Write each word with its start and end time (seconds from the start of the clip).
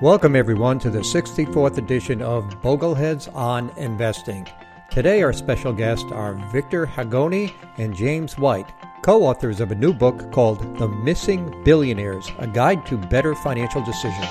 Welcome, 0.00 0.36
everyone, 0.36 0.78
to 0.78 0.90
the 0.90 1.00
64th 1.00 1.76
edition 1.76 2.22
of 2.22 2.44
Bogleheads 2.62 3.34
on 3.34 3.70
Investing. 3.70 4.46
Today, 4.92 5.22
our 5.22 5.32
special 5.32 5.72
guests 5.72 6.12
are 6.12 6.34
Victor 6.52 6.86
Haghani 6.86 7.52
and 7.78 7.96
James 7.96 8.38
White, 8.38 8.68
co 9.02 9.24
authors 9.24 9.58
of 9.58 9.72
a 9.72 9.74
new 9.74 9.92
book 9.92 10.30
called 10.30 10.78
The 10.78 10.86
Missing 10.86 11.64
Billionaires 11.64 12.30
A 12.38 12.46
Guide 12.46 12.86
to 12.86 12.96
Better 12.96 13.34
Financial 13.34 13.82
Decisions. 13.84 14.24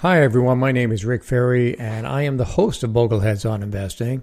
Hi, 0.00 0.22
everyone. 0.22 0.58
My 0.58 0.70
name 0.70 0.92
is 0.92 1.06
Rick 1.06 1.24
Ferri, 1.24 1.78
and 1.78 2.06
I 2.06 2.24
am 2.24 2.36
the 2.36 2.44
host 2.44 2.82
of 2.82 2.90
Bogleheads 2.90 3.50
on 3.50 3.62
Investing. 3.62 4.22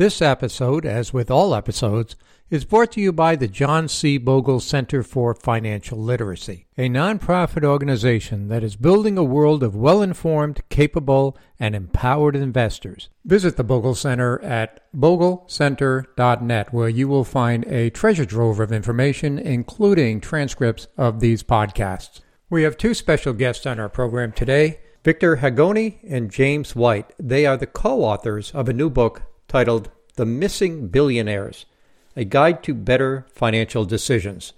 This 0.00 0.22
episode, 0.22 0.86
as 0.86 1.12
with 1.12 1.30
all 1.30 1.54
episodes, 1.54 2.16
is 2.48 2.64
brought 2.64 2.92
to 2.92 3.02
you 3.02 3.12
by 3.12 3.36
the 3.36 3.46
John 3.46 3.86
C. 3.86 4.16
Bogle 4.16 4.58
Center 4.58 5.02
for 5.02 5.34
Financial 5.34 5.98
Literacy, 5.98 6.64
a 6.78 6.88
nonprofit 6.88 7.64
organization 7.64 8.48
that 8.48 8.64
is 8.64 8.76
building 8.76 9.18
a 9.18 9.22
world 9.22 9.62
of 9.62 9.76
well 9.76 10.00
informed, 10.00 10.62
capable, 10.70 11.36
and 11.58 11.74
empowered 11.74 12.34
investors. 12.34 13.10
Visit 13.26 13.58
the 13.58 13.62
Bogle 13.62 13.94
Center 13.94 14.40
at 14.40 14.80
boglecenter.net, 14.96 16.72
where 16.72 16.88
you 16.88 17.06
will 17.06 17.24
find 17.24 17.66
a 17.66 17.90
treasure 17.90 18.24
trove 18.24 18.58
of 18.58 18.72
information, 18.72 19.38
including 19.38 20.22
transcripts 20.22 20.88
of 20.96 21.20
these 21.20 21.42
podcasts. 21.42 22.20
We 22.48 22.62
have 22.62 22.78
two 22.78 22.94
special 22.94 23.34
guests 23.34 23.66
on 23.66 23.78
our 23.78 23.90
program 23.90 24.32
today. 24.32 24.80
Victor 25.02 25.38
Haghani 25.38 25.98
and 26.08 26.30
James 26.30 26.76
White. 26.76 27.12
They 27.18 27.46
are 27.46 27.56
the 27.56 27.66
co 27.66 28.02
authors 28.02 28.50
of 28.52 28.68
a 28.68 28.74
new 28.74 28.90
book 28.90 29.22
titled 29.50 29.90
The 30.14 30.24
Missing 30.24 30.88
Billionaires 30.90 31.66
A 32.14 32.24
Guide 32.24 32.62
to 32.62 32.72
Better 32.72 33.26
Financial 33.32 33.84
Decisions. 33.84 34.52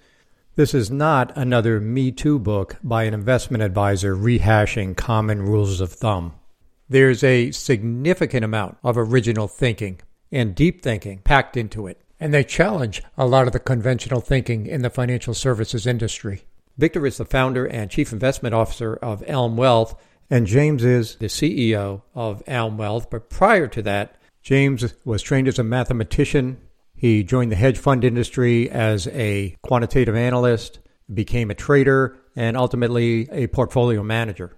This 0.55 0.75
is 0.75 0.91
not 0.91 1.34
another 1.34 1.81
Me 1.81 2.12
Too 2.12 2.39
book 2.39 2.77
by 2.84 3.05
an 3.05 3.15
investment 3.15 3.62
advisor 3.62 4.15
rehashing 4.15 4.95
common 4.95 5.41
rules 5.41 5.81
of 5.81 5.91
thumb. 5.91 6.34
There's 6.91 7.25
a 7.25 7.53
significant 7.53 8.45
amount 8.45 8.77
of 8.84 8.99
original 8.99 9.49
thinking 9.49 9.99
and 10.31 10.55
deep 10.55 10.83
thinking 10.83 11.21
packed 11.21 11.56
into 11.56 11.87
it, 11.87 11.99
and 12.21 12.34
they 12.34 12.45
challenge 12.45 13.03
a 13.17 13.25
lot 13.25 13.47
of 13.47 13.55
the 13.55 13.61
conventional 13.61 14.21
thinking 14.21 14.67
in 14.67 14.83
the 14.83 14.91
financial 14.91 15.33
services 15.33 15.87
industry. 15.87 16.43
Victor 16.77 17.06
is 17.06 17.17
the 17.17 17.25
founder 17.25 17.65
and 17.65 17.91
chief 17.91 18.12
investment 18.12 18.55
officer 18.55 18.97
of 18.97 19.25
Elm 19.27 19.56
Wealth, 19.56 19.99
and 20.29 20.47
James 20.47 20.84
is 20.84 21.17
the 21.17 21.29
CEO 21.29 22.03
of 22.15 22.43
Elm 22.47 22.77
Wealth. 22.77 23.09
But 23.09 23.31
prior 23.31 23.69
to 23.69 23.81
that, 23.81 24.19
James 24.43 24.93
was 25.05 25.23
trained 25.23 25.48
as 25.48 25.59
a 25.59 25.65
mathematician. 25.65 26.59
He 26.95 27.23
joined 27.23 27.53
the 27.53 27.57
hedge 27.57 27.79
fund 27.79 28.05
industry 28.05 28.69
as 28.71 29.07
a 29.09 29.57
quantitative 29.62 30.17
analyst, 30.17 30.81
became 31.12 31.51
a 31.51 31.55
trader, 31.55 32.17
and 32.34 32.57
ultimately 32.57 33.29
a 33.31 33.47
portfolio 33.49 34.03
manager. 34.03 34.57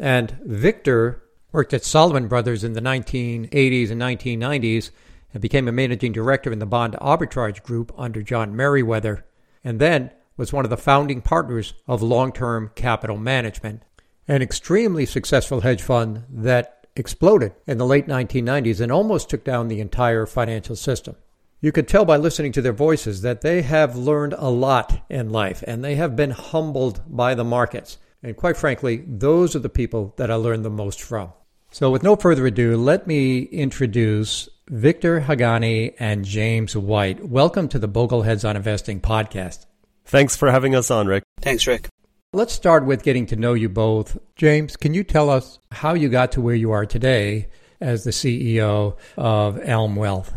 And 0.00 0.36
Victor 0.44 1.22
worked 1.52 1.72
at 1.72 1.84
Salomon 1.84 2.26
Brothers 2.26 2.64
in 2.64 2.72
the 2.72 2.80
1980s 2.80 3.90
and 3.90 4.00
1990s 4.00 4.90
and 5.32 5.40
became 5.40 5.68
a 5.68 5.72
managing 5.72 6.12
director 6.12 6.52
in 6.52 6.58
the 6.58 6.66
bond 6.66 6.96
arbitrage 7.00 7.62
group 7.62 7.92
under 7.96 8.22
John 8.22 8.56
Meriwether, 8.56 9.24
and 9.62 9.80
then 9.80 10.10
was 10.36 10.52
one 10.52 10.64
of 10.64 10.70
the 10.70 10.76
founding 10.76 11.20
partners 11.20 11.74
of 11.86 12.02
Long 12.02 12.32
Term 12.32 12.72
Capital 12.74 13.16
Management, 13.16 13.82
an 14.26 14.42
extremely 14.42 15.06
successful 15.06 15.60
hedge 15.60 15.82
fund 15.82 16.24
that 16.28 16.73
exploded 16.96 17.52
in 17.66 17.78
the 17.78 17.86
late 17.86 18.06
1990s 18.06 18.80
and 18.80 18.92
almost 18.92 19.28
took 19.28 19.44
down 19.44 19.68
the 19.68 19.80
entire 19.80 20.26
financial 20.26 20.76
system. 20.76 21.16
You 21.60 21.72
could 21.72 21.88
tell 21.88 22.04
by 22.04 22.18
listening 22.18 22.52
to 22.52 22.62
their 22.62 22.72
voices 22.72 23.22
that 23.22 23.40
they 23.40 23.62
have 23.62 23.96
learned 23.96 24.34
a 24.36 24.50
lot 24.50 25.04
in 25.08 25.30
life 25.30 25.64
and 25.66 25.82
they 25.82 25.94
have 25.94 26.14
been 26.14 26.30
humbled 26.30 27.00
by 27.06 27.34
the 27.34 27.44
markets. 27.44 27.98
And 28.22 28.36
quite 28.36 28.56
frankly, 28.56 29.02
those 29.06 29.56
are 29.56 29.60
the 29.60 29.68
people 29.68 30.14
that 30.18 30.30
I 30.30 30.34
learned 30.34 30.64
the 30.64 30.70
most 30.70 31.02
from. 31.02 31.32
So, 31.70 31.90
with 31.90 32.02
no 32.02 32.16
further 32.16 32.46
ado, 32.46 32.76
let 32.76 33.06
me 33.06 33.40
introduce 33.40 34.48
Victor 34.68 35.22
Haghani 35.22 35.94
and 35.98 36.24
James 36.24 36.76
White. 36.76 37.26
Welcome 37.26 37.68
to 37.68 37.78
the 37.78 37.88
Bogleheads 37.88 38.48
on 38.48 38.56
Investing 38.56 39.00
podcast. 39.00 39.66
Thanks 40.04 40.36
for 40.36 40.50
having 40.50 40.74
us 40.74 40.90
on, 40.90 41.06
Rick. 41.06 41.24
Thanks, 41.40 41.66
Rick. 41.66 41.88
Let's 42.34 42.52
start 42.52 42.84
with 42.84 43.04
getting 43.04 43.26
to 43.26 43.36
know 43.36 43.54
you 43.54 43.68
both. 43.68 44.18
James, 44.34 44.76
can 44.76 44.92
you 44.92 45.04
tell 45.04 45.30
us 45.30 45.60
how 45.70 45.94
you 45.94 46.08
got 46.08 46.32
to 46.32 46.40
where 46.40 46.56
you 46.56 46.72
are 46.72 46.84
today 46.84 47.46
as 47.80 48.02
the 48.02 48.10
CEO 48.10 48.96
of 49.16 49.60
Elm 49.62 49.94
Wealth? 49.94 50.34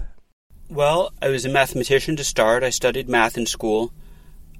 Well, 0.69 1.11
I 1.23 1.29
was 1.29 1.43
a 1.43 1.49
mathematician 1.49 2.15
to 2.17 2.23
start. 2.23 2.61
I 2.61 2.69
studied 2.69 3.09
math 3.09 3.35
in 3.35 3.47
school. 3.47 3.91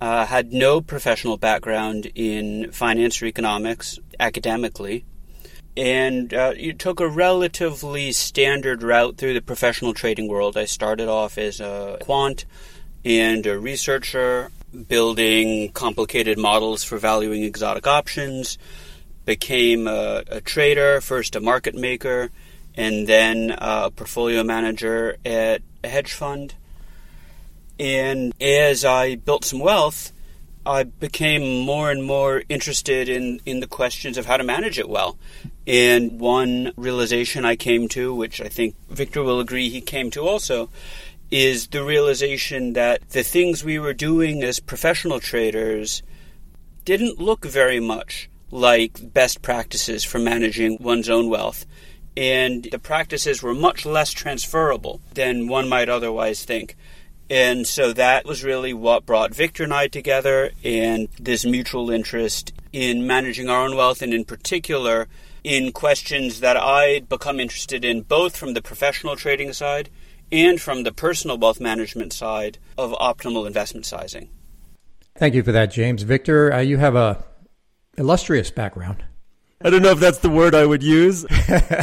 Uh, 0.02 0.26
had 0.26 0.52
no 0.52 0.81
professional 0.81 1.38
background 1.38 2.12
in 2.16 2.72
finance 2.72 3.22
or 3.22 3.28
economics 3.28 4.00
academically, 4.20 5.06
and 5.78 6.34
uh, 6.34 6.53
you 6.58 6.74
took 6.74 7.00
a 7.00 7.08
relatively 7.08 8.14
standard 8.14 8.81
route 8.81 9.18
through 9.18 9.36
the 9.36 9.44
professional 9.44 9.94
trading 9.94 10.28
world. 10.28 10.58
I 10.58 10.66
started 10.66 11.08
off 11.08 11.38
as 11.38 11.59
a 11.59 12.00
quant 12.02 12.46
and 13.06 13.46
a 13.46 13.59
researcher 13.59 14.50
building 14.88 15.72
complicated 15.72 16.38
models 16.38 16.83
for 16.83 16.97
valuing 16.97 17.44
exotic 17.44 17.88
options, 17.88 18.57
became 19.25 19.88
a, 19.88 20.23
a 20.28 20.41
trader, 20.41 21.01
first 21.01 21.35
a 21.35 21.39
market 21.39 21.75
maker, 21.75 22.31
and 22.75 23.07
then 23.07 23.55
a 23.57 23.91
portfolio 23.91 24.44
manager 24.44 25.17
at 25.25 25.61
a 25.83 25.88
hedge 25.88 26.13
fund. 26.13 26.53
And 27.79 28.33
as 28.41 28.85
I 28.85 29.16
built 29.16 29.45
some 29.45 29.59
wealth, 29.59 30.11
I 30.66 30.84
became 30.84 31.66
more 31.66 31.89
and 31.91 32.03
more 32.03 32.44
interested 32.49 33.07
in, 33.07 33.39
in 33.45 33.61
the 33.61 33.67
questions 33.67 34.17
of 34.17 34.25
how 34.25 34.35
to 34.38 34.44
manage 34.44 34.78
it 34.78 34.89
well. 34.89 35.17
And 35.66 36.19
one 36.19 36.73
realization 36.75 37.45
I 37.45 37.55
came 37.55 37.88
to, 37.89 38.13
which 38.13 38.41
I 38.41 38.49
think 38.49 38.75
Victor 38.89 39.23
will 39.23 39.39
agree 39.39 39.69
he 39.69 39.81
came 39.81 40.11
to 40.11 40.28
also, 40.28 40.69
is 41.30 41.68
the 41.68 41.84
realization 41.84 42.74
that 42.74 43.10
the 43.10 43.24
things 43.24 43.64
we 43.64 43.80
were 43.80 43.94
doing 43.94 44.44
as 44.44 44.60
professional 44.60 45.20
traders 45.20 46.02
didn't 46.86 47.20
look 47.20 47.46
very 47.46 47.80
much 47.80 48.30
like 48.50 49.14
best 49.14 49.42
practices 49.42 50.04
for 50.04 50.20
managing 50.20 50.78
one's 50.80 51.10
own 51.10 51.30
wealth. 51.30 51.66
And 52.16 52.68
the 52.72 52.80
practices 52.80 53.44
were 53.44 53.54
much 53.54 53.86
less 53.86 54.12
transferable 54.12 55.02
than 55.14 55.48
one 55.48 55.68
might 55.68 55.90
otherwise 55.90 56.46
think. 56.46 56.76
And 57.30 57.68
so 57.68 57.92
that 57.94 58.26
was 58.26 58.44
really 58.44 58.74
what 58.74 59.06
brought 59.06 59.36
Victor 59.36 59.66
and 59.66 59.74
I 59.74 59.88
together, 59.88 60.52
and 60.64 61.09
this 61.20 61.46
mutual 61.46 61.92
interest 61.92 62.54
in 62.72 63.06
managing 63.06 63.50
our 63.50 63.66
own 63.66 63.76
wealth, 63.76 64.02
and 64.02 64.14
in 64.14 64.24
particular 64.24 65.09
in 65.44 65.74
questions 65.74 66.40
that 66.40 66.56
I'd 66.56 67.09
become 67.09 67.40
interested 67.40 67.84
in 67.84 68.02
both 68.02 68.38
from 68.38 68.54
the 68.54 68.62
professional 68.62 69.18
trading 69.18 69.52
side 69.52 69.90
and 70.32 70.60
from 70.60 70.84
the 70.84 70.92
personal 70.92 71.38
wealth 71.38 71.60
management 71.60 72.14
side 72.14 72.58
of 72.78 72.92
optimal 72.92 73.48
investment 73.48 73.86
sizing. 73.86 74.30
Thank 75.18 75.34
you 75.34 75.44
for 75.44 75.52
that, 75.52 75.72
James. 75.72 76.04
Victor, 76.04 76.54
uh, 76.54 76.60
you 76.60 76.78
have 76.78 76.96
a 76.96 77.24
illustrious 77.98 78.52
background. 78.52 79.04
I 79.62 79.72
don't 79.72 79.82
know 79.82 79.92
if 79.92 80.00
that's 80.00 80.20
the 80.20 80.30
word 80.30 80.54
I 80.54 80.66
would 80.66 80.84
use. 80.84 81.26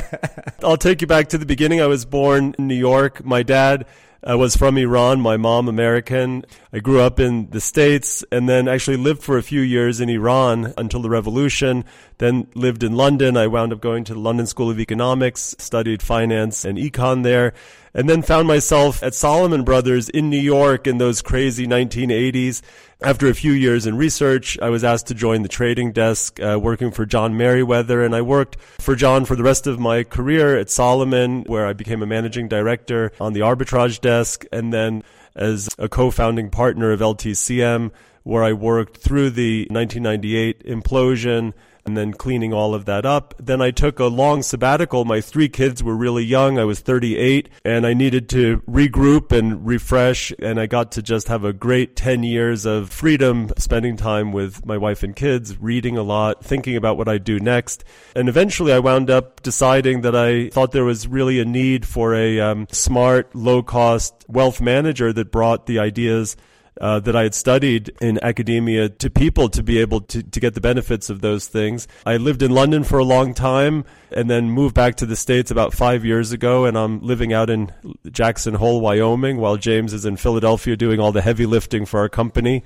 I'll 0.62 0.76
take 0.76 1.00
you 1.00 1.08
back 1.08 1.28
to 1.30 1.38
the 1.38 1.46
beginning. 1.46 1.80
I 1.80 1.86
was 1.86 2.04
born 2.04 2.54
in 2.56 2.68
New 2.68 2.76
York. 2.76 3.24
My 3.24 3.42
dad 3.42 3.86
I 4.26 4.36
was 4.36 4.56
from 4.56 4.78
Iran, 4.78 5.20
my 5.20 5.36
mom 5.36 5.68
American. 5.68 6.46
I 6.72 6.78
grew 6.78 7.00
up 7.00 7.20
in 7.20 7.50
the 7.50 7.60
States 7.60 8.24
and 8.32 8.48
then 8.48 8.68
actually 8.68 8.96
lived 8.96 9.22
for 9.22 9.36
a 9.36 9.42
few 9.42 9.60
years 9.60 10.00
in 10.00 10.08
Iran 10.08 10.72
until 10.78 11.02
the 11.02 11.10
revolution, 11.10 11.84
then 12.16 12.46
lived 12.54 12.82
in 12.82 12.96
London. 12.96 13.36
I 13.36 13.48
wound 13.48 13.74
up 13.74 13.82
going 13.82 14.02
to 14.04 14.14
the 14.14 14.20
London 14.20 14.46
School 14.46 14.70
of 14.70 14.80
Economics, 14.80 15.54
studied 15.58 16.00
finance 16.00 16.64
and 16.64 16.78
econ 16.78 17.22
there, 17.22 17.52
and 17.94 18.08
then 18.08 18.22
found 18.22 18.48
myself 18.48 19.02
at 19.02 19.14
Salomon 19.14 19.62
Brothers 19.62 20.08
in 20.08 20.28
New 20.28 20.40
York 20.40 20.86
in 20.86 20.98
those 20.98 21.22
crazy 21.22 21.66
1980s. 21.66 22.60
After 23.00 23.28
a 23.28 23.34
few 23.34 23.52
years 23.52 23.86
in 23.86 23.96
research, 23.96 24.58
I 24.60 24.68
was 24.68 24.82
asked 24.82 25.06
to 25.08 25.14
join 25.14 25.42
the 25.42 25.48
trading 25.48 25.92
desk, 25.92 26.40
uh, 26.40 26.58
working 26.60 26.90
for 26.90 27.06
John 27.06 27.36
Meriwether, 27.36 28.02
and 28.02 28.14
I 28.14 28.22
worked 28.22 28.56
for 28.80 28.96
John 28.96 29.24
for 29.24 29.36
the 29.36 29.42
rest 29.42 29.66
of 29.66 29.78
my 29.78 30.02
career 30.02 30.58
at 30.58 30.70
Salomon, 30.70 31.44
where 31.44 31.66
I 31.66 31.72
became 31.72 32.02
a 32.02 32.06
managing 32.06 32.48
director 32.48 33.12
on 33.20 33.32
the 33.32 33.40
arbitrage 33.40 34.00
desk, 34.00 34.44
and 34.50 34.72
then 34.72 35.02
as 35.36 35.68
a 35.78 35.88
co-founding 35.88 36.50
partner 36.50 36.90
of 36.90 37.00
LTCM, 37.00 37.90
where 38.24 38.42
I 38.42 38.54
worked 38.54 38.96
through 38.96 39.30
the 39.30 39.66
1998 39.70 40.64
implosion 40.64 41.52
and 41.86 41.96
then 41.96 42.12
cleaning 42.12 42.52
all 42.52 42.74
of 42.74 42.84
that 42.86 43.04
up. 43.04 43.34
Then 43.38 43.60
I 43.60 43.70
took 43.70 43.98
a 43.98 44.06
long 44.06 44.42
sabbatical. 44.42 45.04
My 45.04 45.20
three 45.20 45.48
kids 45.48 45.82
were 45.82 45.94
really 45.94 46.24
young. 46.24 46.58
I 46.58 46.64
was 46.64 46.80
38 46.80 47.48
and 47.64 47.86
I 47.86 47.94
needed 47.94 48.28
to 48.30 48.62
regroup 48.68 49.32
and 49.32 49.66
refresh. 49.66 50.32
And 50.38 50.58
I 50.58 50.66
got 50.66 50.92
to 50.92 51.02
just 51.02 51.28
have 51.28 51.44
a 51.44 51.52
great 51.52 51.96
10 51.96 52.22
years 52.22 52.64
of 52.64 52.90
freedom, 52.90 53.50
spending 53.58 53.96
time 53.96 54.32
with 54.32 54.64
my 54.64 54.78
wife 54.78 55.02
and 55.02 55.14
kids, 55.14 55.60
reading 55.60 55.98
a 55.98 56.02
lot, 56.02 56.44
thinking 56.44 56.76
about 56.76 56.96
what 56.96 57.08
I'd 57.08 57.24
do 57.24 57.38
next. 57.38 57.84
And 58.16 58.28
eventually 58.28 58.72
I 58.72 58.78
wound 58.78 59.10
up 59.10 59.42
deciding 59.42 60.00
that 60.02 60.16
I 60.16 60.48
thought 60.50 60.72
there 60.72 60.84
was 60.84 61.06
really 61.06 61.40
a 61.40 61.44
need 61.44 61.86
for 61.86 62.14
a 62.14 62.40
um, 62.40 62.66
smart, 62.70 63.34
low 63.34 63.62
cost 63.62 64.14
wealth 64.28 64.60
manager 64.60 65.12
that 65.12 65.30
brought 65.30 65.66
the 65.66 65.78
ideas 65.78 66.36
uh, 66.80 67.00
that 67.00 67.14
I 67.14 67.22
had 67.22 67.34
studied 67.34 67.92
in 68.00 68.18
academia 68.22 68.88
to 68.88 69.10
people 69.10 69.48
to 69.50 69.62
be 69.62 69.78
able 69.78 70.00
to, 70.02 70.22
to 70.22 70.40
get 70.40 70.54
the 70.54 70.60
benefits 70.60 71.10
of 71.10 71.20
those 71.20 71.46
things. 71.46 71.86
I 72.04 72.16
lived 72.16 72.42
in 72.42 72.50
London 72.50 72.84
for 72.84 72.98
a 72.98 73.04
long 73.04 73.34
time 73.34 73.84
and 74.10 74.28
then 74.28 74.50
moved 74.50 74.74
back 74.74 74.96
to 74.96 75.06
the 75.06 75.16
States 75.16 75.50
about 75.50 75.72
five 75.74 76.04
years 76.04 76.32
ago, 76.32 76.64
and 76.64 76.76
I'm 76.76 77.00
living 77.00 77.32
out 77.32 77.50
in 77.50 77.72
Jackson 78.10 78.54
Hole, 78.54 78.80
Wyoming, 78.80 79.38
while 79.38 79.56
James 79.56 79.92
is 79.92 80.04
in 80.04 80.16
Philadelphia 80.16 80.76
doing 80.76 81.00
all 81.00 81.12
the 81.12 81.22
heavy 81.22 81.46
lifting 81.46 81.86
for 81.86 82.00
our 82.00 82.08
company. 82.08 82.64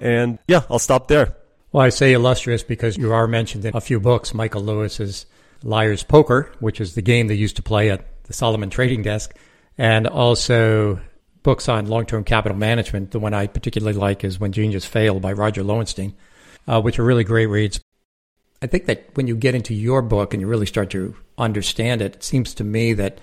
And 0.00 0.38
yeah, 0.48 0.62
I'll 0.70 0.78
stop 0.78 1.08
there. 1.08 1.36
Well, 1.72 1.84
I 1.84 1.90
say 1.90 2.12
illustrious 2.12 2.62
because 2.62 2.96
you 2.96 3.12
are 3.12 3.28
mentioned 3.28 3.64
in 3.64 3.76
a 3.76 3.80
few 3.80 4.00
books. 4.00 4.34
Michael 4.34 4.62
Lewis's 4.62 5.26
Liar's 5.62 6.02
Poker, 6.02 6.52
which 6.58 6.80
is 6.80 6.94
the 6.94 7.02
game 7.02 7.28
they 7.28 7.34
used 7.34 7.56
to 7.56 7.62
play 7.62 7.90
at 7.90 8.04
the 8.24 8.32
Salomon 8.32 8.70
Trading 8.70 9.02
Desk, 9.02 9.34
and 9.78 10.06
also 10.06 11.00
books 11.42 11.68
on 11.68 11.86
long 11.86 12.06
term 12.06 12.24
capital 12.24 12.56
management. 12.56 13.10
The 13.10 13.18
one 13.18 13.34
I 13.34 13.46
particularly 13.46 13.98
like 13.98 14.24
is 14.24 14.40
When 14.40 14.52
Genius 14.52 14.84
Failed 14.84 15.22
by 15.22 15.32
Roger 15.32 15.62
Lowenstein, 15.62 16.14
uh, 16.66 16.80
which 16.80 16.98
are 16.98 17.04
really 17.04 17.24
great 17.24 17.46
reads. 17.46 17.80
I 18.62 18.66
think 18.66 18.86
that 18.86 19.06
when 19.14 19.26
you 19.26 19.36
get 19.36 19.54
into 19.54 19.74
your 19.74 20.02
book 20.02 20.34
and 20.34 20.40
you 20.40 20.46
really 20.46 20.66
start 20.66 20.90
to 20.90 21.16
understand 21.38 22.02
it, 22.02 22.16
it 22.16 22.24
seems 22.24 22.52
to 22.54 22.64
me 22.64 22.92
that 22.94 23.18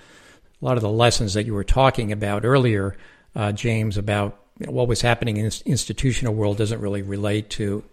a 0.60 0.64
lot 0.64 0.76
of 0.76 0.82
the 0.82 0.90
lessons 0.90 1.34
that 1.34 1.46
you 1.46 1.54
were 1.54 1.64
talking 1.64 2.10
about 2.10 2.44
earlier, 2.44 2.96
uh, 3.36 3.52
James, 3.52 3.96
about 3.96 4.36
you 4.58 4.66
know, 4.66 4.72
what 4.72 4.88
was 4.88 5.00
happening 5.00 5.36
in 5.36 5.44
the 5.44 5.62
institutional 5.64 6.34
world 6.34 6.58
doesn't 6.58 6.80
really 6.80 7.02
relate 7.02 7.50
to 7.50 7.84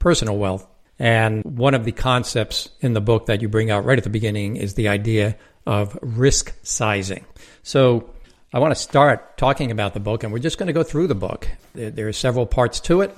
personal 0.00 0.36
wealth. 0.36 0.66
And 0.98 1.44
one 1.44 1.74
of 1.74 1.84
the 1.84 1.92
concepts 1.92 2.70
in 2.80 2.92
the 2.92 3.00
book 3.00 3.26
that 3.26 3.40
you 3.40 3.48
bring 3.48 3.70
out 3.70 3.84
right 3.84 3.98
at 3.98 4.02
the 4.02 4.10
beginning 4.10 4.56
is 4.56 4.74
the 4.74 4.88
idea 4.88 5.36
of 5.64 5.96
risk 6.02 6.54
sizing. 6.64 7.24
So 7.62 8.10
I 8.52 8.60
want 8.60 8.70
to 8.70 8.80
start 8.80 9.36
talking 9.36 9.70
about 9.70 9.92
the 9.92 10.00
book, 10.00 10.24
and 10.24 10.32
we're 10.32 10.38
just 10.38 10.56
going 10.56 10.68
to 10.68 10.72
go 10.72 10.82
through 10.82 11.08
the 11.08 11.14
book. 11.14 11.46
There, 11.74 11.90
there, 11.90 12.08
are 12.08 12.14
several 12.14 12.46
parts 12.46 12.80
to 12.80 13.02
it. 13.02 13.14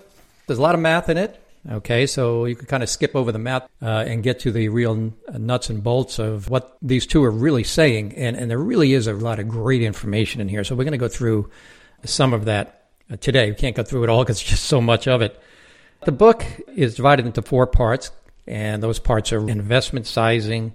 There's 0.48 0.58
a 0.58 0.62
lot 0.62 0.74
of 0.74 0.80
math 0.80 1.08
in 1.08 1.16
it. 1.18 1.40
Okay, 1.70 2.06
so 2.06 2.46
you 2.46 2.56
can 2.56 2.66
kind 2.66 2.82
of 2.82 2.88
skip 2.88 3.14
over 3.14 3.30
the 3.30 3.38
math 3.38 3.68
uh, 3.80 4.04
and 4.08 4.24
get 4.24 4.40
to 4.40 4.50
the 4.50 4.70
real 4.70 5.12
nuts 5.32 5.70
and 5.70 5.84
bolts 5.84 6.18
of 6.18 6.48
what 6.48 6.76
these 6.82 7.06
two 7.06 7.22
are 7.22 7.30
really 7.30 7.62
saying. 7.62 8.14
And, 8.16 8.36
and 8.36 8.50
there 8.50 8.58
really 8.58 8.92
is 8.92 9.06
a 9.06 9.12
lot 9.12 9.38
of 9.38 9.46
great 9.46 9.82
information 9.82 10.40
in 10.40 10.48
here. 10.48 10.64
So 10.64 10.74
we're 10.74 10.84
going 10.84 10.92
to 10.92 10.98
go 10.98 11.06
through 11.06 11.48
some 12.04 12.32
of 12.32 12.46
that 12.46 12.88
uh, 13.08 13.16
today. 13.16 13.50
We 13.50 13.56
can't 13.56 13.76
go 13.76 13.84
through 13.84 14.04
it 14.04 14.08
all 14.10 14.24
because 14.24 14.38
there's 14.40 14.50
just 14.50 14.64
so 14.64 14.80
much 14.80 15.06
of 15.06 15.22
it. 15.22 15.40
The 16.06 16.12
book 16.12 16.44
is 16.74 16.96
divided 16.96 17.26
into 17.26 17.42
four 17.42 17.68
parts, 17.68 18.10
and 18.48 18.82
those 18.82 18.98
parts 18.98 19.32
are 19.32 19.48
investment 19.48 20.06
sizing, 20.06 20.74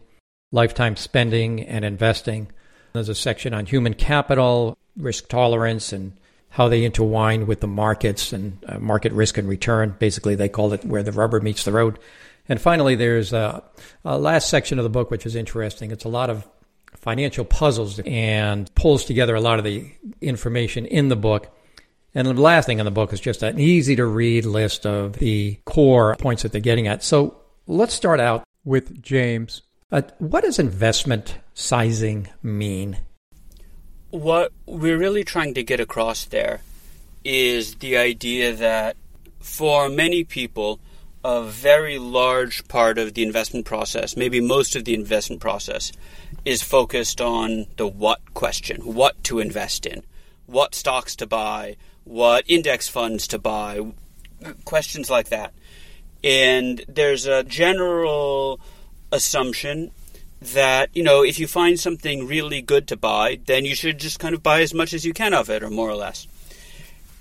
lifetime 0.54 0.96
spending, 0.96 1.62
and 1.64 1.84
investing. 1.84 2.48
There's 2.96 3.10
a 3.10 3.16
section 3.16 3.54
on 3.54 3.66
human 3.66 3.94
capital, 3.94 4.78
risk 4.98 5.28
tolerance, 5.28 5.94
and 5.94 6.14
how 6.50 6.70
they 6.70 6.86
intertwine 6.86 7.48
with 7.48 7.60
the 7.60 7.68
markets 7.68 8.32
and 8.32 8.64
uh, 8.68 8.80
market 8.80 9.12
risk 9.12 9.38
and 9.38 9.48
return. 9.48 9.96
Basically, 10.00 10.36
they 10.36 10.50
call 10.50 10.74
it 10.74 10.86
where 10.86 11.04
the 11.04 11.12
rubber 11.12 11.42
meets 11.42 11.66
the 11.66 11.72
road. 11.72 12.00
And 12.48 12.62
finally, 12.62 12.96
there's 12.96 13.34
a, 13.34 13.64
a 14.04 14.18
last 14.18 14.50
section 14.50 14.80
of 14.80 14.84
the 14.84 14.90
book, 14.90 15.12
which 15.12 15.26
is 15.26 15.36
interesting. 15.36 15.92
It's 15.92 16.06
a 16.06 16.10
lot 16.10 16.30
of 16.30 16.48
financial 16.96 17.44
puzzles 17.44 18.00
and 18.00 18.74
pulls 18.76 19.06
together 19.06 19.36
a 19.36 19.42
lot 19.42 19.60
of 19.60 19.66
the 19.66 19.92
information 20.22 20.86
in 20.86 21.10
the 21.10 21.16
book. 21.16 21.56
And 22.14 22.26
the 22.26 22.34
last 22.34 22.66
thing 22.66 22.80
in 22.80 22.86
the 22.86 22.92
book 22.92 23.12
is 23.12 23.20
just 23.20 23.44
an 23.44 23.60
easy 23.60 23.98
to 23.98 24.06
read 24.06 24.46
list 24.46 24.86
of 24.86 25.14
the 25.14 25.60
core 25.66 26.16
points 26.16 26.44
that 26.44 26.54
they're 26.54 26.62
getting 26.62 26.88
at. 26.88 27.04
So 27.04 27.38
let's 27.68 27.94
start 27.94 28.20
out 28.22 28.44
with 28.64 29.02
James. 29.02 29.62
Uh, 29.92 30.02
what 30.18 30.44
does 30.44 30.58
investment 30.58 31.38
sizing 31.54 32.28
mean? 32.42 32.98
What 34.10 34.52
we're 34.66 34.98
really 34.98 35.24
trying 35.24 35.54
to 35.54 35.64
get 35.64 35.80
across 35.80 36.26
there 36.26 36.62
is 37.24 37.76
the 37.76 37.96
idea 37.98 38.56
that 38.56 38.98
for 39.40 39.88
many 39.90 40.24
people, 40.24 40.80
a 41.24 41.44
very 41.44 42.00
large 42.00 42.68
part 42.68 42.98
of 42.98 43.14
the 43.14 43.22
investment 43.22 43.66
process, 43.66 44.18
maybe 44.18 44.42
most 44.42 44.76
of 44.76 44.86
the 44.86 44.96
investment 44.96 45.42
process, 45.42 45.92
is 46.46 46.64
focused 46.64 47.22
on 47.22 47.68
the 47.78 47.88
what 47.88 48.34
question 48.34 48.96
what 48.96 49.24
to 49.24 49.40
invest 49.40 49.86
in, 49.86 50.04
what 50.48 50.74
stocks 50.74 51.16
to 51.18 51.28
buy, 51.28 51.76
what 52.06 52.44
index 52.48 52.88
funds 52.88 53.28
to 53.28 53.38
buy, 53.38 53.82
questions 54.66 55.12
like 55.12 55.30
that. 55.30 55.54
And 56.24 56.84
there's 56.88 57.28
a 57.28 57.44
general 57.44 58.60
assumption 59.16 59.92
that, 60.42 60.90
you 60.94 61.04
know, 61.04 61.24
if 61.24 61.40
you 61.40 61.48
find 61.48 61.80
something 61.80 62.28
really 62.28 62.62
good 62.62 62.88
to 62.90 62.98
buy, 62.98 63.40
then 63.46 63.66
you 63.66 63.74
should 63.74 64.00
just 64.00 64.20
kind 64.20 64.36
of 64.36 64.44
buy 64.44 64.62
as 64.62 64.74
much 64.74 64.94
as 64.94 65.06
you 65.06 65.14
can 65.14 65.34
of 65.34 65.50
it, 65.50 65.64
or 65.64 65.70
more 65.70 65.90
or 65.90 65.96
less. 65.96 66.28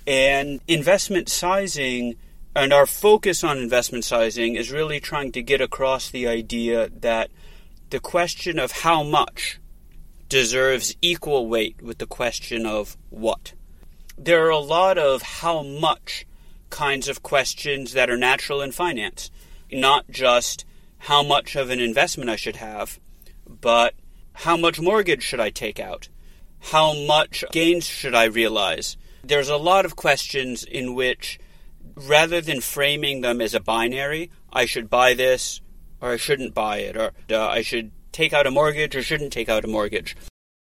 And 0.07 0.61
investment 0.69 1.29
sizing 1.29 2.17
and 2.57 2.73
our 2.73 2.87
focus 2.87 3.43
on 3.43 3.59
investment 3.59 4.05
sizing 4.05 4.55
is 4.55 4.71
really 4.71 5.01
trying 5.01 5.33
to 5.33 5.43
get 5.43 5.61
across 5.61 6.11
the 6.11 6.29
idea 6.29 6.89
that 7.01 7.31
the 7.91 8.01
question 8.01 8.59
of 8.59 8.71
how 8.73 9.03
much 9.03 9.59
deserves 10.29 10.97
equal 11.01 11.49
weight 11.49 11.81
with 11.83 11.99
the 11.99 12.07
question 12.07 12.67
of 12.67 12.97
what. 13.11 13.53
There 14.17 14.47
are 14.47 14.51
a 14.51 14.59
lot 14.59 14.99
of 14.99 15.23
how 15.23 15.63
much 15.63 16.27
kinds 16.71 17.09
of 17.09 17.23
questions 17.23 17.93
that 17.93 18.11
are 18.11 18.17
natural 18.17 18.61
in 18.61 18.73
finance, 18.73 19.31
not 19.71 20.09
just 20.11 20.65
how 21.05 21.23
much 21.23 21.55
of 21.55 21.69
an 21.69 21.81
investment 21.81 22.31
I 22.31 22.37
should 22.37 22.57
have, 22.57 22.99
but 23.47 23.95
how 24.33 24.57
much 24.57 24.81
mortgage 24.81 25.23
should 25.23 25.41
I 25.41 25.51
take 25.51 25.79
out? 25.79 26.09
How 26.61 26.95
much 26.95 27.45
gains 27.53 27.85
should 27.85 28.15
I 28.15 28.25
realize? 28.25 28.97
There's 29.23 29.51
a 29.51 29.59
lot 29.59 29.85
of 29.85 29.97
questions 29.97 30.65
in 30.65 30.95
which, 30.95 31.39
rather 31.95 32.41
than 32.41 32.63
framing 32.63 33.21
them 33.21 33.43
as 33.43 33.53
a 33.53 33.61
binary, 33.61 34.31
I 34.51 34.65
should 34.65 34.89
buy 34.89 35.13
this 35.13 35.61
or 36.01 36.13
I 36.13 36.17
shouldn't 36.17 36.55
buy 36.55 36.79
it, 36.79 36.97
or 36.97 37.13
uh, 37.31 37.49
I 37.49 37.61
should 37.61 37.91
take 38.11 38.33
out 38.33 38.47
a 38.47 38.51
mortgage 38.51 38.97
or 38.97 39.03
shouldn't 39.03 39.33
take 39.33 39.51
out 39.51 39.65
a 39.65 39.69
mortgage. 39.69 40.17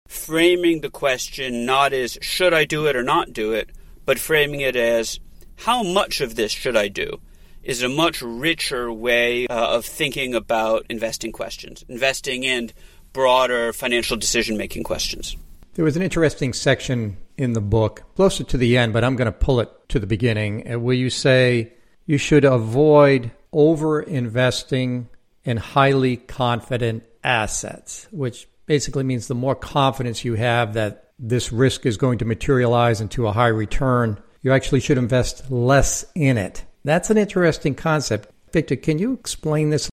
Framing 0.07 0.83
the 0.83 0.91
question 0.91 1.67
not 1.67 1.93
as 1.93 2.17
should 2.23 2.55
I 2.55 2.65
do 2.65 2.87
it 2.87 2.95
or 2.95 3.03
not 3.03 3.33
do 3.33 3.53
it, 3.53 3.71
but 4.07 4.21
framing 4.21 4.61
it 4.61 4.77
as 4.77 5.19
how 5.57 5.83
much 5.83 6.21
of 6.21 6.37
this 6.37 6.53
should 6.53 6.77
I 6.77 6.87
do? 6.87 7.21
Is 7.69 7.83
a 7.83 7.89
much 7.89 8.23
richer 8.23 8.91
way 8.91 9.47
uh, 9.47 9.77
of 9.77 9.85
thinking 9.85 10.35
about 10.35 10.87
investing 10.89 11.31
questions, 11.31 11.85
investing 11.87 12.47
and 12.47 12.73
broader 13.13 13.75
financial 13.75 14.17
decision 14.17 14.57
making 14.57 14.83
questions. 14.83 15.37
There 15.75 15.85
was 15.85 15.95
an 15.95 16.03
interesting 16.03 16.55
section 16.55 17.19
in 17.37 17.53
the 17.53 17.61
book, 17.61 18.03
closer 18.17 18.43
to 18.43 18.57
the 18.57 18.79
end, 18.79 18.95
but 18.95 19.05
I'm 19.05 19.17
going 19.17 19.27
to 19.27 19.39
pull 19.39 19.61
it 19.61 19.71
to 19.91 19.99
the 19.99 20.07
beginning, 20.07 20.73
uh, 20.73 20.79
where 20.79 20.95
you 20.95 21.11
say 21.11 21.75
you 22.07 22.17
should 22.17 22.47
avoid 22.47 23.31
over 23.53 24.01
investing 24.01 25.11
in 25.45 25.59
highly 25.59 26.17
confident 26.17 27.05
assets, 27.23 28.09
which 28.11 28.49
basically 28.65 29.05
means 29.05 29.29
the 29.29 29.35
more 29.35 29.55
confidence 29.55 30.25
you 30.25 30.35
have 30.35 30.73
that 30.73 31.13
this 31.19 31.53
risk 31.53 31.85
is 31.85 31.99
going 31.99 32.19
to 32.19 32.25
materialize 32.25 33.03
into 33.03 33.27
a 33.27 33.33
high 33.33 33.49
return, 33.49 34.19
you 34.41 34.53
actually 34.53 34.81
should 34.81 34.99
invest 34.99 35.51
less 35.51 36.07
in 36.15 36.39
it. 36.39 36.65
That's 36.89 37.11
an 37.11 37.19
interesting 37.19 37.75
concept. 37.75 38.31
Victor, 38.51 38.75
can 38.75 38.99
you 38.99 39.13
explain 39.13 39.69
this? 39.69 39.91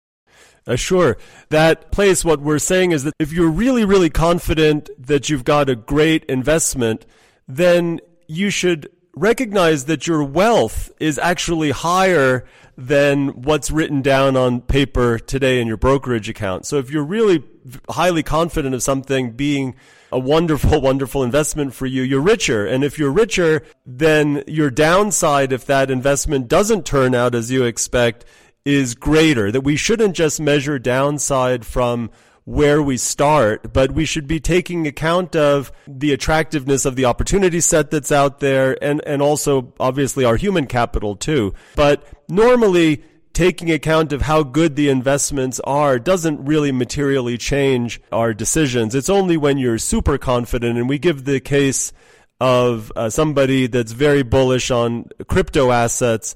Uh, 0.67 0.77
sure. 0.77 1.17
That 1.49 1.91
place, 1.91 2.23
what 2.23 2.41
we're 2.41 2.59
saying 2.59 2.93
is 2.93 3.05
that 3.05 3.15
if 3.19 3.33
you're 3.33 3.51
really, 3.51 3.87
really 3.87 4.11
confident 4.11 4.91
that 4.99 5.31
you've 5.31 5.45
got 5.45 5.71
a 5.71 5.75
great 5.75 6.25
investment, 6.27 7.07
then 7.49 8.01
you 8.29 8.51
should 8.51 8.91
recognize 9.17 9.87
that 9.87 10.07
your 10.07 10.23
wealth 10.23 10.91
is 11.01 11.19
actually 11.19 11.71
higher 11.71 12.45
than 12.77 13.29
what's 13.29 13.71
written 13.71 14.03
down 14.03 14.37
on 14.37 14.61
paper 14.61 15.19
today 15.19 15.61
in 15.61 15.67
your 15.67 15.79
brokerage 15.79 16.29
account. 16.29 16.67
So 16.67 16.77
if 16.77 16.91
you're 16.91 17.05
really 17.05 17.43
highly 17.89 18.23
confident 18.23 18.75
of 18.75 18.83
something 18.83 19.33
being 19.33 19.75
a 20.11 20.19
wonderful, 20.19 20.81
wonderful 20.83 21.23
investment 21.23 21.75
for 21.75 21.87
you, 21.87 22.03
you're 22.03 22.21
richer. 22.21 22.67
And 22.67 22.85
if 22.85 22.99
you're 22.99 23.11
richer, 23.11 23.63
then 23.87 24.45
your 24.47 24.71
downside, 24.71 25.53
if 25.53 25.67
that 25.67 25.91
investment 25.91 26.49
doesn't 26.49 26.87
turn 26.87 27.15
out 27.15 27.35
as 27.35 27.51
you 27.51 27.65
expect, 27.65 28.25
is 28.65 28.95
greater. 28.95 29.51
That 29.51 29.63
we 29.63 29.77
shouldn't 29.77 30.15
just 30.15 30.41
measure 30.41 30.79
downside 30.79 31.67
from 31.67 32.11
where 32.45 32.83
we 32.83 32.97
start, 32.97 33.73
but 33.73 33.93
we 33.93 34.05
should 34.05 34.27
be 34.27 34.41
taking 34.41 34.87
account 34.87 35.37
of 35.37 35.71
the 35.87 36.13
attractiveness 36.13 36.85
of 36.85 36.97
the 36.97 37.05
opportunity 37.05 37.61
set 37.61 37.91
that's 37.91 38.11
out 38.11 38.41
there 38.41 38.77
and, 38.83 39.01
and 39.07 39.23
also 39.23 39.73
obviously 39.79 40.25
our 40.25 40.37
human 40.37 40.67
capital 40.67 41.15
too. 41.15 41.55
But 41.77 42.05
normally 42.29 43.05
taking 43.33 43.71
account 43.71 44.13
of 44.13 44.23
how 44.23 44.43
good 44.43 44.77
the 44.77 44.89
investments 44.89 45.61
are 45.61 45.99
doesn't 45.99 46.45
really 46.45 46.73
materially 46.73 47.39
change 47.39 48.01
our 48.11 48.35
decisions. 48.35 48.95
It's 48.95 49.11
only 49.11 49.37
when 49.37 49.59
you're 49.59 49.79
super 49.79 50.19
confident, 50.19 50.79
and 50.79 50.89
we 50.89 50.99
give 50.99 51.25
the 51.25 51.41
case 51.41 51.93
of 52.41 52.93
uh, 52.97 53.09
somebody 53.09 53.67
that's 53.67 53.93
very 53.93 54.23
bullish 54.23 54.71
on 54.71 55.09
crypto 55.29 55.71
assets 55.71 56.35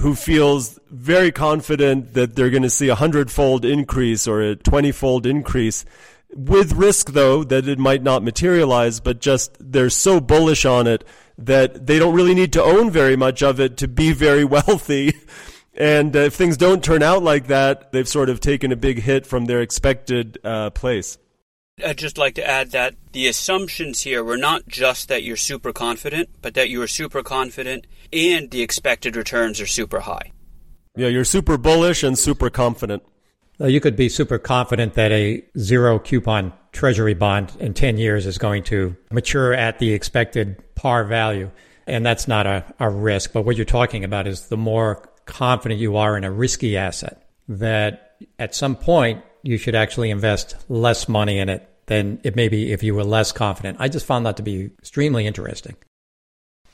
who 0.00 0.14
feels 0.14 0.78
very 0.90 1.32
confident 1.32 2.14
that 2.14 2.36
they're 2.36 2.50
going 2.50 2.62
to 2.62 2.70
see 2.70 2.88
a 2.88 2.94
hundredfold 2.94 3.64
increase 3.64 4.26
or 4.26 4.40
a 4.40 4.56
20 4.56 4.92
fold 4.92 5.26
increase 5.26 5.84
with 6.34 6.72
risk 6.72 7.12
though 7.12 7.44
that 7.44 7.68
it 7.68 7.78
might 7.78 8.02
not 8.02 8.22
materialize, 8.22 9.00
but 9.00 9.20
just 9.20 9.56
they're 9.60 9.90
so 9.90 10.20
bullish 10.20 10.64
on 10.64 10.86
it 10.86 11.04
that 11.38 11.86
they 11.86 11.98
don't 11.98 12.14
really 12.14 12.34
need 12.34 12.52
to 12.52 12.62
own 12.62 12.90
very 12.90 13.16
much 13.16 13.42
of 13.42 13.58
it 13.58 13.76
to 13.78 13.88
be 13.88 14.12
very 14.12 14.44
wealthy. 14.56 15.14
And 15.80 16.14
uh, 16.14 16.18
if 16.20 16.34
things 16.34 16.58
don't 16.58 16.84
turn 16.84 17.02
out 17.02 17.22
like 17.22 17.46
that, 17.46 17.90
they've 17.90 18.06
sort 18.06 18.28
of 18.28 18.38
taken 18.38 18.70
a 18.70 18.76
big 18.76 19.00
hit 19.00 19.26
from 19.26 19.46
their 19.46 19.62
expected 19.62 20.38
uh, 20.44 20.68
place. 20.68 21.16
I'd 21.82 21.96
just 21.96 22.18
like 22.18 22.34
to 22.34 22.46
add 22.46 22.72
that 22.72 22.96
the 23.12 23.26
assumptions 23.26 24.02
here 24.02 24.22
were 24.22 24.36
not 24.36 24.68
just 24.68 25.08
that 25.08 25.22
you're 25.22 25.38
super 25.38 25.72
confident, 25.72 26.28
but 26.42 26.52
that 26.52 26.68
you 26.68 26.82
are 26.82 26.86
super 26.86 27.22
confident 27.22 27.86
and 28.12 28.50
the 28.50 28.60
expected 28.60 29.16
returns 29.16 29.58
are 29.58 29.66
super 29.66 30.00
high. 30.00 30.32
Yeah, 30.96 31.08
you're 31.08 31.24
super 31.24 31.56
bullish 31.56 32.02
and 32.02 32.18
super 32.18 32.50
confident. 32.50 33.02
You 33.58 33.80
could 33.80 33.96
be 33.96 34.10
super 34.10 34.38
confident 34.38 34.92
that 34.94 35.12
a 35.12 35.42
zero 35.58 35.98
coupon 35.98 36.52
treasury 36.72 37.14
bond 37.14 37.56
in 37.58 37.72
10 37.72 37.96
years 37.96 38.26
is 38.26 38.36
going 38.36 38.64
to 38.64 38.94
mature 39.10 39.54
at 39.54 39.78
the 39.78 39.94
expected 39.94 40.62
par 40.74 41.04
value. 41.04 41.50
And 41.86 42.04
that's 42.04 42.28
not 42.28 42.46
a, 42.46 42.66
a 42.78 42.90
risk. 42.90 43.32
But 43.32 43.46
what 43.46 43.56
you're 43.56 43.64
talking 43.64 44.04
about 44.04 44.26
is 44.26 44.48
the 44.48 44.58
more 44.58 45.09
confident 45.30 45.80
you 45.80 45.96
are 45.96 46.16
in 46.16 46.24
a 46.24 46.30
risky 46.30 46.76
asset, 46.76 47.26
that 47.48 48.16
at 48.38 48.54
some 48.54 48.76
point 48.76 49.22
you 49.42 49.56
should 49.56 49.74
actually 49.74 50.10
invest 50.10 50.56
less 50.68 51.08
money 51.08 51.38
in 51.38 51.48
it 51.48 51.66
than 51.86 52.20
it 52.22 52.36
may 52.36 52.48
be 52.48 52.72
if 52.72 52.82
you 52.82 52.94
were 52.94 53.04
less 53.04 53.32
confident. 53.32 53.78
I 53.80 53.88
just 53.88 54.06
found 54.06 54.26
that 54.26 54.36
to 54.36 54.42
be 54.42 54.66
extremely 54.78 55.26
interesting. 55.26 55.76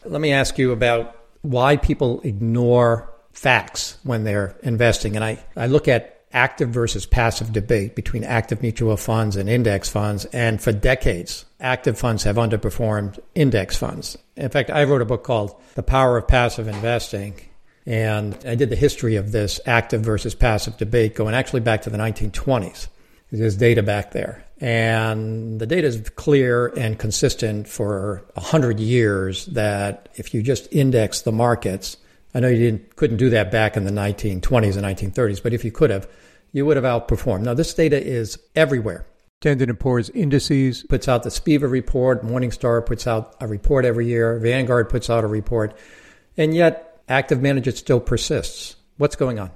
Let 0.05 0.21
me 0.21 0.33
ask 0.33 0.59
you 0.59 0.73
about 0.73 1.17
why 1.43 1.77
people 1.77 2.21
ignore 2.23 3.13
facts 3.33 3.99
when 4.03 4.25
they're 4.25 4.57
investing. 4.63 5.15
And 5.17 5.25
I, 5.25 5.39
I 5.57 5.67
look 5.67 5.89
at 5.89 6.25
active 6.33 6.71
versus 6.71 7.07
passive 7.07 7.53
debate 7.53 7.95
between 7.95 8.25
active 8.25 8.61
mutual 8.61 8.97
funds 8.97 9.37
and 9.37 9.49
index 9.49 9.89
funds. 9.89 10.25
And 10.27 10.61
for 10.61 10.73
decades, 10.73 11.45
active 11.61 11.99
funds 11.99 12.25
have 12.25 12.37
underperformed 12.37 13.19
index 13.35 13.77
funds. 13.77 14.19
In 14.37 14.51
fact, 14.51 14.71
I 14.71 14.85
wrote 14.85 15.03
a 15.03 15.07
book 15.07 15.25
called 15.25 15.55
The 15.75 15.83
Power 15.83 16.19
of 16.19 16.29
Passive 16.29 16.69
Investing. 16.69 17.41
And 17.87 18.37
I 18.45 18.57
did 18.57 18.69
the 18.69 18.77
history 18.77 19.17
of 19.17 19.31
this 19.33 19.61
active 19.65 20.03
versus 20.03 20.35
passive 20.35 20.77
debate 20.77 21.15
going 21.15 21.35
actually 21.35 21.61
back 21.61 21.83
to 21.83 21.91
the 21.91 21.99
1920s. 21.99 22.89
There's 23.31 23.57
data 23.57 23.83
back 23.83 24.13
there. 24.13 24.45
And 24.61 25.61
the 25.61 25.67
data 25.67 25.87
is 25.87 26.11
clear 26.11 26.69
and 26.69 26.99
consistent 26.99 27.69
for 27.69 28.25
100 28.35 28.81
years 28.81 29.47
that 29.47 30.09
if 30.15 30.33
you 30.33 30.43
just 30.43 30.73
index 30.73 31.23
the 31.23 31.33
markets, 31.33 31.97
I 32.35 32.41
know 32.41 32.49
you 32.49 32.59
didn't 32.59 32.97
couldn't 32.97 33.19
do 33.19 33.31
that 33.31 33.51
back 33.51 33.77
in 33.77 33.85
the 33.85 33.91
1920s 33.91 34.77
and 34.77 35.15
1930s, 35.15 35.43
but 35.43 35.53
if 35.53 35.65
you 35.65 35.71
could 35.71 35.91
have, 35.91 36.09
you 36.53 36.65
would 36.67 36.77
have 36.77 36.85
outperformed. 36.85 37.43
Now 37.43 37.55
this 37.55 37.75
data 37.75 38.03
is 38.03 38.39
everywhere. 38.55 39.07
Standard 39.43 39.79
& 39.79 39.81
Poor's 39.81 40.09
indices 40.11 40.83
puts 40.85 41.09
out 41.09 41.23
the 41.23 41.31
SPIVA 41.31 41.71
report, 41.71 42.25
Morningstar 42.25 42.85
puts 42.85 43.07
out 43.07 43.37
a 43.41 43.47
report 43.47 43.85
every 43.85 44.07
year, 44.07 44.39
Vanguard 44.39 44.89
puts 44.89 45.11
out 45.11 45.25
a 45.25 45.27
report, 45.27 45.77
and 46.39 46.55
yet 46.55 46.96
active 47.09 47.41
management 47.41 47.79
still 47.79 48.01
persists. 48.01 48.77
What's 48.97 49.17
going 49.17 49.39
on? 49.39 49.51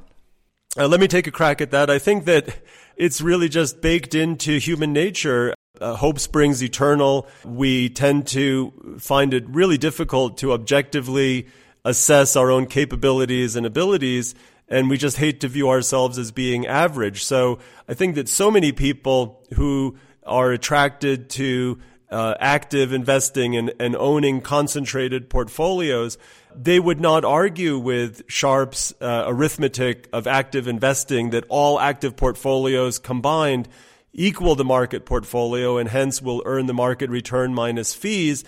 Uh, 0.76 0.87
let 0.87 1.00
me 1.00 1.09
take 1.09 1.26
a 1.26 1.33
crack 1.33 1.61
at 1.61 1.73
that. 1.73 1.90
I 1.90 1.99
think 1.99 2.26
that 2.26 2.57
it's 2.97 3.21
really 3.21 3.49
just 3.49 3.80
baked 3.80 4.14
into 4.14 4.59
human 4.59 4.92
nature. 4.92 5.54
Uh, 5.80 5.97
hope 5.97 6.19
springs 6.19 6.62
eternal. 6.62 7.26
We 7.45 7.88
tend 7.88 8.26
to 8.28 8.97
find 8.99 9.35
it 9.35 9.49
really 9.49 9.78
difficult 9.78 10.38
to 10.38 10.52
objectively 10.52 11.49
assess 11.85 12.37
our 12.37 12.50
own 12.50 12.66
capabilities 12.66 13.57
and 13.57 13.64
abilities, 13.64 14.35
and 14.69 14.90
we 14.90 14.99
just 14.99 15.16
hate 15.16 15.40
to 15.40 15.49
view 15.49 15.71
ourselves 15.71 16.19
as 16.19 16.30
being 16.30 16.66
average. 16.66 17.25
So 17.25 17.59
I 17.88 17.95
think 17.95 18.14
that 18.16 18.28
so 18.28 18.50
many 18.50 18.73
people 18.73 19.42
who 19.54 19.97
are 20.25 20.52
attracted 20.52 21.30
to 21.30 21.80
uh, 22.10 22.34
active 22.40 22.92
investing 22.92 23.56
and, 23.56 23.72
and 23.78 23.94
owning 23.96 24.40
concentrated 24.40 25.30
portfolios, 25.30 26.18
they 26.54 26.80
would 26.80 27.00
not 27.00 27.24
argue 27.24 27.78
with 27.78 28.26
Sharpe's 28.28 28.92
uh, 29.00 29.24
arithmetic 29.26 30.08
of 30.12 30.26
active 30.26 30.66
investing 30.66 31.30
that 31.30 31.44
all 31.48 31.78
active 31.78 32.16
portfolios 32.16 32.98
combined 32.98 33.68
equal 34.12 34.56
the 34.56 34.64
market 34.64 35.06
portfolio 35.06 35.78
and 35.78 35.88
hence 35.88 36.20
will 36.20 36.42
earn 36.44 36.66
the 36.66 36.74
market 36.74 37.10
return 37.10 37.54
minus 37.54 37.94
fees. 37.94 38.44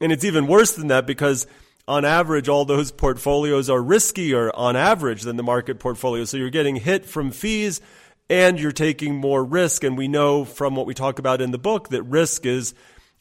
And 0.00 0.10
it's 0.10 0.24
even 0.24 0.48
worse 0.48 0.72
than 0.72 0.88
that 0.88 1.06
because 1.06 1.46
on 1.86 2.04
average, 2.04 2.48
all 2.48 2.64
those 2.64 2.90
portfolios 2.90 3.70
are 3.70 3.78
riskier 3.78 4.50
on 4.54 4.74
average 4.74 5.22
than 5.22 5.36
the 5.36 5.42
market 5.42 5.78
portfolio. 5.78 6.24
So 6.24 6.36
you're 6.36 6.50
getting 6.50 6.76
hit 6.76 7.04
from 7.04 7.30
fees 7.30 7.80
and 8.28 8.58
you're 8.58 8.72
taking 8.72 9.14
more 9.14 9.44
risk. 9.44 9.84
And 9.84 9.96
we 9.96 10.08
know 10.08 10.44
from 10.44 10.74
what 10.74 10.86
we 10.86 10.94
talk 10.94 11.18
about 11.18 11.40
in 11.40 11.50
the 11.50 11.58
book 11.58 11.90
that 11.90 12.02
risk 12.02 12.46
is 12.46 12.74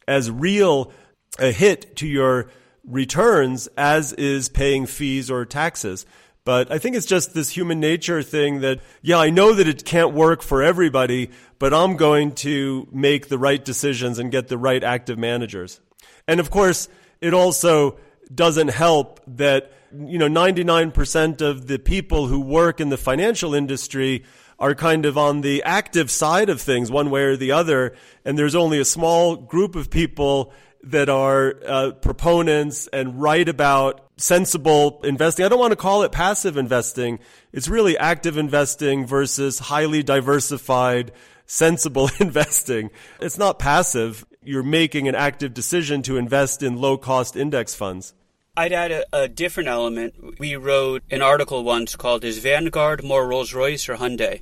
as 0.08 0.30
real 0.30 0.92
a 1.40 1.52
hit 1.52 1.96
to 1.98 2.08
your 2.08 2.50
returns 2.86 3.68
as 3.78 4.14
is 4.14 4.50
paying 4.50 4.86
fees 4.86 5.32
or 5.32 5.46
taxes. 5.46 6.06
But 6.46 6.72
I 6.72 6.78
think 6.78 6.96
it's 6.96 7.06
just 7.06 7.34
this 7.34 7.50
human 7.50 7.80
nature 7.80 8.22
thing 8.22 8.62
that, 8.62 8.82
yeah, 9.02 9.18
I 9.18 9.30
know 9.30 9.54
that 9.54 9.68
it 9.68 9.86
can't 9.86 10.14
work 10.14 10.42
for 10.42 10.62
everybody, 10.62 11.32
but 11.58 11.74
I'm 11.74 11.96
going 11.96 12.34
to 12.36 12.88
make 12.92 13.30
the 13.30 13.38
right 13.38 13.64
decisions 13.64 14.20
and 14.20 14.32
get 14.32 14.50
the 14.50 14.58
right 14.58 14.84
active 14.84 15.18
managers. 15.18 15.80
And 16.28 16.42
of 16.42 16.52
course, 16.52 16.90
it 17.22 17.34
also 17.34 17.98
doesn't 18.34 18.70
help 18.70 19.22
that 19.28 19.72
you 19.96 20.18
know 20.18 20.28
99% 20.28 21.42
of 21.42 21.68
the 21.68 21.80
people 21.80 22.28
who 22.28 22.42
work 22.42 22.82
in 22.82 22.90
the 22.90 22.98
financial 22.98 23.54
industry 23.54 24.24
are 24.64 24.74
kind 24.74 25.06
of 25.06 25.18
on 25.18 25.42
the 25.42 25.62
active 25.64 26.10
side 26.10 26.50
of 26.50 26.62
things 26.62 26.90
one 26.90 27.10
way 27.10 27.24
or 27.24 27.36
the 27.36 27.52
other 27.52 27.94
and 28.24 28.40
there's 28.40 28.56
only 28.56 28.80
a 28.80 28.86
small 28.86 29.36
group 29.36 29.76
of 29.76 29.90
people 29.90 30.54
that 30.84 31.10
are 31.10 31.56
uh, 31.68 31.92
proponents 31.92 32.88
and 32.94 33.22
write 33.22 33.50
about 33.50 34.10
sensible 34.16 35.02
investing. 35.04 35.46
I 35.46 35.50
don't 35.50 35.60
want 35.60 35.72
to 35.72 35.78
call 35.78 36.04
it 36.04 36.14
passive 36.14 36.56
investing. 36.56 37.20
It's 37.52 37.68
really 37.68 37.98
active 37.98 38.38
investing 38.38 39.06
versus 39.06 39.60
highly 39.60 40.02
diversified, 40.02 41.12
sensible 41.46 42.10
investing. 42.20 42.90
It's 43.20 43.38
not 43.38 43.60
passive 43.60 44.26
you're 44.46 44.64
making 44.64 45.10
an 45.10 45.16
active 45.16 45.54
decision 45.54 46.02
to 46.04 46.18
invest 46.18 46.64
in 46.64 46.78
low 46.78 46.98
cost 46.98 47.36
index 47.36 47.76
funds. 47.76 48.14
I'd 48.56 48.74
add 48.74 48.92
a, 48.92 49.06
a, 49.14 49.28
different 49.28 49.70
element. 49.70 50.40
We 50.40 50.56
wrote 50.56 51.02
an 51.10 51.24
article 51.24 51.64
once 51.64 51.96
called 51.96 52.24
Is 52.24 52.38
Vanguard 52.38 53.04
More 53.04 53.28
Rolls 53.28 53.52
Royce 53.54 53.90
or 53.90 53.96
Hyundai? 53.96 54.42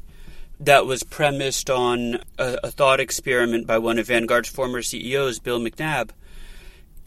That 0.62 0.86
was 0.86 1.02
premised 1.02 1.72
on 1.72 2.20
a, 2.38 2.58
a 2.64 2.72
thought 2.72 3.00
experiment 3.00 3.66
by 3.66 3.80
one 3.80 3.98
of 3.98 4.08
Vanguard's 4.08 4.48
former 4.48 4.84
CEOs, 4.84 5.40
Bill 5.40 5.60
McNabb. 5.60 6.12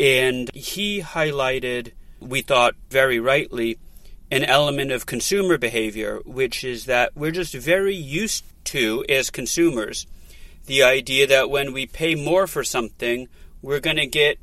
And 0.00 0.52
he 0.52 1.02
highlighted, 1.02 1.92
we 2.18 2.42
thought 2.42 2.74
very 2.90 3.20
rightly, 3.20 3.78
an 4.28 4.42
element 4.42 4.90
of 4.90 5.06
consumer 5.06 5.56
behavior, 5.56 6.20
which 6.24 6.64
is 6.64 6.86
that 6.86 7.16
we're 7.16 7.30
just 7.30 7.54
very 7.54 7.94
used 7.94 8.44
to, 8.64 9.04
as 9.08 9.30
consumers, 9.30 10.08
the 10.66 10.82
idea 10.82 11.24
that 11.28 11.48
when 11.48 11.72
we 11.72 11.86
pay 11.86 12.16
more 12.16 12.48
for 12.48 12.64
something, 12.64 13.28
we're 13.62 13.78
going 13.78 13.98
to 13.98 14.06
get 14.06 14.38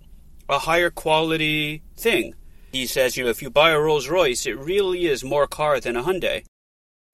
a 0.47 0.59
higher 0.59 0.89
quality 0.89 1.81
thing. 1.97 2.33
He 2.71 2.85
says, 2.85 3.17
you 3.17 3.25
know, 3.25 3.29
if 3.29 3.41
you 3.41 3.49
buy 3.49 3.71
a 3.71 3.79
Rolls 3.79 4.07
Royce, 4.07 4.45
it 4.45 4.57
really 4.57 5.05
is 5.05 5.21
more 5.21 5.47
car 5.47 5.81
than 5.81 5.97
a 5.97 6.03
Hyundai. 6.03 6.45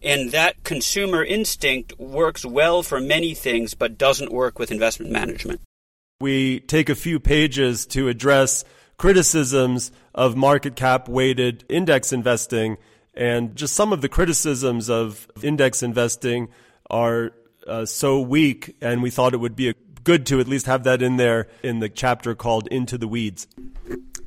And 0.01 0.31
that 0.31 0.63
consumer 0.63 1.23
instinct 1.23 1.97
works 1.99 2.45
well 2.45 2.83
for 2.83 2.99
many 2.99 3.33
things, 3.33 3.73
but 3.73 3.97
doesn't 3.97 4.31
work 4.31 4.59
with 4.59 4.71
investment 4.71 5.11
management. 5.11 5.61
We 6.19 6.59
take 6.61 6.89
a 6.89 6.95
few 6.95 7.19
pages 7.19 7.85
to 7.87 8.07
address 8.07 8.63
criticisms 8.97 9.91
of 10.13 10.35
market 10.35 10.75
cap 10.75 11.07
weighted 11.07 11.63
index 11.69 12.13
investing. 12.13 12.77
And 13.13 13.55
just 13.55 13.73
some 13.73 13.91
of 13.91 14.01
the 14.01 14.09
criticisms 14.09 14.89
of 14.89 15.27
index 15.41 15.81
investing 15.81 16.49
are 16.89 17.31
uh, 17.67 17.85
so 17.85 18.21
weak, 18.21 18.75
and 18.81 19.03
we 19.03 19.09
thought 19.09 19.33
it 19.33 19.37
would 19.37 19.55
be 19.55 19.69
a, 19.69 19.73
good 20.03 20.25
to 20.27 20.39
at 20.39 20.47
least 20.47 20.67
have 20.67 20.83
that 20.85 21.01
in 21.01 21.17
there 21.17 21.47
in 21.63 21.79
the 21.79 21.89
chapter 21.89 22.33
called 22.33 22.67
Into 22.67 22.97
the 22.97 23.07
Weeds. 23.07 23.45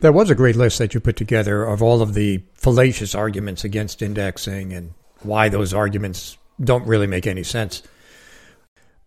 There 0.00 0.12
was 0.12 0.30
a 0.30 0.34
great 0.34 0.56
list 0.56 0.78
that 0.78 0.92
you 0.92 1.00
put 1.00 1.16
together 1.16 1.64
of 1.64 1.82
all 1.82 2.02
of 2.02 2.14
the 2.14 2.42
fallacious 2.54 3.14
arguments 3.14 3.64
against 3.64 4.02
indexing 4.02 4.72
and 4.72 4.92
why 5.22 5.48
those 5.48 5.74
arguments 5.74 6.36
don't 6.62 6.86
really 6.86 7.06
make 7.06 7.26
any 7.26 7.42
sense. 7.42 7.82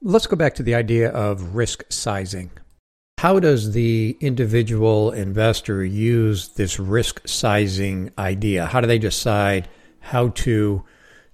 Let's 0.01 0.27
go 0.27 0.35
back 0.35 0.55
to 0.55 0.63
the 0.63 0.75
idea 0.75 1.09
of 1.09 1.55
risk 1.55 1.85
sizing. 1.89 2.51
How 3.19 3.39
does 3.39 3.71
the 3.71 4.17
individual 4.19 5.11
investor 5.11 5.83
use 5.83 6.49
this 6.49 6.79
risk 6.79 7.25
sizing 7.25 8.11
idea? 8.17 8.65
How 8.65 8.81
do 8.81 8.87
they 8.87 8.99
decide 8.99 9.69
how 10.01 10.29
to 10.29 10.83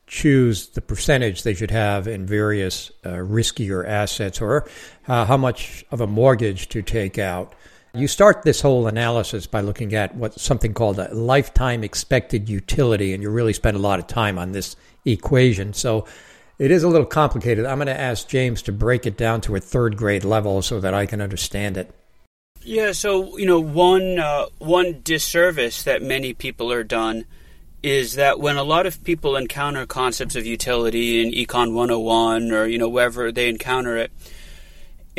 choose 0.10 0.70
the 0.70 0.82
percentage 0.82 1.44
they 1.44 1.54
should 1.54 1.72
have 1.72 2.08
in 2.08 2.26
various 2.26 2.92
uh, 3.06 3.10
riskier 3.10 3.88
assets 3.88 4.42
or 4.42 4.68
uh, 5.08 5.24
how 5.26 5.38
much 5.38 5.86
of 5.92 6.02
a 6.02 6.08
mortgage 6.08 6.68
to 6.68 6.82
take 6.82 7.20
out. 7.20 7.54
You 7.94 8.08
start 8.08 8.44
this 8.44 8.62
whole 8.62 8.88
analysis 8.88 9.48
by 9.48 9.62
looking 9.62 9.96
at 9.96 10.16
what 10.16 10.40
something 10.40 10.74
called 10.74 11.00
a 11.00 11.14
lifetime 11.14 11.84
expected 11.84 12.48
utility, 12.48 13.14
and 13.14 13.24
you 13.24 13.30
really 13.30 13.54
spend 13.54 13.76
a 13.76 13.80
lot 13.80 14.00
of 14.00 14.06
time 14.06 14.38
on 14.38 14.52
this 14.52 14.76
equation. 15.06 15.74
So 15.74 16.06
it 16.60 16.72
is 16.72 16.84
a 16.84 16.88
little 16.88 17.08
complicated. 17.08 17.66
I'm 17.66 17.78
going 17.78 17.88
to 17.88 18.00
ask 18.00 18.28
James 18.28 18.62
to 18.64 18.72
break 18.72 19.08
it 19.08 19.18
down 19.18 19.42
to 19.42 19.56
a 19.56 19.60
third 19.60 19.98
grade 19.98 20.24
level 20.24 20.62
so 20.62 20.80
that 20.82 20.94
I 20.94 21.06
can 21.08 21.22
understand 21.22 21.78
it. 21.78 21.92
Yeah, 22.62 22.92
so 22.92 23.38
you 23.38 23.46
know, 23.46 23.60
one 23.60 24.20
uh, 24.20 24.48
one 24.60 25.02
disservice 25.02 25.84
that 25.84 26.02
many 26.02 26.34
people 26.34 26.72
are 26.72 26.84
done 26.84 27.26
is 27.82 28.16
that 28.16 28.40
when 28.40 28.58
a 28.58 28.64
lot 28.64 28.86
of 28.86 29.02
people 29.04 29.38
encounter 29.38 29.86
concepts 29.86 30.36
of 30.36 30.46
utility 30.46 31.22
in 31.22 31.32
Econ 31.32 31.74
101 31.74 32.52
or 32.52 32.66
you 32.66 32.78
know 32.78 32.90
wherever 32.90 33.32
they 33.32 33.48
encounter 33.48 33.96
it, 33.98 34.12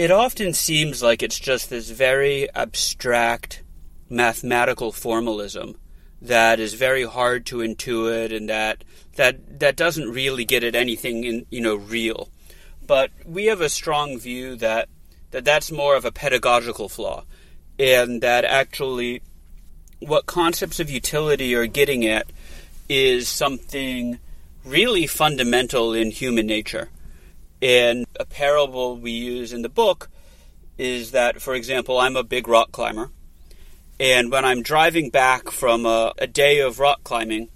it 0.00 0.10
often 0.10 0.54
seems 0.54 1.02
like 1.02 1.22
it's 1.22 1.38
just 1.38 1.68
this 1.68 1.90
very 1.90 2.48
abstract 2.54 3.62
mathematical 4.08 4.92
formalism 4.92 5.76
that 6.22 6.58
is 6.58 6.72
very 6.72 7.04
hard 7.04 7.44
to 7.44 7.58
intuit 7.58 8.34
and 8.34 8.48
that 8.48 8.82
that 9.16 9.60
that 9.60 9.76
doesn't 9.76 10.10
really 10.10 10.46
get 10.46 10.64
at 10.64 10.74
anything 10.74 11.24
in 11.24 11.44
you 11.50 11.60
know 11.60 11.74
real. 11.74 12.30
But 12.86 13.10
we 13.26 13.44
have 13.46 13.60
a 13.60 13.68
strong 13.68 14.18
view 14.18 14.56
that 14.56 14.88
that 15.32 15.44
that's 15.44 15.70
more 15.70 15.96
of 15.96 16.06
a 16.06 16.12
pedagogical 16.12 16.88
flaw, 16.88 17.24
and 17.78 18.22
that 18.22 18.46
actually 18.46 19.20
what 19.98 20.24
concepts 20.24 20.80
of 20.80 20.88
utility 20.88 21.54
are 21.54 21.66
getting 21.66 22.06
at 22.06 22.32
is 22.88 23.28
something 23.28 24.18
really 24.64 25.06
fundamental 25.06 25.92
in 25.92 26.10
human 26.10 26.46
nature. 26.46 26.88
And 27.60 28.06
parable 28.30 28.96
we 28.96 29.10
use 29.10 29.52
in 29.52 29.62
the 29.62 29.68
book 29.68 30.08
is 30.78 31.10
that, 31.10 31.42
for 31.42 31.54
example, 31.54 31.98
I'm 31.98 32.16
a 32.16 32.24
big 32.24 32.48
rock 32.48 32.72
climber. 32.72 33.10
And 33.98 34.32
when 34.32 34.46
I'm 34.46 34.62
driving 34.62 35.10
back 35.10 35.50
from 35.50 35.84
a, 35.84 36.14
a 36.16 36.26
day 36.26 36.60
of 36.60 36.78
rock 36.78 37.04
climbing, 37.04 37.50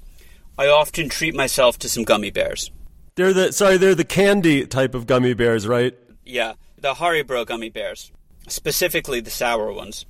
I 0.59 0.69
often 0.69 1.09
treat 1.09 1.35
myself 1.35 1.78
to 1.78 1.88
some 1.88 2.04
gummy 2.04 2.31
bears. 2.31 2.71
They're 3.14 3.33
the 3.33 3.52
sorry, 3.52 3.78
they're 3.78 3.95
the 3.95 4.04
candy 4.04 4.66
type 4.66 4.95
of 4.95 5.07
gummy 5.07 5.35
bears, 5.35 5.66
right? 5.66 5.97
Yeah, 6.25 6.54
the 6.76 6.95
Haribo 6.95 7.47
gummy 7.47 7.71
bears, 7.71 8.12
specifically 8.49 9.21
the 9.21 9.31
sour 9.31 9.73
ones. 9.73 10.04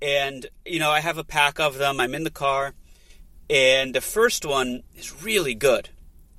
And 0.00 0.46
you 0.64 0.78
know, 0.78 0.90
I 0.90 1.00
have 1.00 1.18
a 1.18 1.24
pack 1.24 1.58
of 1.58 1.78
them. 1.78 1.98
I'm 1.98 2.14
in 2.14 2.24
the 2.24 2.30
car, 2.30 2.74
and 3.50 3.94
the 3.94 4.00
first 4.00 4.44
one 4.44 4.82
is 4.94 5.22
really 5.22 5.54
good. 5.54 5.88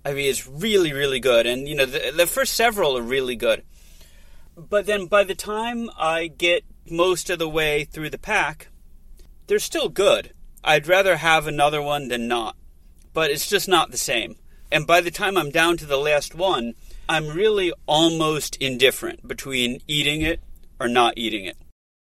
I 0.05 0.13
mean, 0.13 0.29
it's 0.29 0.47
really, 0.47 0.93
really 0.93 1.19
good. 1.19 1.45
And 1.45 1.67
you 1.67 1.75
know, 1.75 1.85
the, 1.85 2.11
the 2.15 2.27
first 2.27 2.53
several 2.53 2.97
are 2.97 3.01
really 3.01 3.35
good. 3.35 3.63
But 4.55 4.85
then 4.85 5.07
by 5.07 5.23
the 5.23 5.35
time 5.35 5.89
I 5.97 6.27
get 6.27 6.63
most 6.89 7.29
of 7.29 7.39
the 7.39 7.49
way 7.49 7.85
through 7.85 8.09
the 8.09 8.17
pack, 8.17 8.67
they're 9.47 9.59
still 9.59 9.89
good. 9.89 10.31
I'd 10.63 10.87
rather 10.87 11.17
have 11.17 11.47
another 11.47 11.81
one 11.81 12.07
than 12.07 12.27
not 12.27 12.55
but 13.13 13.31
it's 13.31 13.47
just 13.47 13.67
not 13.67 13.91
the 13.91 13.97
same. 13.97 14.35
And 14.71 14.87
by 14.87 15.01
the 15.01 15.11
time 15.11 15.37
I'm 15.37 15.51
down 15.51 15.77
to 15.77 15.85
the 15.85 15.97
last 15.97 16.33
one, 16.33 16.73
I'm 17.07 17.27
really 17.27 17.71
almost 17.85 18.55
indifferent 18.57 19.27
between 19.27 19.81
eating 19.87 20.21
it 20.21 20.41
or 20.79 20.87
not 20.87 21.13
eating 21.15 21.45
it. 21.45 21.57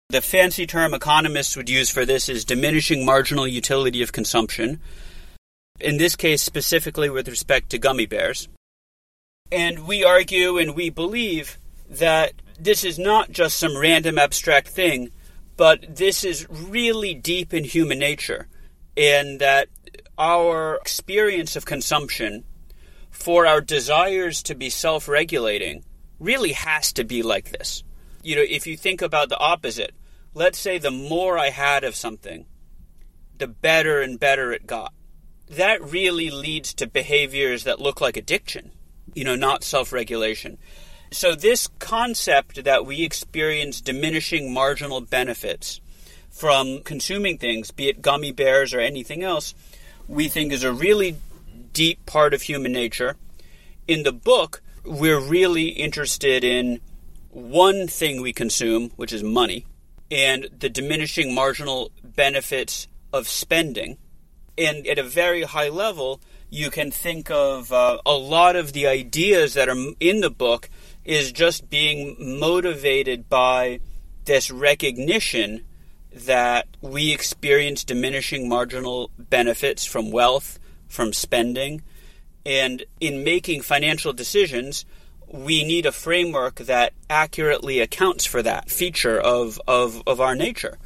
The 0.09 0.21
fancy 0.21 0.67
term 0.67 0.93
economists 0.93 1.55
would 1.55 1.69
use 1.69 1.89
for 1.89 2.05
this 2.05 2.29
is 2.29 2.45
diminishing 2.45 3.05
marginal 3.05 3.47
utility 3.47 4.01
of 4.01 4.11
consumption. 4.11 4.79
In 5.79 5.97
this 5.97 6.15
case, 6.15 6.41
specifically 6.41 7.09
with 7.09 7.27
respect 7.27 7.69
to 7.69 7.77
gummy 7.77 8.05
bears. 8.05 8.47
And 9.51 9.87
we 9.87 10.03
argue 10.03 10.57
and 10.57 10.75
we 10.75 10.89
believe 10.89 11.57
that 11.89 12.33
this 12.59 12.83
is 12.83 12.97
not 12.97 13.31
just 13.31 13.57
some 13.57 13.77
random 13.77 14.17
abstract 14.17 14.67
thing, 14.69 15.11
but 15.55 15.95
this 15.95 16.23
is 16.23 16.47
really 16.49 17.13
deep 17.13 17.53
in 17.53 17.63
human 17.63 17.99
nature. 17.99 18.47
And 18.95 19.39
that 19.39 19.69
our 20.17 20.75
experience 20.77 21.55
of 21.55 21.65
consumption 21.65 22.43
for 23.11 23.45
our 23.45 23.61
desires 23.61 24.41
to 24.43 24.55
be 24.55 24.69
self 24.69 25.07
regulating 25.07 25.83
really 26.19 26.53
has 26.53 26.91
to 26.93 27.03
be 27.03 27.21
like 27.21 27.51
this. 27.51 27.83
You 28.23 28.35
know, 28.35 28.45
if 28.47 28.65
you 28.67 28.75
think 28.75 29.01
about 29.01 29.29
the 29.29 29.37
opposite, 29.37 29.93
let's 30.33 30.59
say 30.59 30.77
the 30.77 30.91
more 30.91 31.37
I 31.37 31.49
had 31.49 31.83
of 31.83 31.95
something, 31.95 32.45
the 33.37 33.47
better 33.47 34.01
and 34.01 34.19
better 34.19 34.51
it 34.51 34.65
got. 34.65 34.93
That 35.49 35.81
really 35.81 36.29
leads 36.29 36.73
to 36.75 36.87
behaviors 36.87 37.63
that 37.63 37.79
look 37.79 38.01
like 38.01 38.17
addiction, 38.17 38.71
you 39.13 39.23
know, 39.23 39.35
not 39.35 39.63
self 39.63 39.93
regulation. 39.93 40.57
So, 41.11 41.35
this 41.35 41.69
concept 41.79 42.65
that 42.65 42.85
we 42.85 43.03
experience 43.03 43.79
diminishing 43.79 44.53
marginal 44.53 44.99
benefits 44.99 45.79
from 46.29 46.81
consuming 46.83 47.37
things, 47.37 47.71
be 47.71 47.87
it 47.87 48.01
gummy 48.01 48.31
bears 48.31 48.73
or 48.73 48.79
anything 48.79 49.23
else, 49.23 49.55
we 50.07 50.27
think 50.27 50.51
is 50.51 50.63
a 50.63 50.73
really 50.73 51.15
deep 51.73 52.05
part 52.05 52.33
of 52.33 52.41
human 52.41 52.71
nature. 52.71 53.15
In 53.87 54.03
the 54.03 54.11
book, 54.11 54.61
we're 54.83 55.19
really 55.19 55.69
interested 55.69 56.43
in 56.43 56.79
one 57.29 57.87
thing 57.87 58.21
we 58.21 58.33
consume, 58.33 58.89
which 58.95 59.13
is 59.13 59.23
money, 59.23 59.65
and 60.11 60.47
the 60.59 60.69
diminishing 60.69 61.33
marginal 61.33 61.91
benefits 62.03 62.87
of 63.13 63.27
spending. 63.27 63.97
And 64.57 64.87
at 64.87 64.97
a 64.97 65.03
very 65.03 65.43
high 65.43 65.69
level, 65.69 66.19
you 66.49 66.69
can 66.69 66.91
think 66.91 67.29
of 67.29 67.71
uh, 67.71 67.99
a 68.05 68.13
lot 68.13 68.55
of 68.55 68.73
the 68.73 68.87
ideas 68.87 69.53
that 69.53 69.69
are 69.69 69.77
in 69.99 70.21
the 70.21 70.29
book 70.29 70.69
is 71.03 71.31
just 71.31 71.69
being 71.69 72.15
motivated 72.39 73.29
by 73.29 73.79
this 74.25 74.51
recognition 74.51 75.63
that 76.11 76.67
we 76.81 77.13
experience 77.13 77.83
diminishing 77.83 78.49
marginal 78.49 79.11
benefits 79.17 79.85
from 79.85 80.11
wealth, 80.11 80.59
from 80.87 81.13
spending, 81.13 81.81
and 82.45 82.83
in 82.99 83.23
making 83.23 83.61
financial 83.61 84.13
decisions, 84.13 84.85
we 85.27 85.63
need 85.63 85.85
a 85.85 85.91
framework 85.91 86.55
that 86.55 86.93
accurately 87.09 87.79
accounts 87.79 88.25
for 88.25 88.41
that 88.41 88.71
feature 88.71 89.19
of, 89.19 89.59
of, 89.67 90.01
of 90.07 90.21
our 90.21 90.35
nature. 90.35 90.77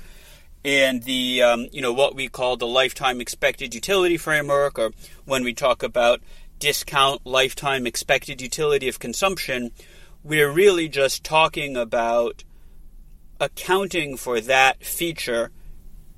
And 0.64 1.04
the 1.04 1.42
um, 1.42 1.68
you 1.72 1.82
know 1.82 1.94
what 1.94 2.16
we 2.16 2.28
call 2.28 2.56
the 2.56 2.68
lifetime 2.68 3.20
expected 3.20 3.74
utility 3.74 4.18
framework, 4.18 4.78
or 4.78 4.92
when 5.26 5.44
we 5.44 5.54
talk 5.54 5.82
about 5.82 6.22
discount 6.60 7.26
lifetime 7.26 7.88
expected 7.88 8.42
utility 8.42 8.88
of 8.88 9.00
consumption, 9.00 9.72
we're 10.24 10.52
really 10.52 10.88
just 10.88 11.24
talking 11.24 11.76
about 11.76 12.44
accounting 13.40 14.16
for 14.16 14.40
that 14.40 14.86
feature 14.86 15.52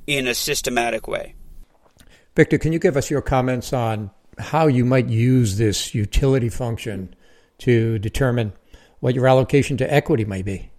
in 0.06 0.28
a 0.28 0.36
systematic 0.36 1.08
way. 1.08 1.36
Victor, 2.36 2.58
can 2.58 2.74
you 2.74 2.80
give 2.80 2.98
us 2.98 3.10
your 3.10 3.22
comments 3.22 3.72
on 3.72 4.12
how 4.38 4.68
you 4.68 4.84
might 4.84 5.08
use 5.08 5.58
this 5.58 5.96
utility 5.96 6.50
function 6.50 7.16
to 7.60 7.98
determine 8.00 8.52
what 9.00 9.16
your 9.16 9.28
allocation 9.28 9.78
to 9.78 9.94
equity 9.94 10.26
may 10.26 10.42
be? 10.42 10.73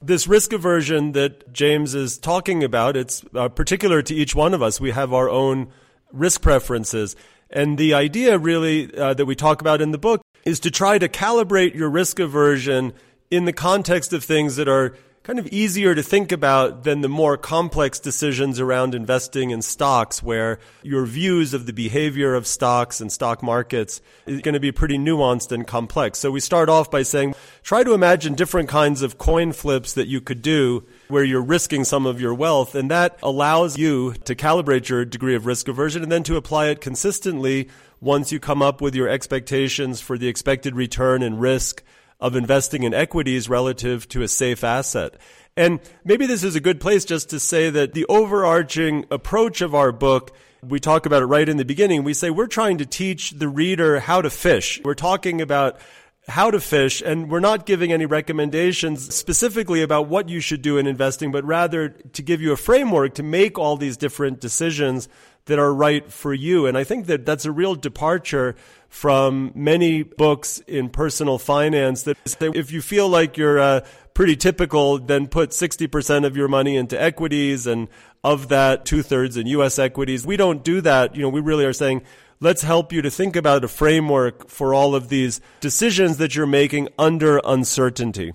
This 0.00 0.28
risk 0.28 0.52
aversion 0.52 1.12
that 1.12 1.52
James 1.52 1.94
is 1.94 2.18
talking 2.18 2.62
about, 2.62 2.96
it's 2.96 3.24
uh, 3.34 3.48
particular 3.48 4.00
to 4.02 4.14
each 4.14 4.34
one 4.34 4.54
of 4.54 4.62
us. 4.62 4.80
We 4.80 4.92
have 4.92 5.12
our 5.12 5.28
own 5.28 5.72
risk 6.12 6.40
preferences. 6.40 7.16
And 7.50 7.76
the 7.78 7.94
idea 7.94 8.38
really 8.38 8.94
uh, 8.96 9.14
that 9.14 9.26
we 9.26 9.34
talk 9.34 9.60
about 9.60 9.80
in 9.80 9.90
the 9.90 9.98
book 9.98 10.22
is 10.44 10.60
to 10.60 10.70
try 10.70 10.98
to 10.98 11.08
calibrate 11.08 11.74
your 11.74 11.90
risk 11.90 12.20
aversion 12.20 12.92
in 13.30 13.44
the 13.44 13.52
context 13.52 14.12
of 14.12 14.22
things 14.22 14.56
that 14.56 14.68
are 14.68 14.96
kind 15.28 15.38
of 15.38 15.46
easier 15.48 15.94
to 15.94 16.02
think 16.02 16.32
about 16.32 16.84
than 16.84 17.02
the 17.02 17.08
more 17.08 17.36
complex 17.36 18.00
decisions 18.00 18.58
around 18.58 18.94
investing 18.94 19.50
in 19.50 19.60
stocks 19.60 20.22
where 20.22 20.58
your 20.82 21.04
views 21.04 21.52
of 21.52 21.66
the 21.66 21.72
behavior 21.74 22.34
of 22.34 22.46
stocks 22.46 22.98
and 22.98 23.12
stock 23.12 23.42
markets 23.42 24.00
is 24.24 24.40
going 24.40 24.54
to 24.54 24.60
be 24.60 24.72
pretty 24.72 24.96
nuanced 24.96 25.52
and 25.52 25.66
complex. 25.66 26.18
So 26.18 26.30
we 26.30 26.40
start 26.40 26.70
off 26.70 26.90
by 26.90 27.02
saying 27.02 27.34
try 27.62 27.84
to 27.84 27.92
imagine 27.92 28.36
different 28.36 28.70
kinds 28.70 29.02
of 29.02 29.18
coin 29.18 29.52
flips 29.52 29.92
that 29.92 30.08
you 30.08 30.22
could 30.22 30.40
do 30.40 30.86
where 31.08 31.24
you're 31.24 31.42
risking 31.42 31.84
some 31.84 32.06
of 32.06 32.22
your 32.22 32.32
wealth 32.32 32.74
and 32.74 32.90
that 32.90 33.18
allows 33.22 33.76
you 33.76 34.14
to 34.24 34.34
calibrate 34.34 34.88
your 34.88 35.04
degree 35.04 35.34
of 35.34 35.44
risk 35.44 35.68
aversion 35.68 36.02
and 36.02 36.10
then 36.10 36.22
to 36.22 36.36
apply 36.36 36.68
it 36.68 36.80
consistently 36.80 37.68
once 38.00 38.32
you 38.32 38.40
come 38.40 38.62
up 38.62 38.80
with 38.80 38.94
your 38.94 39.10
expectations 39.10 40.00
for 40.00 40.16
the 40.16 40.28
expected 40.28 40.74
return 40.74 41.22
and 41.22 41.38
risk 41.38 41.82
of 42.20 42.36
investing 42.36 42.82
in 42.82 42.94
equities 42.94 43.48
relative 43.48 44.08
to 44.08 44.22
a 44.22 44.28
safe 44.28 44.64
asset. 44.64 45.14
And 45.56 45.80
maybe 46.04 46.26
this 46.26 46.44
is 46.44 46.56
a 46.56 46.60
good 46.60 46.80
place 46.80 47.04
just 47.04 47.30
to 47.30 47.40
say 47.40 47.70
that 47.70 47.92
the 47.92 48.06
overarching 48.06 49.06
approach 49.10 49.60
of 49.60 49.74
our 49.74 49.92
book 49.92 50.32
we 50.62 50.80
talk 50.80 51.06
about 51.06 51.22
it 51.22 51.26
right 51.26 51.48
in 51.48 51.56
the 51.56 51.64
beginning. 51.64 52.04
We 52.04 52.14
say 52.14 52.30
we're 52.30 52.46
trying 52.46 52.78
to 52.78 52.86
teach 52.86 53.30
the 53.30 53.48
reader 53.48 54.00
how 54.00 54.22
to 54.22 54.30
fish. 54.30 54.80
We're 54.84 54.94
talking 54.94 55.40
about 55.40 55.78
how 56.26 56.50
to 56.50 56.60
fish, 56.60 57.00
and 57.00 57.30
we're 57.30 57.40
not 57.40 57.64
giving 57.64 57.92
any 57.92 58.04
recommendations 58.04 59.14
specifically 59.14 59.82
about 59.82 60.08
what 60.08 60.28
you 60.28 60.40
should 60.40 60.60
do 60.60 60.76
in 60.76 60.86
investing, 60.86 61.32
but 61.32 61.44
rather 61.44 61.88
to 61.88 62.22
give 62.22 62.42
you 62.42 62.52
a 62.52 62.56
framework 62.56 63.14
to 63.14 63.22
make 63.22 63.58
all 63.58 63.76
these 63.76 63.96
different 63.96 64.40
decisions 64.40 65.08
that 65.46 65.58
are 65.58 65.72
right 65.72 66.12
for 66.12 66.34
you. 66.34 66.66
And 66.66 66.76
I 66.76 66.84
think 66.84 67.06
that 67.06 67.24
that's 67.24 67.46
a 67.46 67.52
real 67.52 67.74
departure 67.74 68.56
from 68.88 69.52
many 69.54 70.02
books 70.02 70.58
in 70.66 70.88
personal 70.88 71.38
finance 71.38 72.04
that 72.04 72.16
if 72.40 72.72
you 72.72 72.80
feel 72.80 73.08
like 73.08 73.36
you're 73.36 73.58
uh, 73.58 73.80
pretty 74.14 74.34
typical, 74.34 74.98
then 74.98 75.28
put 75.28 75.50
60% 75.50 76.26
of 76.26 76.36
your 76.36 76.48
money 76.48 76.76
into 76.76 77.00
equities 77.00 77.66
and 77.66 77.88
of 78.24 78.48
that 78.48 78.84
two 78.84 79.02
thirds 79.02 79.36
in 79.36 79.46
U.S. 79.46 79.78
equities. 79.78 80.26
We 80.26 80.36
don't 80.36 80.64
do 80.64 80.80
that. 80.80 81.14
You 81.14 81.22
know, 81.22 81.28
we 81.28 81.40
really 81.40 81.64
are 81.64 81.72
saying, 81.72 82.02
let's 82.40 82.62
help 82.62 82.92
you 82.92 83.02
to 83.02 83.10
think 83.10 83.36
about 83.36 83.64
a 83.64 83.68
framework 83.68 84.48
for 84.48 84.74
all 84.74 84.94
of 84.94 85.08
these 85.08 85.40
decisions 85.60 86.16
that 86.16 86.34
you're 86.34 86.46
making 86.46 86.88
under 86.98 87.40
uncertainty. 87.44 88.32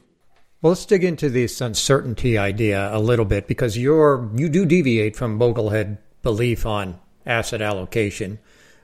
Well, 0.62 0.72
let's 0.72 0.86
dig 0.86 1.04
into 1.04 1.30
this 1.30 1.60
uncertainty 1.60 2.38
idea 2.38 2.96
a 2.96 3.00
little 3.00 3.26
bit 3.26 3.48
because 3.48 3.78
you're 3.78 4.32
you 4.34 4.48
do 4.48 4.66
deviate 4.66 5.18
from 5.18 5.38
Boglehead 5.38 5.98
belief 6.22 6.66
on 6.66 7.02
asset 7.26 7.62
allocation. 7.62 8.40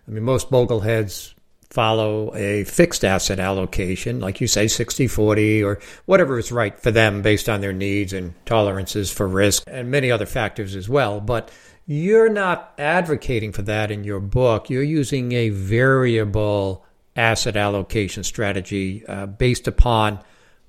I 0.05 0.11
mean, 0.11 0.23
most 0.23 0.51
Bogleheads 0.51 1.33
follow 1.69 2.33
a 2.35 2.63
fixed 2.63 3.05
asset 3.05 3.39
allocation, 3.39 4.19
like 4.19 4.41
you 4.41 4.47
say, 4.47 4.67
60 4.67 5.07
40 5.07 5.63
or 5.63 5.79
whatever 6.05 6.39
is 6.39 6.51
right 6.51 6.77
for 6.77 6.91
them 6.91 7.21
based 7.21 7.47
on 7.47 7.61
their 7.61 7.73
needs 7.73 8.11
and 8.13 8.33
tolerances 8.45 9.11
for 9.11 9.27
risk 9.27 9.63
and 9.67 9.91
many 9.91 10.11
other 10.11 10.25
factors 10.25 10.75
as 10.75 10.89
well. 10.89 11.19
But 11.19 11.51
you're 11.85 12.29
not 12.29 12.73
advocating 12.77 13.51
for 13.51 13.61
that 13.63 13.91
in 13.91 14.03
your 14.03 14.19
book. 14.19 14.69
You're 14.69 14.83
using 14.83 15.31
a 15.33 15.49
variable 15.49 16.85
asset 17.15 17.57
allocation 17.57 18.23
strategy 18.23 19.05
uh, 19.07 19.25
based 19.25 19.67
upon 19.67 20.19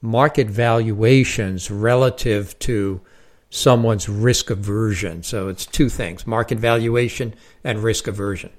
market 0.03 0.49
valuations 0.49 1.71
relative 1.71 2.59
to 2.61 3.01
someone's 3.51 4.09
risk 4.09 4.51
aversion. 4.51 5.23
So 5.23 5.49
it's 5.49 5.67
two 5.67 5.89
things 5.89 6.27
market 6.27 6.59
valuation 6.59 7.35
and 7.65 7.83
risk 7.83 8.07
aversion. 8.07 8.51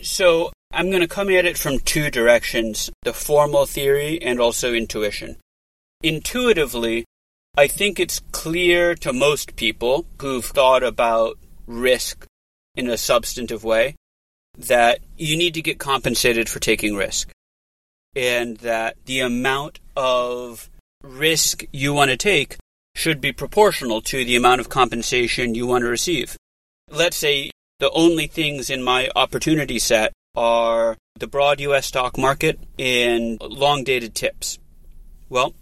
So 0.00 0.50
I'm 0.70 0.90
going 0.90 1.00
to 1.00 1.08
come 1.08 1.30
at 1.30 1.46
it 1.46 1.56
from 1.58 1.78
two 1.78 2.10
directions 2.10 2.90
the 3.02 3.12
formal 3.12 3.66
theory 3.66 4.20
and 4.20 4.40
also 4.40 4.74
intuition. 4.74 5.36
Intuitively, 6.02 7.04
I 7.56 7.66
think 7.66 7.98
it's 7.98 8.20
clear 8.32 8.94
to 8.96 9.12
most 9.12 9.56
people 9.56 10.06
who've 10.20 10.44
thought 10.44 10.82
about 10.82 11.38
risk 11.66 12.26
in 12.76 12.88
a 12.88 12.98
substantive 12.98 13.64
way 13.64 13.96
that 14.56 15.00
you 15.16 15.36
need 15.36 15.54
to 15.54 15.62
get 15.62 15.78
compensated 15.78 16.48
for 16.48 16.60
taking 16.60 16.94
risk. 16.94 17.30
And 18.14 18.58
that 18.58 18.96
the 19.06 19.20
amount 19.20 19.80
of 19.96 20.70
risk 21.02 21.64
you 21.72 21.94
want 21.94 22.10
to 22.10 22.16
take 22.16 22.56
should 22.94 23.20
be 23.20 23.32
proportional 23.32 24.00
to 24.02 24.24
the 24.24 24.36
amount 24.36 24.60
of 24.60 24.68
compensation 24.68 25.54
you 25.54 25.66
want 25.66 25.82
to 25.82 25.88
receive. 25.88 26.36
Let's 26.90 27.16
say 27.16 27.50
the 27.78 27.90
only 27.90 28.26
things 28.26 28.70
in 28.70 28.82
my 28.82 29.08
opportunity 29.14 29.78
set 29.78 30.12
are 30.38 30.96
the 31.18 31.26
broad 31.26 31.58
US 31.60 31.86
stock 31.86 32.16
market 32.16 32.60
and 32.78 33.40
long 33.40 33.82
dated 33.82 34.14
TIPS. 34.14 34.60
Well, 35.28 35.52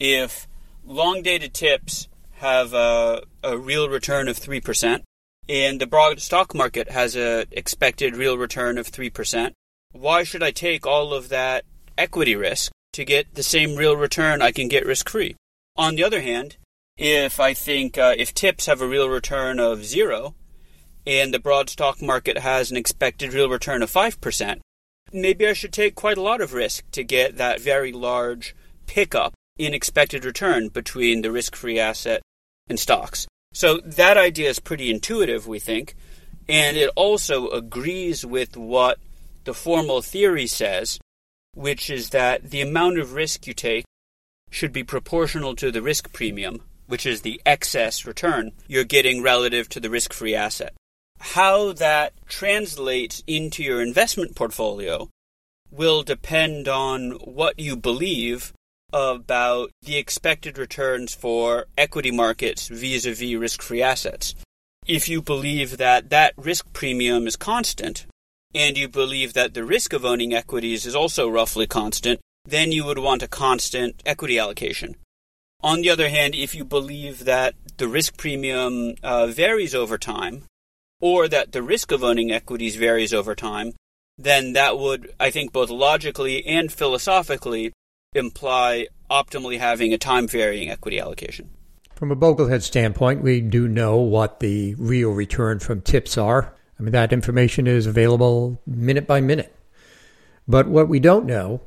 if 0.00 0.48
long 0.84 1.22
dated 1.22 1.54
TIPS 1.54 2.08
have 2.38 2.74
a, 2.74 3.22
a 3.44 3.56
real 3.56 3.88
return 3.88 4.26
of 4.26 4.36
3%, 4.36 5.02
and 5.48 5.80
the 5.80 5.86
broad 5.86 6.20
stock 6.20 6.56
market 6.56 6.90
has 6.90 7.14
an 7.14 7.44
expected 7.52 8.16
real 8.16 8.36
return 8.36 8.78
of 8.78 8.90
3%, 8.90 9.52
why 9.92 10.24
should 10.24 10.42
I 10.42 10.50
take 10.50 10.84
all 10.84 11.14
of 11.14 11.28
that 11.28 11.64
equity 11.96 12.34
risk 12.34 12.72
to 12.94 13.04
get 13.04 13.34
the 13.34 13.44
same 13.44 13.76
real 13.76 13.96
return 13.96 14.42
I 14.42 14.50
can 14.50 14.66
get 14.66 14.84
risk 14.84 15.08
free? 15.08 15.36
On 15.76 15.94
the 15.94 16.02
other 16.02 16.22
hand, 16.22 16.56
if 16.98 17.38
I 17.38 17.54
think 17.54 17.96
uh, 17.96 18.14
if 18.18 18.34
tips 18.34 18.66
have 18.66 18.80
a 18.80 18.88
real 18.88 19.08
return 19.08 19.60
of 19.60 19.84
zero, 19.84 20.34
and 21.06 21.32
the 21.32 21.38
broad 21.38 21.70
stock 21.70 22.02
market 22.02 22.38
has 22.38 22.70
an 22.70 22.76
expected 22.76 23.32
real 23.32 23.48
return 23.48 23.82
of 23.82 23.92
5%, 23.92 24.60
maybe 25.12 25.46
I 25.46 25.52
should 25.52 25.72
take 25.72 25.94
quite 25.94 26.18
a 26.18 26.22
lot 26.22 26.40
of 26.40 26.52
risk 26.52 26.90
to 26.90 27.04
get 27.04 27.36
that 27.36 27.60
very 27.60 27.92
large 27.92 28.56
pickup 28.86 29.34
in 29.56 29.72
expected 29.72 30.24
return 30.24 30.68
between 30.68 31.22
the 31.22 31.30
risk 31.30 31.54
free 31.54 31.78
asset 31.78 32.22
and 32.68 32.78
stocks. 32.78 33.26
So 33.54 33.78
that 33.78 34.16
idea 34.18 34.50
is 34.50 34.58
pretty 34.58 34.90
intuitive, 34.90 35.46
we 35.46 35.60
think, 35.60 35.94
and 36.48 36.76
it 36.76 36.90
also 36.96 37.48
agrees 37.50 38.26
with 38.26 38.56
what 38.56 38.98
the 39.44 39.54
formal 39.54 40.02
theory 40.02 40.46
says, 40.46 40.98
which 41.54 41.88
is 41.88 42.10
that 42.10 42.50
the 42.50 42.60
amount 42.60 42.98
of 42.98 43.14
risk 43.14 43.46
you 43.46 43.54
take 43.54 43.84
should 44.50 44.72
be 44.72 44.84
proportional 44.84 45.54
to 45.56 45.70
the 45.70 45.82
risk 45.82 46.12
premium, 46.12 46.62
which 46.86 47.06
is 47.06 47.22
the 47.22 47.40
excess 47.46 48.04
return 48.04 48.52
you're 48.66 48.84
getting 48.84 49.22
relative 49.22 49.68
to 49.68 49.80
the 49.80 49.90
risk 49.90 50.12
free 50.12 50.34
asset 50.34 50.74
how 51.18 51.72
that 51.72 52.12
translates 52.26 53.22
into 53.26 53.62
your 53.62 53.80
investment 53.80 54.34
portfolio 54.34 55.08
will 55.70 56.02
depend 56.02 56.68
on 56.68 57.12
what 57.12 57.58
you 57.58 57.76
believe 57.76 58.52
about 58.92 59.70
the 59.82 59.96
expected 59.96 60.56
returns 60.58 61.14
for 61.14 61.66
equity 61.76 62.10
markets 62.10 62.68
vis 62.68 63.04
a 63.04 63.12
vis 63.12 63.34
risk 63.34 63.62
free 63.62 63.82
assets. 63.82 64.34
If 64.86 65.08
you 65.08 65.20
believe 65.20 65.78
that 65.78 66.10
that 66.10 66.34
risk 66.36 66.72
premium 66.72 67.26
is 67.26 67.36
constant, 67.36 68.06
and 68.54 68.78
you 68.78 68.88
believe 68.88 69.34
that 69.34 69.54
the 69.54 69.64
risk 69.64 69.92
of 69.92 70.04
owning 70.04 70.32
equities 70.32 70.86
is 70.86 70.94
also 70.94 71.28
roughly 71.28 71.66
constant, 71.66 72.20
then 72.44 72.70
you 72.72 72.84
would 72.84 72.98
want 72.98 73.22
a 73.22 73.28
constant 73.28 74.02
equity 74.06 74.38
allocation. 74.38 74.96
On 75.62 75.80
the 75.80 75.90
other 75.90 76.08
hand, 76.08 76.34
if 76.34 76.54
you 76.54 76.64
believe 76.64 77.24
that 77.24 77.54
the 77.76 77.88
risk 77.88 78.16
premium 78.16 78.94
uh, 79.02 79.26
varies 79.26 79.74
over 79.74 79.98
time, 79.98 80.44
or 81.06 81.28
that 81.28 81.52
the 81.52 81.62
risk 81.62 81.92
of 81.92 82.02
owning 82.02 82.32
equities 82.32 82.74
varies 82.74 83.14
over 83.14 83.36
time, 83.36 83.72
then 84.18 84.54
that 84.54 84.76
would, 84.76 85.14
I 85.20 85.30
think, 85.30 85.52
both 85.52 85.70
logically 85.70 86.44
and 86.44 86.72
philosophically 86.72 87.72
imply 88.12 88.88
optimally 89.08 89.60
having 89.60 89.92
a 89.92 89.98
time 89.98 90.26
varying 90.26 90.68
equity 90.68 90.98
allocation. 90.98 91.48
From 91.94 92.10
a 92.10 92.16
Boglehead 92.16 92.62
standpoint, 92.62 93.22
we 93.22 93.40
do 93.40 93.68
know 93.68 93.98
what 93.98 94.40
the 94.40 94.74
real 94.74 95.10
return 95.10 95.60
from 95.60 95.80
TIPS 95.80 96.18
are. 96.18 96.52
I 96.78 96.82
mean, 96.82 96.90
that 96.90 97.12
information 97.12 97.68
is 97.68 97.86
available 97.86 98.60
minute 98.66 99.06
by 99.06 99.20
minute. 99.20 99.54
But 100.48 100.66
what 100.66 100.88
we 100.88 100.98
don't 100.98 101.24
know 101.24 101.60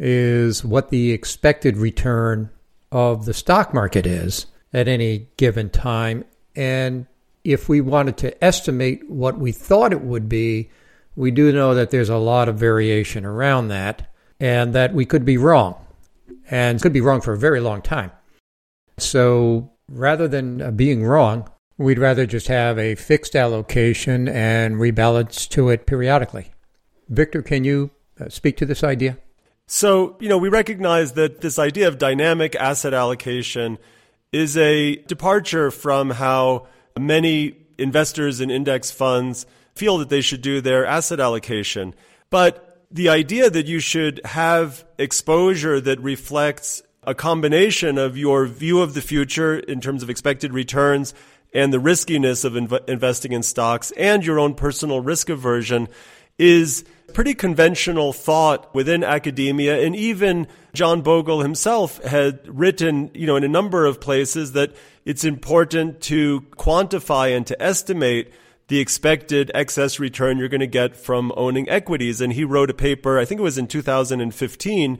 is 0.00 0.64
what 0.64 0.90
the 0.90 1.12
expected 1.12 1.76
return 1.76 2.50
of 2.90 3.24
the 3.24 3.34
stock 3.34 3.72
market 3.72 4.04
is 4.04 4.46
at 4.72 4.88
any 4.88 5.28
given 5.36 5.70
time. 5.70 6.24
And 6.56 7.06
if 7.44 7.68
we 7.68 7.80
wanted 7.80 8.16
to 8.18 8.44
estimate 8.44 9.08
what 9.08 9.38
we 9.38 9.52
thought 9.52 9.92
it 9.92 10.02
would 10.02 10.28
be, 10.28 10.70
we 11.16 11.30
do 11.30 11.52
know 11.52 11.74
that 11.74 11.90
there's 11.90 12.08
a 12.08 12.16
lot 12.16 12.48
of 12.48 12.56
variation 12.56 13.24
around 13.24 13.68
that 13.68 14.12
and 14.38 14.74
that 14.74 14.94
we 14.94 15.04
could 15.04 15.24
be 15.24 15.36
wrong 15.36 15.74
and 16.50 16.80
could 16.80 16.92
be 16.92 17.00
wrong 17.00 17.20
for 17.20 17.32
a 17.32 17.38
very 17.38 17.60
long 17.60 17.82
time. 17.82 18.10
So 18.98 19.72
rather 19.88 20.28
than 20.28 20.62
uh, 20.62 20.70
being 20.70 21.04
wrong, 21.04 21.48
we'd 21.78 21.98
rather 21.98 22.26
just 22.26 22.48
have 22.48 22.78
a 22.78 22.94
fixed 22.94 23.34
allocation 23.34 24.28
and 24.28 24.76
rebalance 24.76 25.48
to 25.50 25.70
it 25.70 25.86
periodically. 25.86 26.52
Victor, 27.08 27.42
can 27.42 27.64
you 27.64 27.90
uh, 28.20 28.28
speak 28.28 28.56
to 28.58 28.66
this 28.66 28.84
idea? 28.84 29.18
So, 29.66 30.16
you 30.20 30.28
know, 30.28 30.38
we 30.38 30.48
recognize 30.48 31.12
that 31.12 31.40
this 31.40 31.58
idea 31.58 31.88
of 31.88 31.96
dynamic 31.96 32.54
asset 32.56 32.92
allocation 32.92 33.78
is 34.32 34.56
a 34.56 34.96
departure 34.96 35.70
from 35.70 36.10
how 36.10 36.66
many 36.98 37.56
investors 37.78 38.40
in 38.40 38.50
index 38.50 38.90
funds 38.90 39.46
feel 39.74 39.98
that 39.98 40.08
they 40.08 40.20
should 40.20 40.42
do 40.42 40.60
their 40.60 40.84
asset 40.84 41.20
allocation. 41.20 41.94
But 42.28 42.86
the 42.90 43.08
idea 43.08 43.48
that 43.50 43.66
you 43.66 43.80
should 43.80 44.20
have 44.24 44.84
exposure 44.98 45.80
that 45.80 46.00
reflects 46.00 46.82
a 47.04 47.14
combination 47.14 47.98
of 47.98 48.16
your 48.16 48.46
view 48.46 48.80
of 48.80 48.94
the 48.94 49.00
future 49.00 49.58
in 49.58 49.80
terms 49.80 50.02
of 50.02 50.10
expected 50.10 50.52
returns 50.52 51.14
and 51.54 51.72
the 51.72 51.80
riskiness 51.80 52.44
of 52.44 52.52
inv- 52.52 52.88
investing 52.88 53.32
in 53.32 53.42
stocks 53.42 53.90
and 53.92 54.24
your 54.24 54.38
own 54.38 54.54
personal 54.54 55.00
risk 55.00 55.28
aversion 55.28 55.88
is 56.38 56.84
pretty 57.10 57.34
conventional 57.34 58.12
thought 58.12 58.74
within 58.74 59.04
academia 59.04 59.80
and 59.84 59.94
even 59.94 60.46
John 60.72 61.02
Bogle 61.02 61.40
himself 61.40 62.02
had 62.04 62.40
written, 62.46 63.10
you 63.12 63.26
know, 63.26 63.36
in 63.36 63.44
a 63.44 63.48
number 63.48 63.86
of 63.86 64.00
places 64.00 64.52
that 64.52 64.74
it's 65.04 65.24
important 65.24 66.00
to 66.02 66.42
quantify 66.56 67.36
and 67.36 67.46
to 67.46 67.62
estimate 67.62 68.32
the 68.68 68.78
expected 68.78 69.50
excess 69.52 69.98
return 69.98 70.38
you're 70.38 70.48
going 70.48 70.60
to 70.60 70.66
get 70.66 70.96
from 70.96 71.32
owning 71.36 71.68
equities. 71.68 72.20
And 72.20 72.32
he 72.32 72.44
wrote 72.44 72.70
a 72.70 72.74
paper, 72.74 73.18
I 73.18 73.24
think 73.24 73.40
it 73.40 73.42
was 73.42 73.58
in 73.58 73.66
2015, 73.66 74.98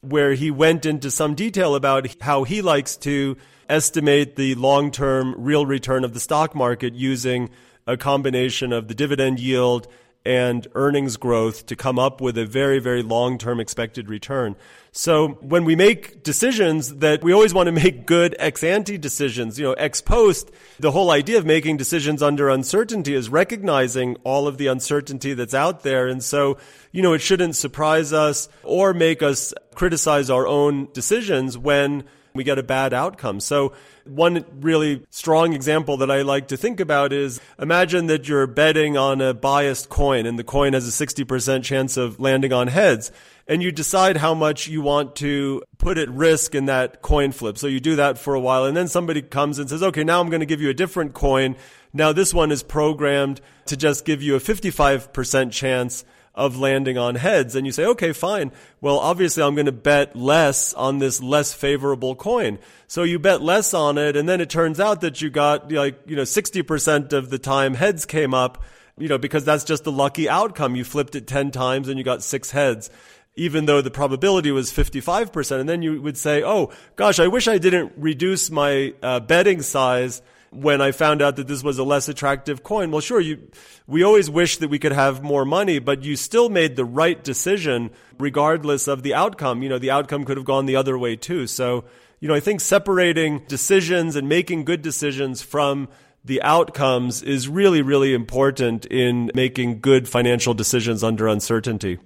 where 0.00 0.32
he 0.32 0.50
went 0.50 0.86
into 0.86 1.10
some 1.10 1.34
detail 1.34 1.74
about 1.74 2.22
how 2.22 2.44
he 2.44 2.62
likes 2.62 2.96
to 2.98 3.36
estimate 3.68 4.36
the 4.36 4.54
long 4.54 4.90
term 4.90 5.34
real 5.36 5.66
return 5.66 6.02
of 6.02 6.14
the 6.14 6.20
stock 6.20 6.54
market 6.54 6.94
using 6.94 7.50
a 7.86 7.96
combination 7.96 8.72
of 8.72 8.88
the 8.88 8.94
dividend 8.94 9.38
yield 9.38 9.86
and 10.24 10.66
earnings 10.74 11.16
growth 11.16 11.66
to 11.66 11.76
come 11.76 11.98
up 11.98 12.20
with 12.20 12.36
a 12.36 12.44
very, 12.44 12.78
very 12.78 13.02
long 13.02 13.38
term 13.38 13.58
expected 13.58 14.08
return. 14.08 14.54
So 14.92 15.38
when 15.40 15.64
we 15.64 15.76
make 15.76 16.22
decisions 16.22 16.96
that 16.96 17.22
we 17.22 17.32
always 17.32 17.54
want 17.54 17.68
to 17.68 17.72
make 17.72 18.06
good 18.06 18.34
ex 18.38 18.62
ante 18.64 18.98
decisions, 18.98 19.58
you 19.58 19.64
know, 19.64 19.72
ex 19.74 20.00
post, 20.00 20.50
the 20.78 20.90
whole 20.90 21.10
idea 21.10 21.38
of 21.38 21.46
making 21.46 21.76
decisions 21.76 22.22
under 22.22 22.48
uncertainty 22.48 23.14
is 23.14 23.28
recognizing 23.28 24.16
all 24.24 24.46
of 24.46 24.58
the 24.58 24.66
uncertainty 24.66 25.32
that's 25.32 25.54
out 25.54 25.84
there. 25.84 26.08
And 26.08 26.22
so, 26.22 26.58
you 26.92 27.02
know, 27.02 27.12
it 27.12 27.20
shouldn't 27.20 27.56
surprise 27.56 28.12
us 28.12 28.48
or 28.62 28.92
make 28.92 29.22
us 29.22 29.54
criticize 29.74 30.28
our 30.28 30.46
own 30.46 30.88
decisions 30.92 31.56
when 31.56 32.04
we 32.34 32.44
get 32.44 32.58
a 32.58 32.62
bad 32.62 32.94
outcome. 32.94 33.40
So 33.40 33.72
one 34.04 34.44
really 34.60 35.04
strong 35.10 35.52
example 35.52 35.98
that 35.98 36.10
I 36.10 36.22
like 36.22 36.48
to 36.48 36.56
think 36.56 36.80
about 36.80 37.12
is 37.12 37.40
imagine 37.58 38.06
that 38.06 38.28
you're 38.28 38.46
betting 38.46 38.96
on 38.96 39.20
a 39.20 39.34
biased 39.34 39.88
coin 39.88 40.26
and 40.26 40.38
the 40.38 40.44
coin 40.44 40.72
has 40.72 40.86
a 40.86 41.06
60% 41.06 41.62
chance 41.62 41.96
of 41.96 42.20
landing 42.20 42.52
on 42.52 42.68
heads 42.68 43.12
and 43.46 43.62
you 43.62 43.72
decide 43.72 44.16
how 44.16 44.32
much 44.34 44.68
you 44.68 44.80
want 44.80 45.16
to 45.16 45.62
put 45.78 45.98
at 45.98 46.08
risk 46.08 46.54
in 46.54 46.66
that 46.66 47.02
coin 47.02 47.32
flip. 47.32 47.58
So 47.58 47.66
you 47.66 47.80
do 47.80 47.96
that 47.96 48.16
for 48.18 48.34
a 48.34 48.40
while 48.40 48.64
and 48.64 48.76
then 48.76 48.88
somebody 48.88 49.22
comes 49.22 49.58
and 49.58 49.68
says, 49.68 49.82
okay, 49.82 50.04
now 50.04 50.20
I'm 50.20 50.30
going 50.30 50.40
to 50.40 50.46
give 50.46 50.60
you 50.60 50.70
a 50.70 50.74
different 50.74 51.14
coin. 51.14 51.56
Now 51.92 52.12
this 52.12 52.32
one 52.32 52.52
is 52.52 52.62
programmed 52.62 53.40
to 53.66 53.76
just 53.76 54.04
give 54.04 54.22
you 54.22 54.36
a 54.36 54.40
55% 54.40 55.52
chance 55.52 56.04
of 56.34 56.58
landing 56.58 56.96
on 56.96 57.16
heads. 57.16 57.54
And 57.54 57.66
you 57.66 57.72
say, 57.72 57.84
okay, 57.84 58.12
fine. 58.12 58.52
Well, 58.80 58.98
obviously 58.98 59.42
I'm 59.42 59.54
going 59.54 59.66
to 59.66 59.72
bet 59.72 60.14
less 60.14 60.72
on 60.74 60.98
this 60.98 61.22
less 61.22 61.52
favorable 61.52 62.14
coin. 62.14 62.58
So 62.86 63.02
you 63.02 63.18
bet 63.18 63.42
less 63.42 63.74
on 63.74 63.98
it. 63.98 64.16
And 64.16 64.28
then 64.28 64.40
it 64.40 64.50
turns 64.50 64.78
out 64.78 65.00
that 65.00 65.20
you 65.20 65.30
got 65.30 65.70
like, 65.72 66.00
you 66.06 66.16
know, 66.16 66.22
60% 66.22 67.12
of 67.12 67.30
the 67.30 67.38
time 67.38 67.74
heads 67.74 68.06
came 68.06 68.32
up, 68.32 68.62
you 68.96 69.08
know, 69.08 69.18
because 69.18 69.44
that's 69.44 69.64
just 69.64 69.84
the 69.84 69.92
lucky 69.92 70.28
outcome. 70.28 70.76
You 70.76 70.84
flipped 70.84 71.14
it 71.14 71.26
10 71.26 71.50
times 71.50 71.88
and 71.88 71.98
you 71.98 72.04
got 72.04 72.22
six 72.22 72.50
heads 72.50 72.90
even 73.36 73.64
though 73.64 73.80
the 73.80 73.90
probability 73.90 74.50
was 74.50 74.72
55%. 74.72 75.60
And 75.60 75.68
then 75.68 75.82
you 75.82 76.02
would 76.02 76.18
say, 76.18 76.42
oh, 76.42 76.72
gosh, 76.96 77.20
I 77.20 77.28
wish 77.28 77.48
I 77.48 77.58
didn't 77.58 77.92
reduce 77.96 78.50
my 78.50 78.92
uh, 79.02 79.20
betting 79.20 79.62
size 79.62 80.20
when 80.50 80.80
I 80.80 80.90
found 80.90 81.22
out 81.22 81.36
that 81.36 81.46
this 81.46 81.62
was 81.62 81.78
a 81.78 81.84
less 81.84 82.08
attractive 82.08 82.62
coin. 82.62 82.90
Well, 82.90 83.00
sure, 83.00 83.20
you, 83.20 83.48
we 83.86 84.02
always 84.02 84.28
wish 84.28 84.56
that 84.58 84.68
we 84.68 84.78
could 84.78 84.92
have 84.92 85.22
more 85.22 85.44
money, 85.44 85.78
but 85.78 86.02
you 86.02 86.16
still 86.16 86.48
made 86.48 86.76
the 86.76 86.84
right 86.84 87.22
decision 87.22 87.90
regardless 88.18 88.88
of 88.88 89.02
the 89.02 89.14
outcome. 89.14 89.62
You 89.62 89.68
know, 89.68 89.78
the 89.78 89.90
outcome 89.90 90.24
could 90.24 90.36
have 90.36 90.46
gone 90.46 90.66
the 90.66 90.76
other 90.76 90.98
way 90.98 91.16
too. 91.16 91.46
So, 91.46 91.84
you 92.18 92.28
know, 92.28 92.34
I 92.34 92.40
think 92.40 92.60
separating 92.60 93.44
decisions 93.46 94.16
and 94.16 94.28
making 94.28 94.64
good 94.64 94.82
decisions 94.82 95.40
from 95.40 95.88
the 96.24 96.42
outcomes 96.42 97.22
is 97.22 97.48
really, 97.48 97.80
really 97.80 98.12
important 98.12 98.86
in 98.86 99.30
making 99.34 99.80
good 99.80 100.08
financial 100.08 100.52
decisions 100.52 101.02
under 101.02 101.26
uncertainty. 101.28 101.98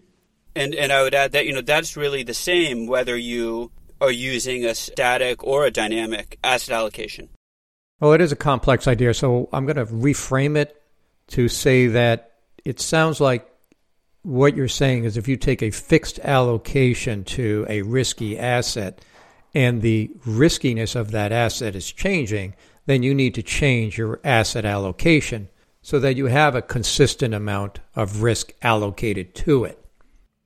And 0.56 0.72
and 0.74 0.92
I 0.92 1.02
would 1.02 1.14
add 1.14 1.32
that 1.32 1.46
you 1.46 1.52
know 1.52 1.62
that's 1.62 1.96
really 1.96 2.22
the 2.22 2.34
same 2.34 2.86
whether 2.86 3.16
you 3.16 3.72
are 4.00 4.12
using 4.12 4.64
a 4.64 4.74
static 4.74 5.42
or 5.42 5.64
a 5.64 5.70
dynamic 5.70 6.38
asset 6.44 6.76
allocation. 6.76 7.28
Well, 8.00 8.12
it 8.12 8.20
is 8.20 8.32
a 8.32 8.36
complex 8.36 8.86
idea, 8.88 9.14
so 9.14 9.48
I'm 9.52 9.66
going 9.66 9.76
to 9.76 9.86
reframe 9.86 10.56
it 10.56 10.80
to 11.28 11.48
say 11.48 11.86
that 11.88 12.32
it 12.64 12.80
sounds 12.80 13.20
like 13.20 13.48
what 14.22 14.56
you're 14.56 14.68
saying 14.68 15.04
is 15.04 15.16
if 15.16 15.28
you 15.28 15.36
take 15.36 15.62
a 15.62 15.70
fixed 15.70 16.18
allocation 16.20 17.24
to 17.24 17.66
a 17.68 17.82
risky 17.82 18.38
asset 18.38 19.04
and 19.54 19.82
the 19.82 20.10
riskiness 20.24 20.94
of 20.94 21.12
that 21.12 21.30
asset 21.30 21.76
is 21.76 21.92
changing, 21.92 22.54
then 22.86 23.02
you 23.02 23.14
need 23.14 23.34
to 23.34 23.42
change 23.42 23.96
your 23.96 24.20
asset 24.24 24.64
allocation 24.64 25.48
so 25.82 26.00
that 26.00 26.16
you 26.16 26.26
have 26.26 26.54
a 26.54 26.62
consistent 26.62 27.34
amount 27.34 27.80
of 27.94 28.22
risk 28.22 28.52
allocated 28.62 29.34
to 29.34 29.64
it. 29.64 29.78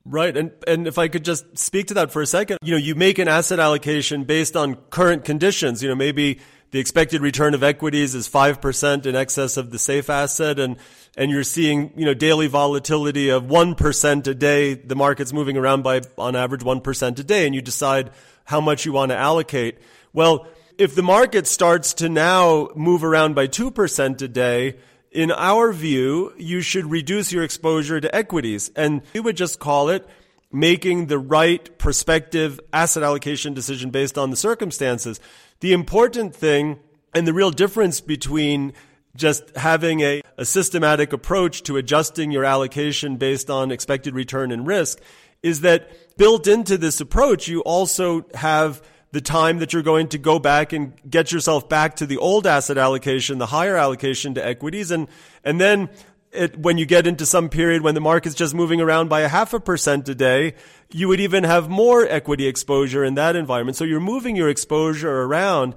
Right. 0.05 0.35
And 0.35 0.51
and 0.67 0.87
if 0.87 0.97
I 0.97 1.07
could 1.07 1.23
just 1.23 1.57
speak 1.57 1.87
to 1.87 1.93
that 1.95 2.11
for 2.11 2.21
a 2.21 2.25
second, 2.25 2.57
you 2.63 2.71
know, 2.71 2.77
you 2.77 2.95
make 2.95 3.19
an 3.19 3.27
asset 3.27 3.59
allocation 3.59 4.23
based 4.23 4.55
on 4.55 4.75
current 4.89 5.23
conditions. 5.23 5.83
You 5.83 5.89
know, 5.89 5.95
maybe 5.95 6.39
the 6.71 6.79
expected 6.79 7.21
return 7.21 7.53
of 7.53 7.63
equities 7.63 8.13
is 8.15 8.29
5% 8.29 9.05
in 9.05 9.15
excess 9.15 9.57
of 9.57 9.71
the 9.71 9.79
safe 9.79 10.09
asset 10.09 10.59
and 10.59 10.77
and 11.17 11.31
you're 11.31 11.43
seeing, 11.43 11.91
you 11.97 12.05
know, 12.05 12.13
daily 12.13 12.47
volatility 12.47 13.29
of 13.29 13.43
1% 13.43 14.27
a 14.27 14.33
day. 14.35 14.75
The 14.75 14.95
market's 14.95 15.33
moving 15.33 15.57
around 15.57 15.83
by 15.83 16.01
on 16.17 16.35
average 16.35 16.61
1% 16.61 17.19
a 17.19 17.23
day 17.23 17.45
and 17.45 17.53
you 17.53 17.61
decide 17.61 18.11
how 18.45 18.61
much 18.61 18.85
you 18.85 18.93
want 18.93 19.11
to 19.11 19.17
allocate. 19.17 19.79
Well, 20.13 20.47
if 20.77 20.95
the 20.95 21.03
market 21.03 21.45
starts 21.45 21.93
to 21.95 22.07
now 22.07 22.69
move 22.75 23.03
around 23.03 23.35
by 23.35 23.47
2% 23.47 24.21
a 24.21 24.27
day, 24.27 24.77
in 25.11 25.31
our 25.31 25.73
view, 25.73 26.33
you 26.37 26.61
should 26.61 26.85
reduce 26.85 27.33
your 27.33 27.43
exposure 27.43 27.99
to 27.99 28.15
equities. 28.15 28.71
And 28.75 29.01
we 29.13 29.19
would 29.19 29.35
just 29.35 29.59
call 29.59 29.89
it 29.89 30.07
making 30.51 31.07
the 31.07 31.19
right 31.19 31.77
prospective 31.77 32.59
asset 32.73 33.03
allocation 33.03 33.53
decision 33.53 33.89
based 33.89 34.17
on 34.17 34.29
the 34.29 34.35
circumstances. 34.35 35.19
The 35.61 35.73
important 35.73 36.35
thing 36.35 36.79
and 37.13 37.27
the 37.27 37.33
real 37.33 37.51
difference 37.51 38.01
between 38.01 38.73
just 39.15 39.55
having 39.57 40.01
a, 40.01 40.21
a 40.37 40.45
systematic 40.45 41.11
approach 41.11 41.63
to 41.63 41.77
adjusting 41.77 42.31
your 42.31 42.45
allocation 42.45 43.17
based 43.17 43.49
on 43.49 43.71
expected 43.71 44.15
return 44.15 44.51
and 44.51 44.65
risk 44.65 44.99
is 45.43 45.61
that 45.61 46.17
built 46.17 46.47
into 46.47 46.77
this 46.77 47.01
approach, 47.01 47.47
you 47.47 47.61
also 47.61 48.25
have 48.33 48.81
the 49.11 49.21
time 49.21 49.57
that 49.59 49.73
you're 49.73 49.81
going 49.81 50.07
to 50.07 50.17
go 50.17 50.37
back 50.37 50.71
and 50.71 50.93
get 51.09 51.31
yourself 51.31 51.67
back 51.67 51.95
to 51.95 52.05
the 52.05 52.17
old 52.17 52.45
asset 52.45 52.77
allocation, 52.77 53.39
the 53.39 53.47
higher 53.47 53.75
allocation 53.75 54.35
to 54.35 54.45
equities. 54.45 54.91
And, 54.91 55.07
and 55.43 55.59
then 55.59 55.89
it, 56.31 56.57
when 56.57 56.77
you 56.77 56.85
get 56.85 57.07
into 57.07 57.25
some 57.25 57.49
period 57.49 57.81
when 57.81 57.95
the 57.95 58.01
market's 58.01 58.35
just 58.35 58.53
moving 58.53 58.81
around 58.81 59.09
by 59.09 59.21
a 59.21 59.27
half 59.27 59.53
a 59.53 59.59
percent 59.59 60.07
a 60.09 60.15
day, 60.15 60.53
you 60.91 61.07
would 61.07 61.19
even 61.19 61.43
have 61.43 61.69
more 61.69 62.07
equity 62.07 62.47
exposure 62.47 63.03
in 63.03 63.15
that 63.15 63.35
environment. 63.35 63.77
So 63.77 63.83
you're 63.83 63.99
moving 63.99 64.35
your 64.35 64.49
exposure 64.49 65.21
around. 65.23 65.75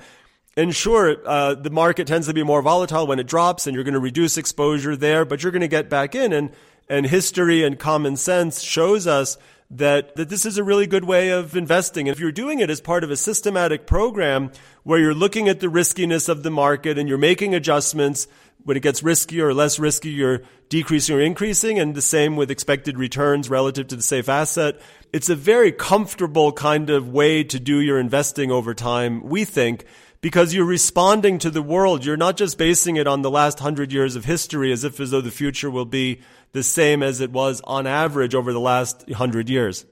And 0.57 0.75
sure, 0.75 1.17
uh, 1.27 1.55
the 1.55 1.71
market 1.71 2.07
tends 2.07 2.27
to 2.27 2.35
be 2.35 2.43
more 2.43 2.61
volatile 2.61 3.07
when 3.07 3.19
it 3.19 3.27
drops 3.27 3.67
and 3.67 3.75
you're 3.75 3.85
going 3.85 3.95
to 3.95 4.01
reduce 4.01 4.37
exposure 4.37 4.97
there, 4.97 5.25
but 5.25 5.43
you're 5.43 5.53
going 5.53 5.63
to 5.63 5.69
get 5.69 5.89
back 5.89 6.15
in. 6.15 6.33
And, 6.33 6.51
and 6.89 7.07
history 7.07 7.65
and 7.65 7.79
common 7.79 8.17
sense 8.17 8.61
shows 8.61 9.07
us 9.07 9.39
that, 9.71 10.15
that 10.17 10.29
this 10.29 10.45
is 10.45 10.59
a 10.59 10.65
really 10.65 10.87
good 10.87 11.05
way 11.05 11.31
of 11.31 11.57
investing. 11.57 12.07
And 12.07 12.15
if 12.15 12.21
you're 12.21 12.31
doing 12.31 12.61
it 12.61 12.69
as 12.69 12.83
part 12.83 13.03
of 13.05 13.11
a 13.11 13.17
systematic 13.17 13.87
program 13.87 14.53
where 14.83 14.99
you're 14.99 15.15
looking 15.15 15.49
at 15.49 15.61
the 15.61 15.71
riskiness 15.71 16.29
of 16.29 16.43
the 16.43 16.51
market 16.51 16.99
and 16.99 17.09
you're 17.09 17.17
making 17.17 17.55
adjustments 17.55 18.29
when 18.65 18.77
it 18.77 18.83
gets 18.83 19.03
riskier 19.03 19.43
or 19.43 19.55
less 19.55 19.79
risky, 19.79 20.11
you're 20.11 20.43
decreasing 20.69 21.17
or 21.17 21.21
increasing, 21.21 21.79
and 21.79 21.95
the 21.95 22.03
same 22.03 22.37
with 22.37 22.51
expected 22.51 22.99
returns 22.99 23.51
relative 23.51 23.89
to 23.89 23.97
the 23.97 24.03
safe 24.03 24.29
asset. 24.29 24.81
It's 25.13 25.29
a 25.29 25.37
very 25.37 25.73
comfortable 25.73 26.53
kind 26.53 26.91
of 26.91 27.09
way 27.09 27.45
to 27.45 27.61
do 27.61 27.81
your 27.81 27.99
investing 27.99 28.51
over 28.51 28.75
time, 28.75 29.23
we 29.23 29.45
think, 29.45 29.85
because 30.21 30.55
you're 30.55 30.65
responding 30.65 31.39
to 31.41 31.51
the 31.51 31.63
world. 31.63 32.05
You're 32.05 32.17
not 32.17 32.37
just 32.37 32.57
basing 32.57 32.97
it 32.97 33.07
on 33.07 33.23
the 33.23 33.31
last 33.31 33.59
hundred 33.59 33.93
years 33.93 34.17
of 34.17 34.25
history 34.25 34.73
as 34.73 34.85
if 34.85 35.01
as 35.01 35.11
though 35.11 35.21
the 35.21 35.31
future 35.31 35.71
will 35.71 35.85
be 35.85 36.21
the 36.53 36.63
same 36.63 37.03
as 37.03 37.21
it 37.21 37.33
was 37.33 37.61
on 37.65 37.87
average 37.87 38.35
over 38.35 38.53
the 38.53 38.61
last 38.61 39.11
hundred 39.11 39.51
years. 39.51 39.85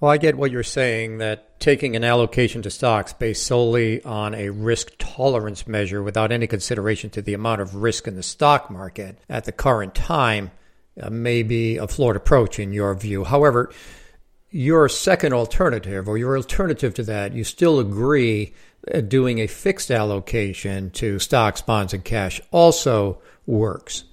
Well, 0.00 0.10
I 0.10 0.16
get 0.16 0.36
what 0.36 0.52
you're 0.52 0.62
saying 0.62 1.18
that 1.18 1.47
taking 1.58 1.96
an 1.96 2.04
allocation 2.04 2.62
to 2.62 2.70
stocks 2.70 3.12
based 3.12 3.46
solely 3.46 4.02
on 4.04 4.34
a 4.34 4.50
risk 4.50 4.92
tolerance 4.98 5.66
measure 5.66 6.02
without 6.02 6.30
any 6.30 6.46
consideration 6.46 7.10
to 7.10 7.22
the 7.22 7.34
amount 7.34 7.60
of 7.60 7.74
risk 7.74 8.06
in 8.06 8.14
the 8.14 8.22
stock 8.22 8.70
market 8.70 9.18
at 9.28 9.44
the 9.44 9.52
current 9.52 9.94
time 9.94 10.50
uh, 11.00 11.10
may 11.10 11.42
be 11.42 11.76
a 11.76 11.86
flawed 11.88 12.16
approach 12.16 12.58
in 12.58 12.72
your 12.72 12.94
view. 12.94 13.24
However, 13.24 13.72
your 14.50 14.88
second 14.88 15.32
alternative 15.32 16.08
or 16.08 16.16
your 16.16 16.36
alternative 16.36 16.94
to 16.94 17.02
that, 17.04 17.34
you 17.34 17.44
still 17.44 17.78
agree 17.80 18.54
uh, 18.92 19.00
doing 19.00 19.40
a 19.40 19.46
fixed 19.46 19.90
allocation 19.90 20.90
to 20.90 21.18
stocks, 21.18 21.60
bonds, 21.60 21.92
and 21.92 22.04
cash 22.04 22.40
also 22.50 23.20
works. 23.46 24.04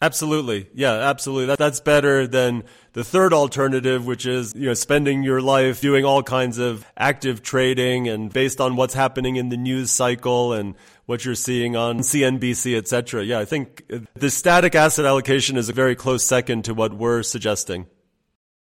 Absolutely. 0.00 0.68
Yeah, 0.74 0.92
absolutely. 0.92 1.46
That, 1.46 1.58
that's 1.58 1.80
better 1.80 2.28
than 2.28 2.62
the 2.92 3.02
third 3.02 3.32
alternative, 3.32 4.06
which 4.06 4.26
is, 4.26 4.54
you 4.54 4.66
know, 4.66 4.74
spending 4.74 5.24
your 5.24 5.40
life 5.40 5.80
doing 5.80 6.04
all 6.04 6.22
kinds 6.22 6.58
of 6.58 6.86
active 6.96 7.42
trading 7.42 8.06
and 8.06 8.32
based 8.32 8.60
on 8.60 8.76
what's 8.76 8.94
happening 8.94 9.36
in 9.36 9.48
the 9.48 9.56
news 9.56 9.90
cycle 9.90 10.52
and 10.52 10.76
what 11.06 11.24
you're 11.24 11.34
seeing 11.34 11.74
on 11.74 11.98
CNBC, 11.98 12.76
et 12.76 12.86
cetera. 12.86 13.24
Yeah, 13.24 13.40
I 13.40 13.44
think 13.44 13.90
the 14.14 14.30
static 14.30 14.76
asset 14.76 15.04
allocation 15.04 15.56
is 15.56 15.68
a 15.68 15.72
very 15.72 15.96
close 15.96 16.22
second 16.22 16.64
to 16.66 16.74
what 16.74 16.94
we're 16.94 17.24
suggesting. 17.24 17.86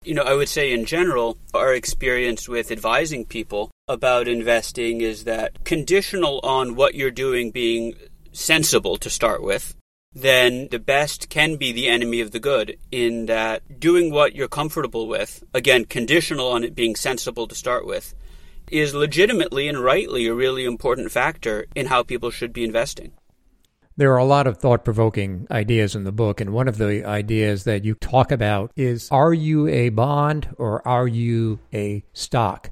You 0.04 0.16
know, 0.16 0.24
I 0.24 0.34
would 0.34 0.50
say 0.50 0.72
in 0.72 0.86
general, 0.86 1.38
our 1.54 1.74
experience 1.74 2.50
with 2.50 2.72
advising 2.72 3.26
people 3.26 3.70
about 3.88 4.28
investing 4.28 5.02
is 5.02 5.26
that 5.26 5.66
conditional 5.66 6.40
on 6.42 6.76
what 6.76 6.96
you're 6.96 7.12
doing 7.12 7.52
being 7.52 7.94
sensible 8.32 8.98
to 8.98 9.10
start 9.10 9.44
with, 9.44 9.76
then 10.22 10.68
the 10.72 10.80
best 10.80 11.30
can 11.30 11.58
be 11.58 11.72
the 11.72 11.88
enemy 11.88 12.22
of 12.22 12.32
the 12.32 12.40
good 12.40 12.78
in 12.92 13.28
that 13.28 13.80
doing 13.80 14.12
what 14.12 14.36
you're 14.36 14.48
comfortable 14.48 15.08
with, 15.08 15.44
again, 15.54 15.86
conditional 15.86 16.48
on 16.48 16.64
it 16.64 16.74
being 16.74 16.96
sensible 16.96 17.48
to 17.48 17.54
start 17.54 17.86
with, 17.86 18.16
is 18.72 18.96
legitimately 18.96 19.68
and 19.68 19.84
rightly 19.84 20.26
a 20.26 20.34
really 20.34 20.66
important 20.66 21.12
factor 21.12 21.68
in 21.76 21.86
how 21.86 22.02
people 22.02 22.32
should 22.32 22.52
be 22.52 22.64
investing. 22.64 23.12
There 23.96 24.12
are 24.12 24.18
a 24.18 24.26
lot 24.26 24.48
of 24.48 24.58
thought 24.58 24.84
provoking 24.84 25.48
ideas 25.52 25.96
in 25.96 26.04
the 26.04 26.12
book, 26.12 26.42
and 26.42 26.52
one 26.52 26.68
of 26.68 26.78
the 26.78 27.06
ideas 27.06 27.64
that 27.66 27.86
you 27.86 27.94
talk 27.94 28.32
about 28.32 28.72
is 28.76 29.10
Are 29.12 29.34
you 29.34 29.68
a 29.68 29.90
bond 29.90 30.50
or 30.58 30.88
are 30.88 31.08
you 31.08 31.60
a 31.74 32.04
stock? 32.14 32.72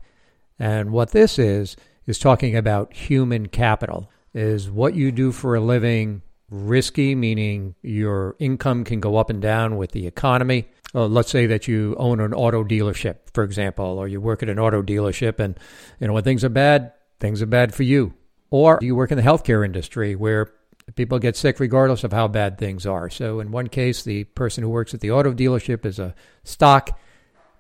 And 0.58 0.92
what 0.92 1.12
this 1.12 1.38
is, 1.38 1.76
is 2.08 2.18
talking 2.18 2.56
about 2.56 2.94
human 2.94 3.48
capital. 3.48 4.10
Is 4.34 4.70
what 4.70 4.96
you 4.96 5.12
do 5.12 5.32
for 5.32 5.56
a 5.56 5.62
living 5.62 6.22
risky, 6.50 7.16
meaning 7.16 7.76
your 7.82 8.36
income 8.40 8.84
can 8.84 9.00
go 9.00 9.18
up 9.18 9.30
and 9.30 9.42
down 9.42 9.78
with 9.78 9.92
the 9.92 10.08
economy? 10.08 10.68
Uh, 10.94 11.08
let's 11.08 11.30
say 11.30 11.46
that 11.48 11.68
you 11.68 11.96
own 11.98 12.20
an 12.20 12.34
auto 12.34 12.64
dealership, 12.64 13.18
for 13.34 13.44
example, 13.44 13.86
or 13.86 14.08
you 14.08 14.22
work 14.22 14.42
at 14.44 14.50
an 14.50 14.60
auto 14.60 14.82
dealership, 14.82 15.40
and 15.40 15.60
you 16.00 16.08
know 16.08 16.14
when 16.14 16.24
things 16.24 16.44
are 16.44 16.50
bad, 16.50 16.94
things 17.20 17.42
are 17.42 17.48
bad 17.48 17.74
for 17.74 17.84
you. 17.84 18.14
Or 18.50 18.80
you 18.82 18.96
work 18.96 19.12
in 19.12 19.18
the 19.18 19.24
healthcare 19.24 19.66
industry 19.66 20.16
where 20.16 20.54
people 20.96 21.20
get 21.20 21.36
sick 21.36 21.60
regardless 21.60 22.04
of 22.04 22.14
how 22.14 22.28
bad 22.28 22.58
things 22.58 22.86
are. 22.86 23.10
So 23.10 23.40
in 23.40 23.52
one 23.52 23.68
case, 23.68 24.04
the 24.04 24.24
person 24.24 24.64
who 24.64 24.70
works 24.70 24.94
at 24.94 25.02
the 25.02 25.12
auto 25.12 25.34
dealership 25.34 25.86
is 25.86 26.00
a 26.00 26.16
stock, 26.44 26.98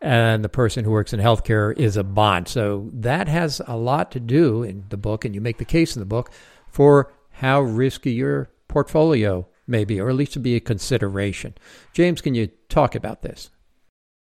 and 0.01 0.43
the 0.43 0.49
person 0.49 0.85
who 0.85 0.91
works 0.91 1.11
in 1.11 1.19
healthcare 1.19 1.75
is 1.77 1.97
a 1.97 2.03
bond. 2.03 2.47
So 2.47 2.89
that 2.93 3.27
has 3.27 3.61
a 3.65 3.75
lot 3.75 4.11
to 4.11 4.19
do 4.19 4.63
in 4.63 4.85
the 4.89 4.97
book, 4.97 5.25
and 5.25 5.33
you 5.33 5.41
make 5.41 5.57
the 5.57 5.65
case 5.65 5.95
in 5.95 5.99
the 5.99 6.05
book 6.05 6.31
for 6.69 7.11
how 7.31 7.61
risky 7.61 8.11
your 8.11 8.49
portfolio 8.75 9.47
maybe, 9.67 10.01
or 10.01 10.09
at 10.09 10.15
least 10.15 10.33
to 10.33 10.39
be 10.39 10.57
a 10.57 10.59
consideration. 10.59 11.53
James, 11.93 12.19
can 12.19 12.35
you 12.35 12.47
talk 12.67 12.93
about 12.93 13.21
this? 13.21 13.49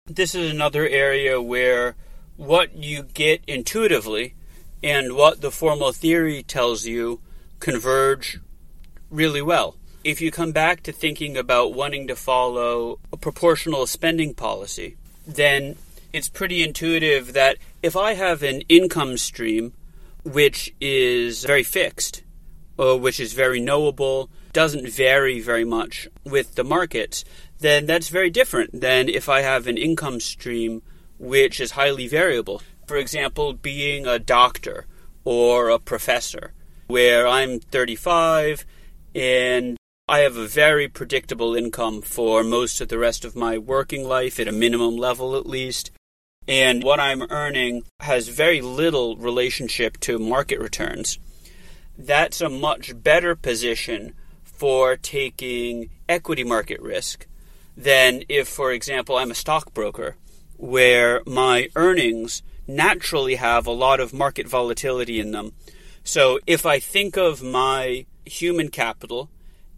This 0.06 0.36
is 0.36 0.52
another 0.52 0.88
area 0.88 1.42
where 1.42 1.96
what 2.38 2.76
you 2.76 3.02
get 3.02 3.42
intuitively 3.48 4.36
and 4.84 5.16
what 5.16 5.42
the 5.42 5.50
formal 5.50 5.92
theory 5.92 6.44
tells 6.44 6.86
you 6.86 7.22
converge 7.60 8.40
really 9.10 9.42
well. 9.42 9.78
If 10.04 10.22
you 10.22 10.30
come 10.30 10.52
back 10.52 10.84
to 10.84 10.92
thinking 10.92 11.36
about 11.36 11.74
wanting 11.74 12.06
to 12.08 12.16
follow 12.16 13.00
a 13.12 13.18
proportional 13.18 13.88
spending 13.88 14.36
policy, 14.36 14.96
then 15.26 15.76
it's 16.14 16.30
pretty 16.30 16.62
intuitive 16.62 17.34
that 17.34 17.58
if 17.82 17.98
I 17.98 18.14
have 18.14 18.44
an 18.44 18.62
income 18.70 19.18
stream 19.18 19.74
which 20.24 20.72
is 20.80 21.44
very 21.44 21.64
fixed, 21.64 22.22
or 22.78 23.00
which 23.00 23.20
is 23.20 23.34
very 23.34 23.60
knowable, 23.60 24.30
doesn't 24.54 24.90
vary 24.90 25.40
very 25.40 25.66
much 25.66 26.08
with 26.24 26.56
the 26.56 26.64
market, 26.64 27.24
then 27.60 27.86
that's 27.86 28.10
very 28.10 28.30
different 28.30 28.82
than 28.82 29.10
if 29.10 29.30
I 29.30 29.42
have 29.42 29.68
an 29.68 29.78
income 29.78 30.20
stream 30.20 30.82
which 31.18 31.60
is 31.60 31.72
highly 31.72 32.08
variable. 32.08 32.62
For 32.88 32.98
example, 32.98 33.54
being 33.54 34.06
a 34.06 34.20
doctor 34.20 34.86
or 35.24 35.70
a 35.70 35.80
professor, 35.80 36.54
where 36.88 37.28
I'm 37.28 37.60
35 37.60 38.66
and 39.16 39.78
I 40.08 40.20
have 40.20 40.38
a 40.38 40.46
very 40.46 40.88
predictable 40.88 41.56
income 41.56 42.04
for 42.04 42.44
most 42.44 42.80
of 42.80 42.90
the 42.90 43.00
rest 43.00 43.26
of 43.26 43.36
my 43.36 43.58
working 43.58 44.08
life, 44.08 44.40
at 44.40 44.48
a 44.48 44.52
minimum 44.52 44.98
level 44.98 45.36
at 45.36 45.48
least. 45.48 45.90
And 46.48 46.84
what 46.84 47.00
I'm 47.00 47.24
earning 47.32 47.86
has 48.02 48.28
very 48.28 48.62
little 48.62 49.18
relationship 49.18 50.00
to 50.02 50.20
market 50.20 50.60
returns. 50.60 51.18
That's 51.98 52.42
a 52.42 52.50
much 52.50 53.02
better 53.04 53.36
position 53.36 54.14
for 54.44 54.96
taking 54.96 55.90
equity 56.08 56.44
market 56.44 56.82
risk 56.82 57.28
than 57.76 58.24
if, 58.30 58.48
for 58.48 58.72
example, 58.72 59.18
I'm 59.18 59.32
a 59.32 59.36
stockbroker, 59.36 60.16
where 60.58 61.22
my 61.26 61.70
earnings 61.76 62.42
naturally 62.68 63.36
have 63.36 63.68
a 63.68 63.72
lot 63.72 64.00
of 64.00 64.14
market 64.14 64.48
volatility 64.48 65.20
in 65.20 65.32
them. 65.32 65.54
So 66.04 66.40
if 66.48 66.66
I 66.66 66.80
think 66.80 67.18
of 67.18 67.44
my 67.44 68.06
human 68.26 68.70
capital 68.70 69.30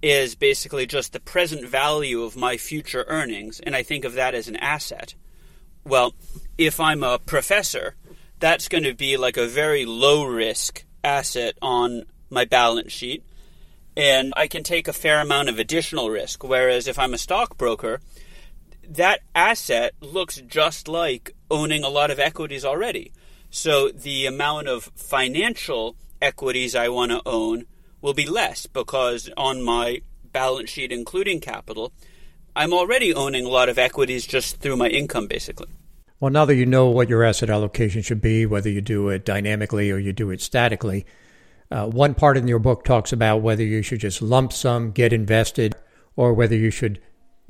is 0.02 0.36
basically 0.36 0.86
just 0.86 1.14
the 1.14 1.20
present 1.20 1.68
value 1.68 2.22
of 2.22 2.36
my 2.36 2.58
future 2.58 3.06
earnings, 3.08 3.60
and 3.60 3.76
I 3.76 3.84
think 3.84 4.06
of 4.06 4.14
that 4.14 4.36
as 4.36 4.48
an 4.48 4.56
asset. 4.58 5.16
Well, 5.84 6.14
if 6.58 6.80
I'm 6.80 7.04
a 7.04 7.20
professor, 7.20 7.96
that's 8.40 8.68
going 8.68 8.84
to 8.84 8.94
be 8.94 9.18
like 9.18 9.38
a 9.38 9.48
very 9.48 9.86
low 9.86 10.26
risk 10.26 10.84
asset 11.04 11.58
on 11.62 12.04
my 12.30 12.46
balance 12.46 12.92
sheet, 12.92 13.24
and 13.96 14.34
I 14.36 14.48
can 14.48 14.64
take 14.64 14.88
a 14.88 14.94
fair 14.94 15.22
amount 15.22 15.50
of 15.50 15.60
additional 15.60 16.10
risk. 16.10 16.44
Whereas 16.44 16.88
if 16.88 17.00
I'm 17.00 17.14
a 17.14 17.18
stockbroker, 17.18 18.02
that 18.88 19.22
asset 19.36 19.94
looks 20.02 20.38
just 20.38 20.88
like 20.88 21.36
owning 21.50 21.84
a 21.84 21.90
lot 21.90 22.12
of 22.12 22.20
equities 22.20 22.64
already. 22.64 23.12
So 23.50 23.90
the 23.90 24.26
amount 24.26 24.68
of 24.68 24.92
financial 24.96 25.96
equities 26.22 26.76
I 26.76 26.90
want 26.90 27.12
to 27.12 27.22
own 27.26 27.66
will 28.02 28.14
be 28.14 28.26
less 28.26 28.66
because 28.66 29.30
on 29.38 29.62
my 29.62 30.02
balance 30.32 30.70
sheet, 30.70 30.92
including 30.92 31.40
capital, 31.40 31.92
I'm 32.56 32.74
already 32.74 33.14
owning 33.14 33.46
a 33.46 33.50
lot 33.50 33.70
of 33.70 33.78
equities 33.78 34.26
just 34.26 34.58
through 34.58 34.78
my 34.78 34.88
income, 34.88 35.28
basically. 35.28 35.68
Well, 36.20 36.32
now 36.32 36.46
that 36.46 36.56
you 36.56 36.66
know 36.66 36.88
what 36.88 37.10
your 37.10 37.24
asset 37.24 37.50
allocation 37.50 38.02
should 38.02 38.22
be, 38.22 38.46
whether 38.48 38.70
you 38.70 38.82
do 38.82 39.10
it 39.10 39.24
dynamically 39.24 39.92
or 39.92 40.00
you 40.00 40.14
do 40.14 40.32
it 40.32 40.42
statically, 40.42 41.06
uh, 41.70 41.86
one 41.86 42.16
part 42.16 42.38
in 42.38 42.48
your 42.48 42.60
book 42.60 42.84
talks 42.84 43.14
about 43.14 43.44
whether 43.44 43.64
you 43.64 43.84
should 43.84 44.00
just 44.00 44.22
lump 44.22 44.52
sum, 44.52 44.92
get 44.92 45.14
invested, 45.14 45.76
or 46.16 46.34
whether 46.34 46.56
you 46.56 46.72
should 46.72 47.00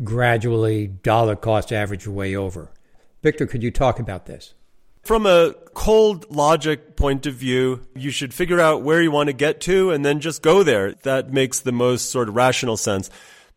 gradually 0.03 0.87
dollar 0.87 1.35
cost 1.35 1.71
average 1.71 2.05
your 2.05 2.13
way 2.13 2.35
over. 2.35 2.69
Victor, 3.23 3.45
could 3.45 3.63
you 3.63 3.71
talk 3.71 3.99
about 3.99 4.25
this? 4.25 4.53
From 5.01 5.25
a 5.25 5.53
cold 5.73 6.29
logic 6.29 6.97
point 6.97 7.25
of 7.25 7.35
view, 7.35 7.87
you 7.95 8.11
should 8.11 8.33
figure 8.33 8.59
out 8.59 8.81
where 8.81 9.01
you 9.01 9.11
want 9.11 9.27
to 9.27 9.33
get 9.33 9.61
to 9.61 9.91
and 9.91 10.03
then 10.03 10.19
just 10.19 10.41
go 10.41 10.63
there. 10.63 10.91
That 11.03 11.31
makes 11.31 11.61
the 11.61 11.71
most 11.71 12.11
sort 12.11 12.27
of 12.27 12.35
rational 12.35 12.75
sense. 12.75 13.09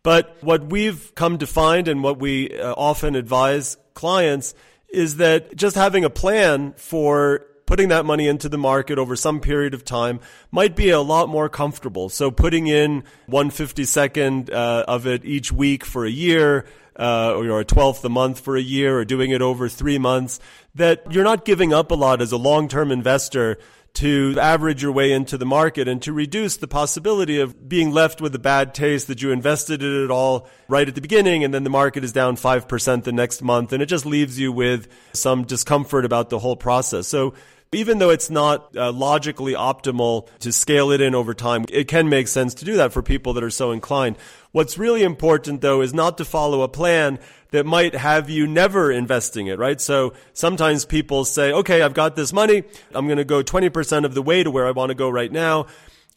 But 0.05 0.37
what 0.41 0.67
we've 0.67 1.13
come 1.17 1.39
to 1.39 1.49
find 1.49 1.89
and 1.89 2.05
what 2.05 2.21
we 2.21 2.57
uh, 2.57 2.75
often 2.77 3.17
advise 3.17 3.77
clients 3.95 4.55
is 4.93 5.17
that 5.17 5.57
just 5.57 5.77
having 5.77 6.05
a 6.05 6.11
plan 6.11 6.73
for 6.75 7.47
putting 7.67 7.89
that 7.89 8.05
money 8.05 8.27
into 8.27 8.49
the 8.49 8.59
market 8.59 8.99
over 8.99 9.15
some 9.15 9.41
period 9.41 9.75
of 9.75 9.85
time 9.85 10.19
might 10.51 10.75
be 10.75 10.91
a 10.91 11.01
lot 11.01 11.29
more 11.29 11.49
comfortable. 11.49 12.09
So 12.09 12.33
putting 12.33 12.67
in 12.67 13.05
152nd 13.29 14.51
uh, 14.51 14.85
of 14.89 15.07
it 15.07 15.25
each 15.25 15.53
week 15.53 15.85
for 15.85 16.05
a 16.05 16.11
year, 16.11 16.67
uh, 16.99 17.35
or 17.35 17.61
a 17.61 17.65
twelfth 17.65 18.05
a 18.05 18.09
month 18.09 18.41
for 18.41 18.57
a 18.57 18.61
year, 18.61 18.99
or 18.99 19.05
doing 19.05 19.31
it 19.31 19.41
over 19.41 19.69
three 19.69 19.99
months, 19.99 20.41
that 20.75 21.03
you're 21.11 21.25
not 21.25 21.45
giving 21.45 21.73
up 21.73 21.91
a 21.91 21.95
lot 21.95 22.21
as 22.21 22.33
a 22.33 22.37
long-term 22.37 22.91
investor 22.91 23.59
to 23.95 24.37
average 24.41 24.83
your 24.83 24.93
way 24.93 25.13
into 25.13 25.37
the 25.37 25.45
market 25.45 25.89
and 25.89 26.01
to 26.03 26.13
reduce 26.13 26.57
the 26.57 26.69
possibility 26.69 27.41
of 27.41 27.69
being 27.69 27.91
left 27.91 28.21
with 28.21 28.35
a 28.35 28.39
bad 28.39 28.75
taste 28.75 29.09
that 29.09 29.21
you 29.21 29.33
invested 29.33 29.83
in 29.83 30.05
it 30.05 30.11
all 30.11 30.49
right 30.69 30.89
at 30.89 30.95
the 30.95 31.01
beginning 31.01 31.45
and 31.45 31.53
then 31.53 31.65
the 31.65 31.71
market 31.71 32.05
is 32.05 32.13
down 32.13 32.37
5% 32.37 33.05
the 33.05 33.13
next 33.13 33.43
month 33.43 33.73
and 33.73 33.83
it 33.83 33.87
just 33.87 34.07
leaves 34.07 34.39
you 34.39 34.53
with 34.53 34.89
some 35.13 35.45
discomfort 35.45 36.05
about 36.05 36.31
the 36.31 36.39
whole 36.39 36.57
process. 36.57 37.09
So 37.09 37.35
even 37.73 37.99
though 37.99 38.11
it's 38.11 38.31
not 38.31 38.77
uh, 38.77 38.91
logically 38.91 39.55
optimal 39.55 40.29
to 40.41 40.53
scale 40.53 40.91
it 40.91 41.01
in 41.01 41.15
over 41.15 41.35
time, 41.35 41.65
it 41.69 41.87
can 41.87 42.09
make 42.09 42.27
sense 42.27 42.55
to 42.55 42.65
do 42.65 42.77
that 42.77 42.93
for 42.93 43.03
people 43.03 43.35
that 43.35 43.45
are 43.45 43.51
so 43.51 43.71
inclined. 43.71 44.17
What's 44.51 44.77
really 44.77 45.05
important 45.05 45.61
though 45.61 45.81
is 45.81 45.95
not 45.95 46.19
to 46.19 46.25
follow 46.25 46.63
a 46.63 46.69
plan 46.69 47.21
that 47.51 47.67
might 47.67 47.95
have 47.95 48.31
you 48.31 48.47
never 48.47 48.91
investing 48.91 49.47
it, 49.47 49.59
right? 49.59 49.81
So 49.81 50.15
sometimes 50.33 50.85
people 50.85 51.25
say, 51.25 51.53
okay, 51.53 51.83
I've 51.83 51.95
got 51.95 52.17
this 52.17 52.33
money. 52.33 52.63
I'm 52.95 53.07
going 53.07 53.19
to 53.19 53.25
go 53.25 53.43
20% 53.43 54.05
of 54.05 54.15
the 54.15 54.23
way 54.23 54.43
to 54.43 54.51
where 54.51 54.67
I 54.67 54.71
want 54.71 54.91
to 54.91 54.95
go 54.95 55.11
right 55.11 55.31
now. 55.31 55.67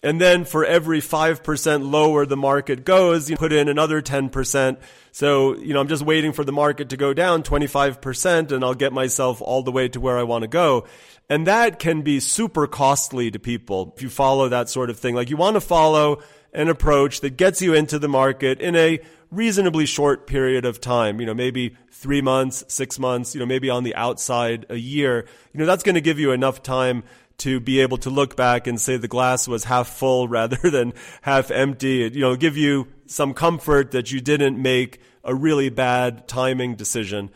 And 0.04 0.20
then 0.20 0.44
for 0.44 0.66
every 0.66 1.00
5% 1.00 1.90
lower 1.90 2.26
the 2.26 2.36
market 2.36 2.84
goes, 2.84 3.30
you 3.30 3.38
put 3.38 3.54
in 3.54 3.70
another 3.70 4.02
10%. 4.02 4.78
So, 5.14 5.56
you 5.56 5.74
know, 5.74 5.80
I'm 5.80 5.88
just 5.88 6.04
waiting 6.04 6.34
for 6.34 6.44
the 6.44 6.52
market 6.52 6.90
to 6.90 6.98
go 6.98 7.14
down 7.14 7.42
25% 7.42 8.52
and 8.52 8.66
I'll 8.66 8.74
get 8.74 8.92
myself 8.92 9.42
all 9.42 9.64
the 9.64 9.72
way 9.72 9.88
to 9.88 10.02
where 10.02 10.18
I 10.18 10.24
want 10.24 10.42
to 10.42 10.50
go. 10.50 10.88
And 11.30 11.48
that 11.48 11.80
can 11.80 12.02
be 12.02 12.20
super 12.20 12.68
costly 12.68 13.32
to 13.32 13.40
people 13.40 13.94
if 13.96 14.04
you 14.04 14.10
follow 14.10 14.50
that 14.50 14.68
sort 14.68 14.90
of 14.90 15.00
thing. 15.00 15.16
Like 15.16 15.30
you 15.30 15.38
want 15.38 15.56
to 15.56 15.62
follow 15.62 16.22
an 16.52 16.68
approach 16.68 17.22
that 17.22 17.38
gets 17.38 17.62
you 17.62 17.74
into 17.74 17.98
the 17.98 18.10
market 18.10 18.60
in 18.60 18.76
a 18.76 19.00
reasonably 19.34 19.86
short 19.86 20.28
period 20.28 20.66
of 20.66 20.80
time, 20.80 21.20
you 21.20 21.26
know, 21.26 21.34
maybe 21.34 21.76
three 21.92 22.22
months, 22.22 22.64
six 22.68 23.00
months, 23.00 23.34
you 23.34 23.40
know, 23.40 23.46
maybe 23.46 23.70
on 23.70 23.84
the 23.84 23.96
outside 23.96 24.66
a 24.70 24.76
year. 24.76 25.26
You 25.54 25.60
know, 25.60 25.66
that's 25.66 25.84
going 25.84 25.96
to 25.96 26.02
give 26.02 26.20
you 26.20 26.32
enough 26.32 26.62
time 26.62 27.04
to 27.40 27.60
be 27.60 27.80
able 27.80 27.98
to 27.98 28.10
look 28.10 28.36
back 28.36 28.68
and 28.68 28.80
say 28.80 28.98
the 28.98 29.08
glass 29.08 29.48
was 29.48 29.64
half 29.66 29.88
full 29.88 30.28
rather 30.40 30.70
than 30.70 30.94
half 31.22 31.52
empty. 31.52 32.10
You 32.14 32.22
know, 32.22 32.36
give 32.36 32.58
you 32.58 32.88
some 33.06 33.34
comfort 33.34 33.92
that 33.92 34.12
you 34.12 34.22
didn't 34.22 34.62
make 34.62 35.00
a 35.24 35.34
really 35.34 35.70
bad 35.70 36.28
timing 36.28 36.76
decision. 36.76 37.30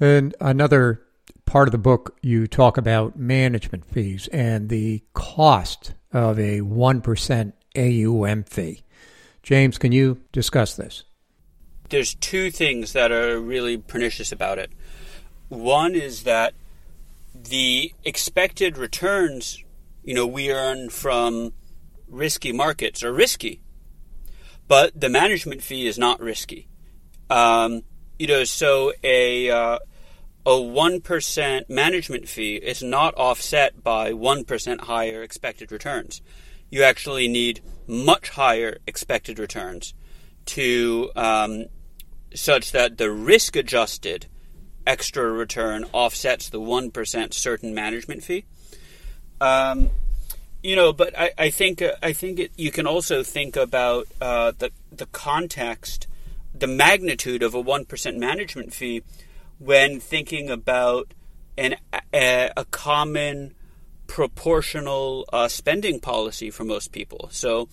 And 0.00 0.34
another 0.40 1.02
part 1.44 1.68
of 1.68 1.72
the 1.72 1.78
book, 1.78 2.18
you 2.22 2.46
talk 2.46 2.76
about 2.76 3.16
management 3.16 3.84
fees 3.84 4.28
and 4.28 4.68
the 4.68 5.02
cost 5.14 5.94
of 6.12 6.38
a 6.38 6.60
1% 6.60 7.52
AUM 7.76 8.44
fee. 8.44 8.82
James, 9.46 9.78
can 9.78 9.92
you 9.92 10.20
discuss 10.32 10.74
this? 10.74 11.04
There's 11.88 12.16
two 12.16 12.50
things 12.50 12.94
that 12.94 13.12
are 13.12 13.38
really 13.38 13.78
pernicious 13.78 14.32
about 14.32 14.58
it. 14.58 14.72
One 15.48 15.94
is 15.94 16.24
that 16.24 16.52
the 17.32 17.92
expected 18.02 18.76
returns, 18.76 19.62
you 20.02 20.14
know, 20.14 20.26
we 20.26 20.50
earn 20.50 20.90
from 20.90 21.52
risky 22.08 22.50
markets 22.50 23.04
are 23.04 23.12
risky. 23.12 23.60
but 24.68 24.98
the 24.98 25.08
management 25.08 25.62
fee 25.62 25.86
is 25.86 25.98
not 25.98 26.20
risky. 26.20 26.68
Um, 27.30 27.82
you 28.18 28.26
know, 28.26 28.44
so 28.44 28.92
a 29.02 29.50
uh, 29.50 29.78
a 30.44 30.60
one 30.60 31.00
percent 31.00 31.68
management 31.68 32.28
fee 32.28 32.56
is 32.56 32.82
not 32.82 33.14
offset 33.16 33.82
by 33.82 34.12
one 34.12 34.44
percent 34.44 34.82
higher 34.82 35.22
expected 35.22 35.70
returns. 35.72 36.22
You 36.70 36.82
actually 36.82 37.28
need 37.28 37.60
much 37.86 38.30
higher 38.30 38.78
expected 38.86 39.38
returns 39.38 39.94
to 40.46 41.10
um, 41.16 41.66
such 42.34 42.72
that 42.72 42.98
the 42.98 43.10
risk 43.10 43.56
adjusted 43.56 44.26
extra 44.86 45.30
return 45.30 45.84
offsets 45.92 46.48
the 46.48 46.60
1% 46.60 47.34
certain 47.34 47.74
management 47.74 48.22
fee. 48.22 48.44
Um, 49.40 49.90
you 50.62 50.74
know, 50.74 50.92
but 50.92 51.16
I, 51.18 51.32
I 51.38 51.50
think 51.50 51.80
uh, 51.82 51.92
I 52.02 52.12
think 52.12 52.38
it, 52.38 52.52
you 52.56 52.72
can 52.72 52.86
also 52.86 53.22
think 53.22 53.54
about 53.54 54.08
uh, 54.20 54.52
the 54.58 54.70
the 54.90 55.06
context, 55.06 56.08
the 56.54 56.66
magnitude 56.66 57.42
of 57.42 57.54
a 57.54 57.60
one 57.60 57.84
percent 57.84 58.18
management 58.18 58.72
fee, 58.72 59.02
when 59.58 60.00
thinking 60.00 60.50
about 60.50 61.12
an 61.56 61.76
a, 62.12 62.50
a 62.56 62.64
common 62.64 63.54
proportional 64.06 65.24
uh, 65.32 65.48
spending 65.48 66.00
policy 66.00 66.50
for 66.50 66.64
most 66.64 66.92
people. 66.92 67.28
So, 67.32 67.68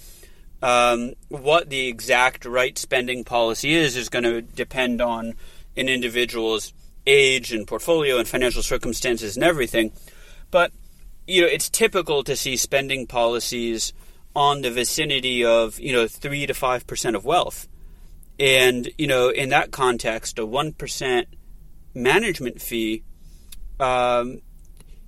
um, 0.61 1.13
what 1.29 1.69
the 1.69 1.87
exact 1.87 2.45
right 2.45 2.77
spending 2.77 3.23
policy 3.23 3.73
is 3.73 3.97
is 3.97 4.09
going 4.09 4.23
to 4.23 4.41
depend 4.41 5.01
on 5.01 5.33
an 5.75 5.89
individual's 5.89 6.73
age 7.05 7.51
and 7.51 7.67
portfolio 7.67 8.17
and 8.17 8.27
financial 8.27 8.63
circumstances 8.63 9.35
and 9.35 9.43
everything. 9.43 9.91
But 10.51 10.71
you 11.27 11.41
know, 11.41 11.47
it's 11.47 11.69
typical 11.69 12.23
to 12.23 12.35
see 12.35 12.55
spending 12.55 13.07
policies 13.07 13.93
on 14.35 14.61
the 14.61 14.71
vicinity 14.71 15.43
of 15.43 15.79
you 15.79 15.93
know 15.93 16.07
three 16.07 16.45
to 16.45 16.53
five 16.53 16.87
percent 16.87 17.15
of 17.15 17.25
wealth, 17.25 17.67
and 18.39 18.89
you 18.97 19.07
know, 19.07 19.29
in 19.29 19.49
that 19.49 19.71
context, 19.71 20.39
a 20.39 20.45
one 20.45 20.73
percent 20.73 21.27
management 21.93 22.61
fee, 22.61 23.03
um, 23.79 24.41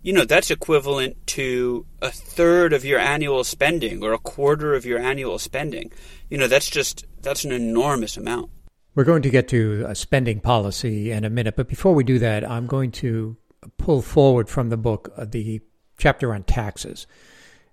you 0.06 0.14
know, 0.14 0.24
that's 0.24 0.51
equivalent 0.51 1.18
to 1.26 1.84
a 1.99 2.12
third 2.12 2.74
of 2.74 2.86
your 2.86 2.99
annual 2.99 3.43
spending 3.43 4.03
or 4.03 4.14
a 4.14 4.20
quarter 4.20 4.76
of 4.76 4.86
your 4.86 4.99
annual 4.99 5.39
spending. 5.39 5.91
You 6.30 6.38
know, 6.38 6.47
that's 6.47 6.70
just 6.70 7.06
that's 7.24 7.43
an 7.43 7.51
enormous 7.51 8.16
amount. 8.16 8.51
We're 8.93 9.03
going 9.03 9.24
to 9.24 9.32
get 9.32 9.47
to 9.47 9.84
a 9.88 9.95
spending 9.95 10.41
policy 10.41 11.10
in 11.10 11.26
a 11.26 11.30
minute, 11.32 11.56
but 11.56 11.68
before 11.68 11.95
we 11.95 12.03
do 12.03 12.20
that, 12.20 12.47
I'm 12.47 12.68
going 12.68 12.91
to 12.91 13.36
pull 13.80 14.03
forward 14.03 14.47
from 14.47 14.70
the 14.70 14.78
book 14.78 15.12
uh, 15.18 15.26
the 15.26 15.60
chapter 15.97 16.36
on 16.36 16.43
taxes. 16.43 17.08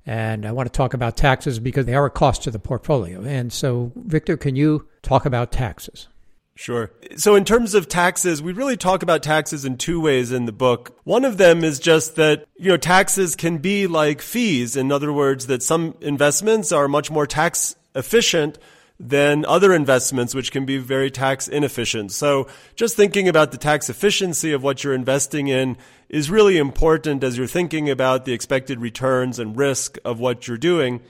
And 0.07 0.47
I 0.47 0.53
want 0.53 0.72
to 0.72 0.76
talk 0.76 0.95
about 0.95 1.18
taxes 1.18 1.59
because 1.61 1.85
they 1.85 1.95
are 1.95 2.07
a 2.07 2.11
cost 2.11 2.45
to 2.45 2.51
the 2.51 2.59
portfolio. 2.59 3.22
And 3.22 3.53
so, 3.53 3.93
Victor, 3.95 4.39
can 4.39 4.57
you 4.57 4.89
talk 5.03 5.26
about 5.26 5.53
taxes? 5.53 6.09
Sure. 6.55 6.91
So, 7.17 7.35
in 7.35 7.45
terms 7.45 7.75
of 7.75 7.89
taxes, 7.89 8.43
we 8.43 8.53
really 8.53 8.77
talk 8.77 9.03
about 9.03 9.23
taxes 9.23 9.65
in 9.65 9.79
two 9.79 10.01
ways 10.01 10.31
in 10.31 10.45
the 10.45 10.53
book. 10.53 10.99
One 11.05 11.25
of 11.25 11.39
them 11.39 11.65
is 11.65 11.79
just 11.79 12.17
that, 12.17 12.45
you 12.57 12.69
know, 12.69 12.77
taxes 12.77 13.35
can 13.35 13.59
be 13.59 13.87
like 13.87 14.21
fees. 14.21 14.77
In 14.77 14.93
other 14.93 15.13
words, 15.13 15.47
that 15.47 15.63
some 15.63 15.97
investments 16.01 16.71
are 16.71 16.89
much 16.89 17.11
more 17.11 17.27
tax 17.27 17.75
efficient 17.95 18.59
than 19.01 19.45
other 19.47 19.73
investments, 19.75 20.35
which 20.35 20.53
can 20.53 20.65
be 20.65 20.79
very 20.79 21.11
tax 21.11 21.49
inefficient. 21.49 22.13
So 22.13 22.47
just 22.77 22.97
thinking 22.97 23.29
about 23.29 23.51
the 23.51 23.59
tax 23.59 23.91
efficiency 23.91 24.53
of 24.53 24.63
what 24.63 24.85
you're 24.85 24.95
investing 24.95 25.49
in 25.49 25.77
is 26.09 26.31
really 26.31 26.57
important 26.57 27.25
as 27.25 27.37
you're 27.37 27.47
thinking 27.47 27.91
about 27.91 28.25
the 28.25 28.33
expected 28.33 28.81
returns 28.81 29.39
and 29.39 29.57
risk 29.57 29.99
of 30.05 30.21
what 30.21 30.47
you're 30.47 30.59
doing. 30.59 31.01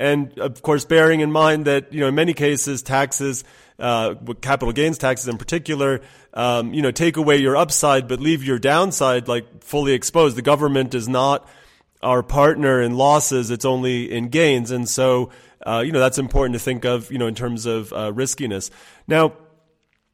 And 0.00 0.38
of 0.38 0.62
course, 0.62 0.86
bearing 0.86 1.20
in 1.20 1.30
mind 1.30 1.66
that, 1.66 1.92
you 1.92 2.00
know, 2.00 2.08
in 2.08 2.14
many 2.14 2.32
cases, 2.32 2.80
taxes, 2.80 3.44
uh, 3.78 4.14
capital 4.40 4.72
gains 4.72 4.96
taxes 4.96 5.28
in 5.28 5.36
particular, 5.36 6.00
um, 6.32 6.72
you 6.72 6.80
know, 6.80 6.90
take 6.90 7.18
away 7.18 7.36
your 7.36 7.54
upside, 7.54 8.08
but 8.08 8.18
leave 8.18 8.42
your 8.42 8.58
downside 8.58 9.28
like 9.28 9.62
fully 9.62 9.92
exposed. 9.92 10.36
The 10.36 10.42
government 10.42 10.94
is 10.94 11.06
not 11.06 11.46
our 12.02 12.22
partner 12.22 12.80
in 12.80 12.96
losses. 12.96 13.50
It's 13.50 13.66
only 13.66 14.10
in 14.10 14.30
gains. 14.30 14.70
And 14.70 14.88
so, 14.88 15.32
uh, 15.66 15.82
you 15.84 15.92
know, 15.92 16.00
that's 16.00 16.16
important 16.16 16.54
to 16.54 16.60
think 16.60 16.86
of, 16.86 17.12
you 17.12 17.18
know, 17.18 17.26
in 17.26 17.34
terms 17.34 17.66
of 17.66 17.92
uh, 17.92 18.10
riskiness. 18.10 18.70
Now, 19.06 19.34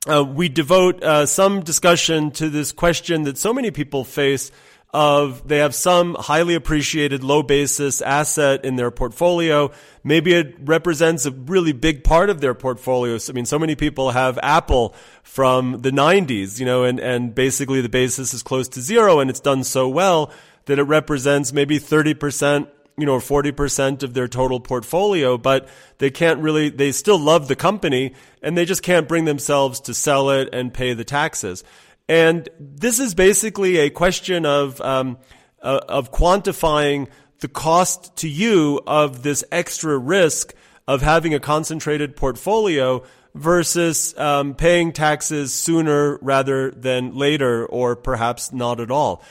uh, 0.09 0.24
we 0.24 0.49
devote 0.49 1.01
uh, 1.05 1.26
some 1.26 1.61
discussion 1.61 2.32
to 2.32 2.51
this 2.51 2.72
question 2.72 3.22
that 3.22 3.39
so 3.39 3.55
many 3.55 3.70
people 3.70 4.03
face 4.03 4.51
of 4.97 5.47
they 5.47 5.59
have 5.59 5.74
some 5.74 6.16
highly 6.18 6.55
appreciated 6.55 7.22
low 7.22 7.42
basis 7.42 8.01
asset 8.01 8.64
in 8.64 8.76
their 8.76 8.90
portfolio. 8.90 9.70
Maybe 10.03 10.32
it 10.32 10.57
represents 10.59 11.26
a 11.26 11.30
really 11.32 11.72
big 11.72 12.03
part 12.03 12.30
of 12.30 12.40
their 12.40 12.55
portfolio. 12.55 13.18
I 13.28 13.32
mean, 13.32 13.44
so 13.44 13.59
many 13.59 13.76
people 13.76 14.12
have 14.12 14.38
Apple 14.42 14.94
from 15.22 15.82
the 15.82 15.90
90s, 15.90 16.59
you 16.59 16.64
know, 16.64 16.84
and, 16.84 16.99
and 16.99 17.34
basically 17.34 17.82
the 17.82 17.90
basis 17.90 18.32
is 18.32 18.42
close 18.42 18.68
to 18.68 18.80
zero 18.80 19.20
and 19.20 19.28
it's 19.28 19.38
done 19.38 19.64
so 19.64 19.86
well 19.86 20.32
that 20.64 20.78
it 20.78 20.84
represents 20.84 21.53
maybe 21.53 21.78
30% 21.78 22.68
you 22.99 23.05
know, 23.05 23.18
40% 23.18 24.03
of 24.03 24.14
their 24.14 24.26
total 24.26 24.59
portfolio, 24.59 25.36
but 25.36 25.68
they 25.99 26.11
can't 26.11 26.40
really, 26.40 26.70
they 26.70 26.92
still 26.92 27.18
love 27.18 27.47
the 27.47 27.55
company 27.55 28.14
and 28.42 28.57
they 28.57 28.64
just 28.64 28.82
can't 28.82 29.07
bring 29.07 29.26
themselves 29.26 29.80
to 29.80 29.92
sell 29.92 30.30
it 30.30 30.49
and 30.55 30.72
pay 30.72 30.94
the 30.94 31.05
taxes. 31.05 31.62
And 32.09 32.48
this 32.59 33.00
is 33.00 33.14
basically 33.14 33.78
a 33.78 33.90
question 33.90 34.46
of, 34.46 34.80
um, 34.80 35.18
uh, 35.61 35.80
of 35.88 36.12
quantifying 36.12 37.09
the 37.40 37.48
cost 37.48 38.16
to 38.18 38.28
you 38.28 38.80
of 38.86 39.22
this 39.22 39.44
extra 39.50 39.98
risk 39.98 40.54
of 40.86 41.02
having 41.02 41.34
a 41.34 41.40
concentrated 41.40 42.16
portfolio 42.16 43.02
versus 43.34 44.16
um, 44.18 44.54
paying 44.54 44.92
taxes 44.92 45.52
sooner 45.52 46.18
rather 46.22 46.70
than 46.70 47.14
later 47.14 47.66
or 47.66 47.96
perhaps 47.96 48.52
not 48.52 48.80
at 48.80 48.90
all. 48.90 49.22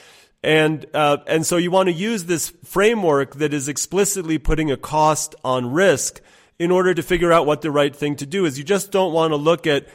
And, 0.43 0.85
uh, 0.93 1.17
and 1.25 1.45
so 1.45 1.57
you 1.57 1.71
want 1.71 1.87
to 1.87 1.93
use 1.93 2.25
this 2.25 2.49
framework 2.63 3.35
that 3.35 3.53
is 3.53 3.67
explicitly 3.67 4.37
putting 4.37 4.69
a 4.69 4.77
cost 4.77 5.33
on 5.43 5.71
risk 5.71 6.21
in 6.59 6.69
order 6.69 6.93
to 6.93 7.01
figure 7.01 7.33
out 7.33 7.47
what 7.47 7.61
the 7.61 7.71
right 7.71 7.95
thing 7.95 8.15
to 8.17 8.25
do 8.27 8.45
is. 8.45 8.57
You 8.57 8.63
just 8.63 8.91
don't 8.91 9.11
want 9.11 9.31
to 9.31 9.37
look 9.37 9.65
at 9.65 9.87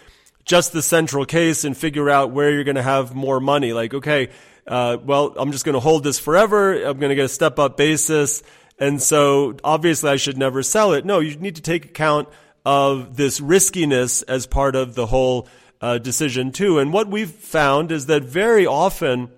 just 0.45 0.72
the 0.72 0.82
central 0.82 1.24
case 1.24 1.64
and 1.64 1.76
figure 1.76 2.09
out 2.11 2.30
where 2.30 2.51
you're 2.51 2.64
going 2.64 2.76
to 2.76 2.82
have 2.82 3.14
more 3.14 3.41
money. 3.41 3.72
Like, 3.72 3.95
okay, 3.95 4.30
uh, 4.66 4.97
well, 5.03 5.34
I'm 5.36 5.53
just 5.53 5.64
going 5.64 5.74
to 5.74 5.80
hold 5.80 6.05
this 6.05 6.18
forever. 6.18 6.74
I'm 6.74 6.99
going 6.99 7.11
to 7.11 7.14
get 7.14 7.26
a 7.26 7.28
step 7.28 7.59
up 7.59 7.76
basis. 7.76 8.43
And 8.78 9.01
so 9.01 9.57
obviously 9.62 10.11
I 10.11 10.16
should 10.16 10.38
never 10.38 10.62
sell 10.62 10.95
it. 10.95 11.05
No, 11.05 11.20
you 11.20 11.36
need 11.36 11.57
to 11.57 11.62
take 11.62 11.84
account 11.84 12.28
of 12.64 13.16
this 13.16 13.41
riskiness 13.41 14.22
as 14.22 14.47
part 14.47 14.74
of 14.76 14.95
the 14.95 15.07
whole 15.07 15.49
uh, 15.80 15.99
decision 15.99 16.53
too. 16.53 16.78
And 16.78 16.93
what 16.93 17.09
we've 17.09 17.30
found 17.30 17.93
is 17.93 18.07
that 18.07 18.22
very 18.22 18.66
often 18.66 19.30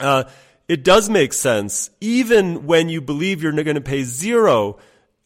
uh, 0.00 0.24
it 0.68 0.84
does 0.84 1.08
make 1.08 1.32
sense, 1.32 1.90
even 2.00 2.66
when 2.66 2.88
you 2.88 3.00
believe 3.00 3.42
you're 3.42 3.52
going 3.52 3.74
to 3.74 3.80
pay 3.80 4.02
zero 4.02 4.78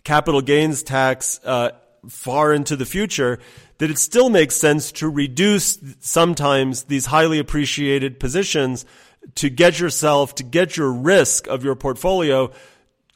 capital 0.05 0.40
gains 0.40 0.82
tax 0.82 1.40
uh, 1.45 1.70
far 2.09 2.53
into 2.53 2.76
the 2.76 2.86
future, 2.86 3.38
that 3.78 3.90
it 3.90 3.98
still 3.98 4.30
makes 4.30 4.57
sense 4.57 4.92
to 4.92 5.09
reduce 5.09 5.78
sometimes 6.00 6.84
these 6.84 7.07
highly 7.07 7.38
appreciated 7.38 8.20
positions 8.20 8.84
to 9.36 9.48
get 9.48 9.78
yourself, 9.78 10.34
to 10.36 10.42
get 10.42 10.76
your 10.76 10.92
risk 10.92 11.46
of 11.46 11.64
your 11.64 11.74
portfolio 11.74 12.50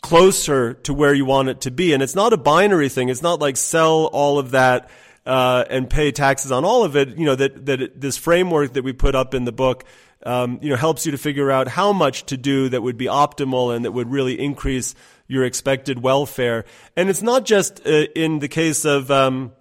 closer 0.03 0.74
to 0.74 0.95
where 0.95 1.12
you 1.12 1.24
want 1.24 1.49
it 1.49 1.62
to 1.62 1.70
be. 1.70 1.93
And 1.93 2.03
it's 2.03 2.14
not 2.14 2.32
a 2.32 2.37
binary 2.37 2.89
thing. 2.89 3.09
It's 3.09 3.22
not 3.22 3.41
like 3.41 3.57
sell 3.57 4.07
all 4.07 4.39
of 4.39 4.53
that 4.53 4.89
uh, 5.24 5.64
and 5.68 5.91
pay 5.91 6.12
taxes 6.12 6.53
on 6.53 6.64
all 6.64 6.84
of 6.84 6.95
it. 6.97 7.16
You 7.16 7.26
know 7.26 7.34
that 7.34 7.66
that 7.66 8.01
this 8.01 8.16
framework 8.16 8.74
that 8.74 8.84
we 8.84 8.93
put 8.93 9.14
up 9.14 9.34
in 9.34 9.45
the 9.45 9.53
book 9.53 9.84
um, 10.24 10.59
you 10.61 10.70
know, 10.70 10.76
helps 10.76 11.07
you 11.07 11.12
to 11.12 11.18
figure 11.18 11.51
out 11.51 11.68
how 11.68 11.93
much 11.93 12.26
to 12.26 12.37
do 12.37 12.68
that 12.68 12.82
would 12.82 12.97
be 12.97 13.07
optimal 13.07 13.74
and 13.74 13.84
that 13.84 13.93
would 13.93 14.11
really 14.11 14.39
increase 14.39 14.95
your 15.29 15.45
expected 15.45 16.03
welfare. 16.03 16.64
And 16.97 17.09
it's 17.09 17.22
not 17.22 17.45
just 17.45 17.87
uh, 17.87 18.07
in 18.14 18.39
the 18.39 18.49
case 18.49 18.85
of, 18.85 19.11
um, 19.11 19.53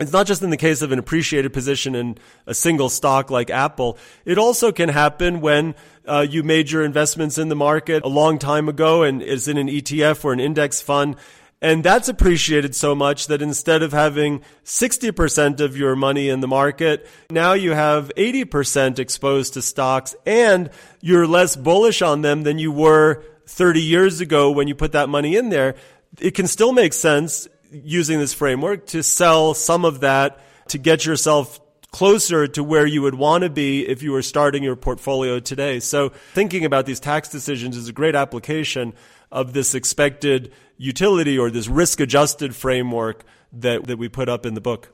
it's 0.00 0.12
not 0.12 0.26
just 0.26 0.42
in 0.42 0.50
the 0.50 0.56
case 0.56 0.82
of 0.82 0.92
an 0.92 0.98
appreciated 0.98 1.52
position 1.52 1.94
in 1.94 2.18
a 2.46 2.54
single 2.54 2.88
stock 2.88 3.30
like 3.30 3.50
Apple. 3.50 3.98
It 4.24 4.38
also 4.38 4.72
can 4.72 4.88
happen 4.88 5.40
when 5.40 5.74
uh, 6.06 6.26
you 6.28 6.42
made 6.42 6.70
your 6.70 6.84
investments 6.84 7.38
in 7.38 7.48
the 7.48 7.56
market 7.56 8.04
a 8.04 8.08
long 8.08 8.38
time 8.38 8.68
ago 8.68 9.02
and 9.02 9.22
is 9.22 9.48
in 9.48 9.58
an 9.58 9.68
ETF 9.68 10.24
or 10.24 10.32
an 10.32 10.40
index 10.40 10.80
fund 10.80 11.16
and 11.60 11.82
that's 11.82 12.08
appreciated 12.08 12.76
so 12.76 12.94
much 12.94 13.26
that 13.26 13.42
instead 13.42 13.82
of 13.82 13.92
having 13.92 14.42
60% 14.64 15.60
of 15.60 15.76
your 15.76 15.96
money 15.96 16.28
in 16.28 16.40
the 16.40 16.46
market, 16.46 17.08
now 17.30 17.54
you 17.54 17.72
have 17.72 18.12
80% 18.16 19.00
exposed 19.00 19.54
to 19.54 19.62
stocks 19.62 20.14
and 20.24 20.70
you're 21.00 21.26
less 21.26 21.56
bullish 21.56 22.00
on 22.00 22.22
them 22.22 22.44
than 22.44 22.58
you 22.58 22.70
were 22.70 23.24
30 23.48 23.80
years 23.80 24.20
ago 24.20 24.50
when 24.50 24.68
you 24.68 24.74
put 24.74 24.92
that 24.92 25.08
money 25.08 25.36
in 25.36 25.48
there. 25.48 25.74
It 26.20 26.32
can 26.32 26.46
still 26.46 26.72
make 26.72 26.92
sense 26.92 27.48
using 27.70 28.18
this 28.18 28.34
framework 28.34 28.86
to 28.86 29.02
sell 29.02 29.54
some 29.54 29.84
of 29.84 30.00
that 30.00 30.40
to 30.68 30.78
get 30.78 31.04
yourself 31.04 31.60
closer 31.90 32.46
to 32.46 32.62
where 32.62 32.86
you 32.86 33.00
would 33.02 33.14
want 33.14 33.44
to 33.44 33.50
be 33.50 33.86
if 33.86 34.02
you 34.02 34.12
were 34.12 34.22
starting 34.22 34.62
your 34.62 34.76
portfolio 34.76 35.40
today. 35.40 35.80
So 35.80 36.10
thinking 36.34 36.64
about 36.64 36.86
these 36.86 37.00
tax 37.00 37.30
decisions 37.30 37.76
is 37.76 37.88
a 37.88 37.92
great 37.92 38.14
application 38.14 38.92
of 39.32 39.52
this 39.54 39.74
expected 39.74 40.52
utility 40.76 41.38
or 41.38 41.50
this 41.50 41.68
risk 41.68 42.00
adjusted 42.00 42.54
framework 42.54 43.24
that, 43.52 43.86
that 43.86 43.96
we 43.96 44.08
put 44.08 44.28
up 44.28 44.44
in 44.44 44.54
the 44.54 44.60
book. 44.60 44.92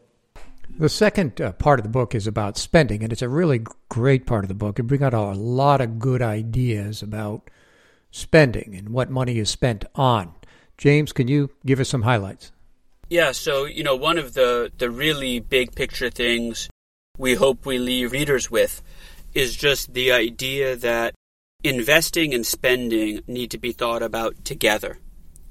The 0.78 0.88
second 0.88 1.40
uh, 1.40 1.52
part 1.52 1.78
of 1.78 1.82
the 1.82 1.90
book 1.90 2.14
is 2.14 2.26
about 2.26 2.56
spending, 2.56 3.02
and 3.02 3.12
it's 3.12 3.22
a 3.22 3.28
really 3.28 3.64
great 3.88 4.26
part 4.26 4.44
of 4.44 4.48
the 4.48 4.54
book. 4.54 4.78
It 4.78 4.84
brings 4.84 5.02
out 5.02 5.14
a 5.14 5.32
lot 5.32 5.80
of 5.80 5.98
good 5.98 6.22
ideas 6.22 7.02
about 7.02 7.50
spending 8.14 8.76
and 8.76 8.90
what 8.90 9.10
money 9.10 9.38
is 9.40 9.50
spent 9.50 9.84
on. 9.96 10.32
James, 10.78 11.12
can 11.12 11.26
you 11.26 11.50
give 11.66 11.80
us 11.80 11.88
some 11.88 12.02
highlights? 12.02 12.52
Yeah, 13.10 13.32
so, 13.32 13.64
you 13.64 13.82
know, 13.82 13.96
one 13.96 14.18
of 14.18 14.34
the, 14.34 14.70
the 14.78 14.88
really 14.88 15.40
big 15.40 15.74
picture 15.74 16.10
things 16.10 16.70
we 17.18 17.34
hope 17.34 17.66
we 17.66 17.78
leave 17.78 18.12
readers 18.12 18.50
with 18.50 18.82
is 19.34 19.56
just 19.56 19.94
the 19.94 20.12
idea 20.12 20.76
that 20.76 21.14
investing 21.64 22.32
and 22.32 22.46
spending 22.46 23.20
need 23.26 23.50
to 23.50 23.58
be 23.58 23.72
thought 23.72 24.02
about 24.02 24.44
together 24.44 24.98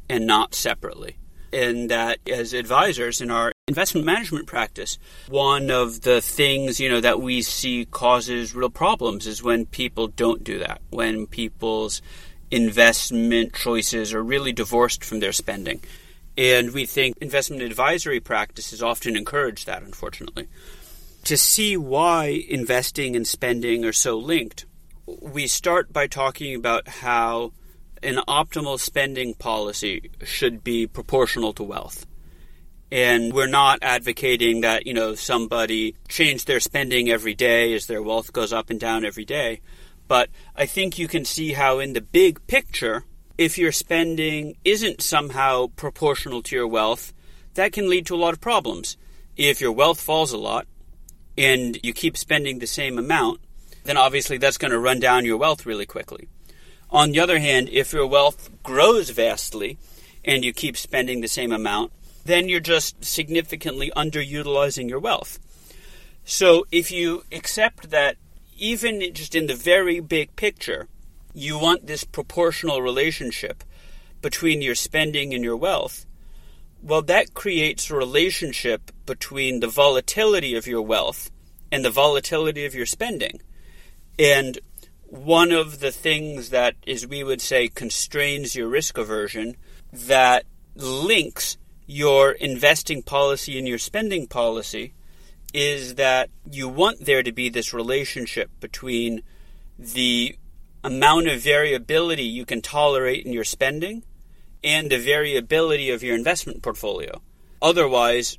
and 0.10 0.26
not 0.26 0.56
separately. 0.56 1.18
And 1.52 1.90
that 1.92 2.18
as 2.28 2.54
advisors 2.54 3.22
in 3.22 3.30
our 3.30 3.52
investment 3.68 4.06
management 4.06 4.48
practice, 4.48 4.98
one 5.30 5.70
of 5.70 6.02
the 6.02 6.22
things, 6.22 6.80
you 6.80 6.90
know, 6.90 7.02
that 7.02 7.22
we 7.22 7.42
see 7.42 7.86
causes 7.86 8.56
real 8.56 8.70
problems 8.70 9.28
is 9.28 9.44
when 9.44 9.66
people 9.66 10.08
don't 10.08 10.44
do 10.44 10.60
that, 10.60 10.82
when 10.90 11.28
people's 11.28 12.02
investment 12.54 13.54
choices 13.54 14.14
are 14.14 14.24
really 14.24 14.54
divorced 14.54 15.04
from 15.04 15.20
their 15.20 15.32
spending. 15.32 15.82
And 16.38 16.72
we 16.72 16.86
think 16.86 17.18
investment 17.20 17.64
advisory 17.64 18.20
practices 18.20 18.84
often 18.84 19.16
encourage 19.16 19.66
that, 19.66 19.82
unfortunately. 19.82 20.48
To 21.26 21.36
see 21.36 21.78
why 21.78 22.44
investing 22.48 23.16
and 23.16 23.28
spending 23.28 23.86
are 23.86 23.94
so 23.94 24.18
linked, 24.20 24.66
we 25.08 25.48
start 25.48 25.92
by 25.92 26.06
talking 26.06 26.56
about 26.56 26.88
how 26.88 27.54
an 28.04 28.18
optimal 28.28 28.80
spending 28.80 29.34
policy 29.34 30.12
should 30.24 30.64
be 30.64 30.86
proportional 30.86 31.54
to 31.54 31.64
wealth. 31.64 32.06
And 32.92 33.34
we're 33.34 33.48
not 33.48 33.80
advocating 33.82 34.62
that, 34.62 34.86
you 34.86 34.94
know, 34.94 35.16
somebody 35.16 35.96
change 36.08 36.46
their 36.46 36.60
spending 36.60 37.10
every 37.10 37.34
day 37.34 37.74
as 37.74 37.88
their 37.88 38.04
wealth 38.04 38.32
goes 38.32 38.54
up 38.54 38.70
and 38.70 38.80
down 38.80 39.04
every 39.06 39.26
day. 39.26 39.62
But 40.14 40.30
I 40.56 40.68
think 40.68 41.00
you 41.00 41.08
can 41.08 41.26
see 41.26 41.54
how, 41.54 41.80
in 41.80 41.94
the 41.94 42.00
big 42.00 42.46
picture, 42.46 43.06
if 43.36 43.58
your 43.58 43.72
spending 43.72 44.56
isn't 44.64 45.02
somehow 45.02 45.70
proportional 45.76 46.44
to 46.44 46.56
your 46.56 46.68
wealth, 46.68 47.14
that 47.56 47.74
can 47.74 47.90
lead 47.90 48.06
to 48.06 48.14
a 48.14 48.24
lot 48.24 48.36
of 48.36 48.40
problems. 48.40 48.96
If 49.38 49.60
your 49.60 49.72
wealth 49.72 50.00
falls 50.00 50.32
a 50.32 50.38
lot 50.38 50.68
and 51.36 51.80
you 51.82 51.94
keep 51.94 52.16
spending 52.16 52.60
the 52.60 52.68
same 52.68 53.00
amount, 53.00 53.42
then 53.86 53.98
obviously 53.98 54.38
that's 54.38 54.60
going 54.60 54.70
to 54.70 54.78
run 54.78 55.00
down 55.00 55.26
your 55.26 55.38
wealth 55.38 55.66
really 55.66 55.88
quickly. 55.88 56.28
On 56.92 57.12
the 57.12 57.20
other 57.20 57.40
hand, 57.40 57.68
if 57.72 57.92
your 57.92 58.06
wealth 58.06 58.52
grows 58.62 59.10
vastly 59.10 59.80
and 60.24 60.46
you 60.46 60.54
keep 60.54 60.78
spending 60.78 61.22
the 61.22 61.28
same 61.28 61.52
amount, 61.52 61.92
then 62.24 62.48
you're 62.50 62.60
just 62.60 63.04
significantly 63.04 63.92
underutilizing 63.96 64.88
your 64.88 65.00
wealth. 65.00 65.40
So 66.24 66.68
if 66.72 66.92
you 66.92 67.24
accept 67.32 67.90
that 67.90 68.18
even 68.58 69.14
just 69.14 69.36
in 69.36 69.48
the 69.48 69.56
very 69.56 70.00
big 70.00 70.36
picture, 70.36 70.88
you 71.34 71.58
want 71.58 71.88
this 71.88 72.04
proportional 72.04 72.82
relationship 72.82 73.64
between 74.22 74.62
your 74.62 74.76
spending 74.76 75.34
and 75.34 75.44
your 75.44 75.58
wealth, 75.58 76.06
well, 76.82 77.02
that 77.04 77.34
creates 77.34 77.90
a 77.90 77.96
relationship 77.96 78.92
between 79.06 79.60
the 79.60 79.68
volatility 79.68 80.56
of 80.56 80.68
your 80.68 80.82
wealth 80.82 81.32
and 81.72 81.84
the 81.84 81.90
volatility 81.90 82.66
of 82.66 82.76
your 82.76 82.86
spending. 82.86 83.42
And 84.20 84.60
one 85.06 85.52
of 85.52 85.80
the 85.80 85.92
things 85.92 86.50
that 86.50 86.76
is, 86.86 87.08
we 87.08 87.24
would 87.24 87.42
say, 87.42 87.68
constrains 87.68 88.56
your 88.56 88.68
risk 88.68 88.98
aversion, 88.98 89.56
that 89.92 90.46
links 90.76 91.58
your 91.86 92.32
investing 92.32 93.02
policy 93.02 93.58
and 93.58 93.68
your 93.68 93.78
spending 93.78 94.28
policy, 94.28 94.94
is 95.54 95.96
that 95.96 96.30
you 96.50 96.68
want 96.68 97.06
there 97.06 97.24
to 97.24 97.32
be 97.32 97.50
this 97.50 97.74
relationship 97.74 98.50
between 98.60 99.22
the 99.78 100.36
amount 100.84 101.28
of 101.28 101.40
variability 101.40 102.24
you 102.24 102.46
can 102.46 102.62
tolerate 102.62 103.26
in 103.26 103.32
your 103.32 103.44
spending 103.44 104.04
and 104.64 104.90
the 104.90 104.98
variability 104.98 105.90
of 105.92 106.04
your 106.04 106.16
investment 106.16 106.62
portfolio. 106.62 107.22
Otherwise, 107.62 108.38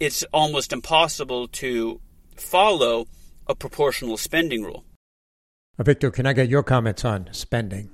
it's 0.00 0.22
almost 0.32 0.72
impossible 0.72 1.48
to 1.48 2.00
follow 2.36 3.06
a 3.46 3.54
proportional 3.54 4.16
spending 4.16 4.62
rule. 4.62 4.84
Victor, 5.78 6.10
can 6.10 6.26
I 6.26 6.32
get 6.32 6.48
your 6.48 6.62
comments 6.62 7.04
on 7.04 7.28
spending? 7.32 7.90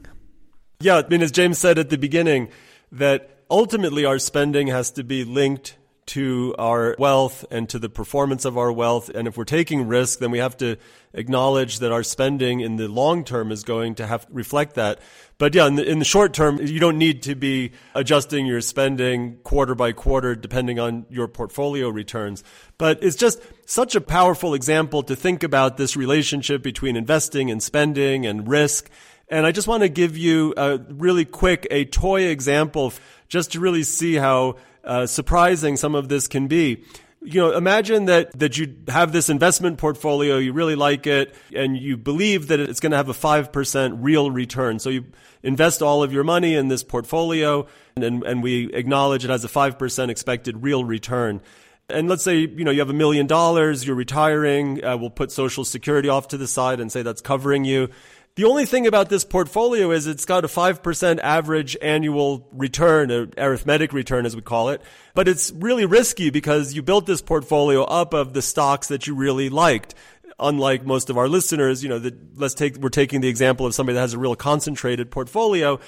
Yeah, 0.81 1.03
I 1.05 1.09
mean, 1.09 1.23
as 1.23 1.33
James 1.33 1.59
said 1.59 1.79
at 1.79 1.91
the 1.91 1.99
beginning, 1.99 2.49
that 2.93 3.45
ultimately 3.51 4.05
our 4.05 4.19
spending 4.19 4.69
has 4.69 4.91
to 4.93 5.05
be 5.05 5.25
linked 5.25 5.77
to 6.07 6.55
our 6.59 6.95
wealth 6.99 7.45
and 7.51 7.69
to 7.71 7.79
the 7.79 7.89
performance 7.89 8.45
of 8.45 8.59
our 8.59 8.73
wealth. 8.73 9.09
And 9.09 9.27
if 9.27 9.37
we're 9.37 9.45
taking 9.45 9.89
risk, 9.89 10.19
then 10.19 10.31
we 10.31 10.39
have 10.39 10.57
to 10.59 10.77
acknowledge 11.15 11.79
that 11.79 11.93
our 11.93 12.03
spending 12.03 12.61
in 12.61 12.77
the 12.77 12.89
long 12.89 13.25
term 13.25 13.51
is 13.51 13.63
going 13.63 13.95
to 13.97 14.07
have 14.07 14.27
reflect 14.31 14.75
that. 14.75 15.01
But 15.39 15.55
yeah, 15.55 15.67
in 15.67 15.77
the, 15.77 15.85
in 15.85 15.99
the 15.99 16.05
short 16.05 16.35
term, 16.35 16.59
you 16.61 16.79
don't 16.79 16.99
need 16.99 17.23
to 17.23 17.35
be 17.35 17.73
adjusting 17.95 18.47
your 18.47 18.61
spending 18.61 19.39
quarter 19.39 19.75
by 19.75 19.93
quarter 19.93 20.35
depending 20.35 20.79
on 20.79 21.07
your 21.09 21.27
portfolio 21.27 21.89
returns. 21.89 22.45
But 22.79 23.03
it's 23.03 23.17
just 23.17 23.41
such 23.67 23.95
a 23.95 24.01
powerful 24.01 24.55
example 24.55 25.03
to 25.05 25.17
think 25.17 25.43
about 25.43 25.77
this 25.77 25.97
relationship 25.97 26.63
between 26.63 26.97
investing 26.97 27.51
and 27.51 27.63
spending 27.63 28.27
and 28.27 28.47
risk. 28.47 28.91
And 29.29 29.47
I 29.47 29.53
just 29.53 29.67
want 29.67 29.83
to 29.83 29.89
give 29.89 30.17
you 30.17 30.53
a 30.57 30.79
really 30.79 31.25
quick, 31.25 31.67
a 31.71 31.87
toy 31.87 32.25
example 32.25 32.93
just 33.29 33.53
to 33.53 33.61
really 33.61 33.83
see 33.83 34.15
how 34.15 34.57
uh, 34.85 35.07
surprising 35.07 35.77
some 35.77 35.95
of 35.95 36.09
this 36.09 36.29
can 36.29 36.47
be. 36.47 36.85
You 37.23 37.41
know, 37.41 37.57
imagine 37.57 38.05
that, 38.05 38.39
that 38.39 38.59
you 38.59 38.77
have 38.89 39.13
this 39.13 39.31
investment 39.31 39.79
portfolio, 39.79 40.37
you 40.37 40.53
really 40.53 40.77
like 40.77 41.07
it, 41.07 41.35
and 41.55 41.77
you 41.77 41.97
believe 41.97 42.49
that 42.49 42.61
it's 42.61 42.81
going 42.81 42.91
to 42.91 42.99
have 42.99 43.09
a 43.09 43.15
5% 43.15 43.99
real 44.01 44.31
return. 44.31 44.79
So 44.79 44.91
you 44.91 45.07
invest 45.43 45.81
all 45.81 46.03
of 46.03 46.13
your 46.13 46.25
money 46.25 46.55
in 46.55 46.69
this 46.69 46.83
portfolio, 46.83 47.67
and, 47.97 48.23
and 48.25 48.43
we 48.43 48.73
acknowledge 48.75 49.25
it 49.25 49.31
has 49.31 49.45
a 49.45 49.49
5% 49.49 50.09
expected 50.11 50.63
real 50.63 50.85
return. 50.85 51.41
And 51.89 52.09
let's 52.09 52.23
say, 52.23 52.39
you 52.39 52.65
know, 52.65 52.71
you 52.71 52.81
have 52.81 52.91
a 52.91 52.95
million 52.95 53.27
dollars, 53.27 53.87
you're 53.87 53.97
retiring, 53.97 54.83
uh, 54.83 54.97
we'll 54.97 55.11
put 55.11 55.31
social 55.31 55.65
security 55.65 56.09
off 56.09 56.29
to 56.29 56.39
the 56.39 56.47
side 56.47 56.81
and 56.81 56.91
say 56.91 57.03
that's 57.03 57.21
covering 57.21 57.65
you. 57.65 57.91
The 58.37 58.45
only 58.47 58.67
thing 58.67 58.89
about 58.89 59.11
this 59.11 59.25
portfolio 59.25 59.93
is 59.93 60.09
it's 60.09 60.25
got 60.25 60.45
a 60.45 60.49
5% 60.49 61.21
average 61.21 61.77
annual 61.81 62.49
return, 62.51 63.13
or 63.13 63.29
arithmetic 63.39 63.93
return 63.93 64.27
as 64.27 64.35
we 64.35 64.43
call 64.43 64.71
it. 64.71 64.83
But 65.15 65.29
it's 65.29 65.53
really 65.53 65.85
risky 65.85 66.31
because 66.31 66.75
you 66.75 66.83
built 66.83 67.07
this 67.07 67.23
portfolio 67.23 67.85
up 67.85 68.13
of 68.13 68.35
the 68.35 68.43
stocks 68.43 68.89
that 68.89 69.07
you 69.07 69.15
really 69.15 69.51
liked. 69.51 69.95
Unlike 70.41 70.85
most 70.85 71.11
of 71.11 71.17
our 71.17 71.29
listeners, 71.29 71.85
you 71.85 71.89
know, 71.89 72.01
that 72.01 72.37
let's 72.37 72.55
take, 72.55 72.77
we're 72.79 72.89
taking 72.89 73.21
the 73.21 73.29
example 73.29 73.67
of 73.67 73.75
somebody 73.75 73.95
that 73.95 74.01
has 74.01 74.15
a 74.15 74.19
real 74.19 74.35
concentrated 74.35 75.13
portfolio. 75.13 75.79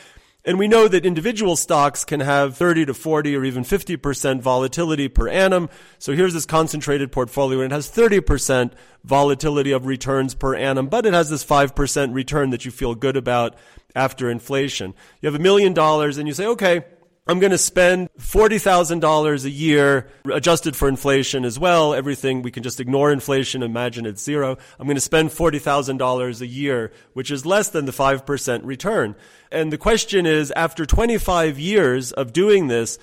And 0.46 0.60
we 0.60 0.68
know 0.68 0.86
that 0.86 1.04
individual 1.04 1.56
stocks 1.56 2.04
can 2.04 2.20
have 2.20 2.56
30 2.56 2.86
to 2.86 2.94
40 2.94 3.34
or 3.34 3.44
even 3.44 3.64
50% 3.64 4.40
volatility 4.40 5.08
per 5.08 5.28
annum. 5.28 5.68
So 5.98 6.12
here's 6.12 6.34
this 6.34 6.46
concentrated 6.46 7.10
portfolio 7.10 7.62
and 7.62 7.72
it 7.72 7.74
has 7.74 7.90
30% 7.90 8.70
volatility 9.02 9.72
of 9.72 9.86
returns 9.86 10.36
per 10.36 10.54
annum, 10.54 10.86
but 10.86 11.04
it 11.04 11.14
has 11.14 11.30
this 11.30 11.44
5% 11.44 12.14
return 12.14 12.50
that 12.50 12.64
you 12.64 12.70
feel 12.70 12.94
good 12.94 13.16
about 13.16 13.56
after 13.96 14.30
inflation. 14.30 14.94
You 15.20 15.26
have 15.26 15.34
a 15.34 15.42
million 15.42 15.74
dollars 15.74 16.16
and 16.16 16.28
you 16.28 16.34
say, 16.34 16.46
okay, 16.46 16.84
I'm 17.28 17.40
going 17.40 17.50
to 17.50 17.58
spend 17.58 18.08
$40,000 18.20 19.44
a 19.44 19.50
year 19.50 20.06
adjusted 20.32 20.76
for 20.76 20.88
inflation 20.88 21.44
as 21.44 21.58
well. 21.58 21.92
Everything, 21.92 22.42
we 22.42 22.52
can 22.52 22.62
just 22.62 22.78
ignore 22.78 23.10
inflation, 23.10 23.64
imagine 23.64 24.06
it's 24.06 24.22
zero. 24.22 24.56
I'm 24.78 24.86
going 24.86 24.94
to 24.94 25.00
spend 25.00 25.30
$40,000 25.30 26.40
a 26.40 26.46
year, 26.46 26.92
which 27.14 27.32
is 27.32 27.44
less 27.44 27.68
than 27.68 27.84
the 27.84 27.92
5% 27.92 28.60
return. 28.62 29.16
And 29.50 29.72
the 29.72 29.78
question 29.78 30.24
is, 30.24 30.52
after 30.52 30.86
25 30.86 31.58
years 31.58 32.12
of 32.12 32.32
doing 32.32 32.68
this, 32.68 32.96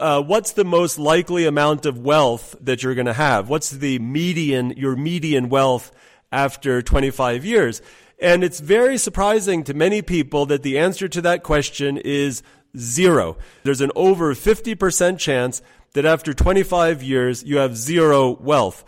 uh, 0.00 0.22
what's 0.22 0.52
the 0.52 0.64
most 0.64 0.98
likely 0.98 1.44
amount 1.44 1.84
of 1.84 1.98
wealth 1.98 2.56
that 2.62 2.82
you're 2.82 2.94
going 2.94 3.06
to 3.06 3.12
have? 3.12 3.50
What's 3.50 3.70
the 3.70 3.98
median, 3.98 4.70
your 4.70 4.96
median 4.96 5.50
wealth 5.50 5.92
after 6.32 6.80
25 6.80 7.44
years? 7.44 7.82
And 8.18 8.42
it's 8.42 8.60
very 8.60 8.96
surprising 8.96 9.64
to 9.64 9.74
many 9.74 10.00
people 10.00 10.46
that 10.46 10.62
the 10.62 10.78
answer 10.78 11.06
to 11.08 11.20
that 11.20 11.42
question 11.42 11.98
is 11.98 12.42
Zero. 12.76 13.36
There's 13.62 13.80
an 13.80 13.92
over 13.94 14.34
50% 14.34 15.18
chance 15.18 15.62
that 15.94 16.04
after 16.04 16.34
25 16.34 17.02
years, 17.02 17.42
you 17.42 17.56
have 17.56 17.76
zero 17.76 18.30
wealth. 18.30 18.84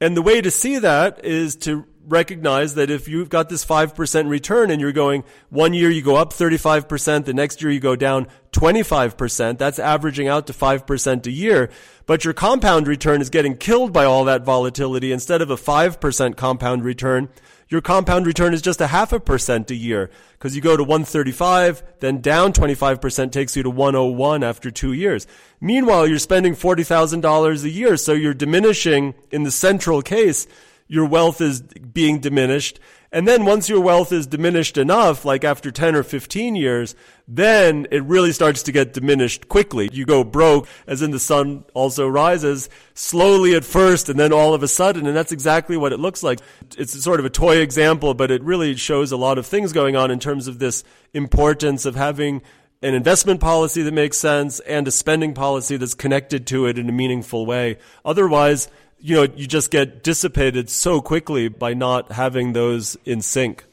And 0.00 0.16
the 0.16 0.22
way 0.22 0.40
to 0.40 0.50
see 0.50 0.78
that 0.78 1.24
is 1.24 1.56
to 1.56 1.86
recognize 2.06 2.74
that 2.74 2.90
if 2.90 3.08
you've 3.08 3.28
got 3.28 3.48
this 3.48 3.64
5% 3.64 4.28
return 4.28 4.70
and 4.70 4.80
you're 4.80 4.92
going 4.92 5.24
one 5.50 5.74
year 5.74 5.90
you 5.90 6.02
go 6.02 6.16
up 6.16 6.32
35%, 6.32 7.24
the 7.24 7.34
next 7.34 7.60
year 7.60 7.70
you 7.70 7.80
go 7.80 7.96
down 7.96 8.28
25%, 8.52 9.58
that's 9.58 9.78
averaging 9.78 10.28
out 10.28 10.46
to 10.46 10.52
5% 10.52 11.26
a 11.26 11.30
year. 11.30 11.70
But 12.06 12.24
your 12.24 12.34
compound 12.34 12.86
return 12.86 13.20
is 13.20 13.30
getting 13.30 13.56
killed 13.56 13.92
by 13.92 14.04
all 14.04 14.24
that 14.24 14.44
volatility. 14.44 15.12
Instead 15.12 15.42
of 15.42 15.50
a 15.50 15.56
5% 15.56 16.36
compound 16.36 16.84
return, 16.84 17.28
your 17.68 17.80
compound 17.80 18.26
return 18.26 18.54
is 18.54 18.62
just 18.62 18.80
a 18.80 18.86
half 18.86 19.12
a 19.12 19.18
percent 19.18 19.70
a 19.70 19.74
year 19.74 20.10
because 20.32 20.54
you 20.54 20.62
go 20.62 20.76
to 20.76 20.84
135, 20.84 21.82
then 22.00 22.20
down 22.20 22.52
25% 22.52 23.32
takes 23.32 23.56
you 23.56 23.62
to 23.64 23.70
101 23.70 24.44
after 24.44 24.70
two 24.70 24.92
years. 24.92 25.26
Meanwhile, 25.60 26.06
you're 26.06 26.18
spending 26.18 26.54
$40,000 26.54 27.64
a 27.64 27.68
year. 27.68 27.96
So 27.96 28.12
you're 28.12 28.34
diminishing 28.34 29.14
in 29.32 29.42
the 29.42 29.50
central 29.50 30.00
case. 30.00 30.46
Your 30.86 31.06
wealth 31.06 31.40
is 31.40 31.62
being 31.62 32.20
diminished 32.20 32.78
and 33.12 33.26
then 33.26 33.44
once 33.44 33.68
your 33.68 33.80
wealth 33.80 34.12
is 34.12 34.26
diminished 34.26 34.76
enough, 34.76 35.24
like 35.24 35.44
after 35.44 35.70
10 35.70 35.94
or 35.94 36.02
15 36.02 36.56
years, 36.56 36.94
then 37.28 37.86
it 37.90 38.02
really 38.04 38.32
starts 38.32 38.62
to 38.64 38.72
get 38.72 38.92
diminished 38.92 39.48
quickly. 39.48 39.88
You 39.92 40.04
go 40.04 40.24
broke, 40.24 40.68
as 40.86 41.02
in 41.02 41.10
the 41.10 41.18
sun 41.18 41.64
also 41.74 42.06
rises, 42.08 42.68
slowly 42.94 43.54
at 43.54 43.64
first, 43.64 44.08
and 44.08 44.18
then 44.18 44.32
all 44.32 44.54
of 44.54 44.62
a 44.62 44.68
sudden, 44.68 45.06
and 45.06 45.16
that's 45.16 45.32
exactly 45.32 45.76
what 45.76 45.92
it 45.92 46.00
looks 46.00 46.22
like. 46.22 46.40
It's 46.76 47.02
sort 47.02 47.20
of 47.20 47.26
a 47.26 47.30
toy 47.30 47.58
example, 47.58 48.14
but 48.14 48.30
it 48.30 48.42
really 48.42 48.74
shows 48.76 49.12
a 49.12 49.16
lot 49.16 49.38
of 49.38 49.46
things 49.46 49.72
going 49.72 49.96
on 49.96 50.10
in 50.10 50.18
terms 50.18 50.48
of 50.48 50.58
this 50.58 50.84
importance 51.12 51.86
of 51.86 51.94
having 51.94 52.42
an 52.82 52.94
investment 52.94 53.40
policy 53.40 53.82
that 53.82 53.94
makes 53.94 54.18
sense 54.18 54.60
and 54.60 54.86
a 54.86 54.90
spending 54.90 55.32
policy 55.32 55.76
that's 55.76 55.94
connected 55.94 56.46
to 56.46 56.66
it 56.66 56.78
in 56.78 56.88
a 56.88 56.92
meaningful 56.92 57.46
way. 57.46 57.78
Otherwise, 58.04 58.68
you 58.98 59.14
know, 59.16 59.22
you 59.34 59.46
just 59.46 59.70
get 59.70 60.02
dissipated 60.02 60.70
so 60.70 61.00
quickly 61.00 61.48
by 61.48 61.74
not 61.74 62.12
having 62.12 62.52
those 62.52 62.96
in 63.04 63.20
sync. 63.20 63.64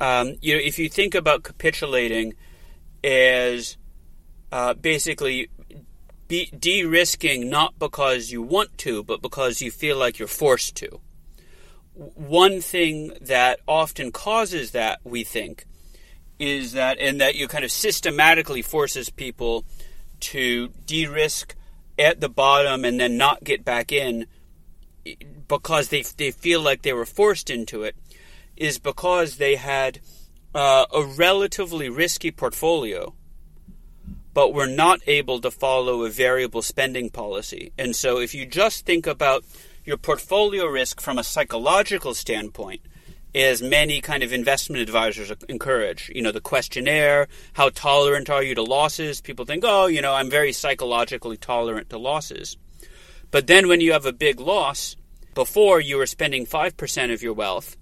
Um, 0.00 0.36
you 0.40 0.54
know, 0.54 0.60
if 0.62 0.78
you 0.78 0.88
think 0.88 1.14
about 1.14 1.42
capitulating 1.42 2.34
as 3.04 3.76
uh, 4.50 4.74
basically 4.74 5.48
de-risking 6.28 7.50
not 7.50 7.78
because 7.78 8.30
you 8.30 8.42
want 8.42 8.76
to, 8.78 9.02
but 9.02 9.20
because 9.20 9.60
you 9.60 9.70
feel 9.70 9.96
like 9.96 10.18
you're 10.18 10.28
forced 10.28 10.76
to. 10.76 11.00
One 11.94 12.60
thing 12.60 13.12
that 13.20 13.60
often 13.68 14.12
causes 14.12 14.70
that, 14.70 15.00
we 15.04 15.24
think, 15.24 15.66
is 16.38 16.72
that, 16.72 16.98
and 16.98 17.20
that 17.20 17.34
you 17.34 17.48
kind 17.48 17.64
of 17.64 17.70
systematically 17.70 18.62
forces 18.62 19.10
people 19.10 19.64
to 20.20 20.68
de-risk 20.86 21.54
at 21.98 22.20
the 22.20 22.28
bottom 22.28 22.84
and 22.84 23.00
then 23.00 23.16
not 23.16 23.44
get 23.44 23.64
back 23.64 23.92
in 23.92 24.26
because 25.48 25.88
they 25.88 26.02
they 26.16 26.30
feel 26.30 26.60
like 26.60 26.82
they 26.82 26.92
were 26.92 27.06
forced 27.06 27.50
into 27.50 27.82
it 27.82 27.96
is 28.56 28.78
because 28.78 29.36
they 29.36 29.56
had 29.56 30.00
uh, 30.54 30.86
a 30.94 31.04
relatively 31.04 31.88
risky 31.88 32.30
portfolio 32.30 33.14
but 34.34 34.54
were 34.54 34.66
not 34.66 35.00
able 35.06 35.40
to 35.40 35.50
follow 35.50 36.04
a 36.04 36.10
variable 36.10 36.62
spending 36.62 37.10
policy. 37.10 37.72
And 37.76 37.94
so 37.94 38.18
if 38.18 38.34
you 38.34 38.46
just 38.46 38.86
think 38.86 39.06
about 39.06 39.44
your 39.84 39.98
portfolio 39.98 40.66
risk 40.66 41.00
from 41.00 41.18
a 41.18 41.24
psychological 41.24 42.14
standpoint, 42.14 42.80
as 43.34 43.62
many 43.62 44.00
kind 44.00 44.22
of 44.22 44.32
investment 44.32 44.82
advisors 44.82 45.32
encourage. 45.48 46.10
You 46.14 46.22
know, 46.22 46.32
the 46.32 46.40
questionnaire, 46.40 47.28
how 47.54 47.70
tolerant 47.70 48.28
are 48.28 48.42
you 48.42 48.54
to 48.54 48.62
losses? 48.62 49.20
People 49.20 49.44
think, 49.44 49.64
oh, 49.66 49.86
you 49.86 50.02
know, 50.02 50.14
I'm 50.14 50.30
very 50.30 50.52
psychologically 50.52 51.36
tolerant 51.36 51.90
to 51.90 51.98
losses. 51.98 52.56
But 53.30 53.46
then 53.46 53.68
when 53.68 53.80
you 53.80 53.92
have 53.92 54.06
a 54.06 54.12
big 54.12 54.38
loss, 54.38 54.96
before 55.34 55.80
you 55.80 55.96
were 55.96 56.06
spending 56.06 56.44
5% 56.44 57.12
of 57.12 57.22
your 57.22 57.32
wealth, 57.32 57.76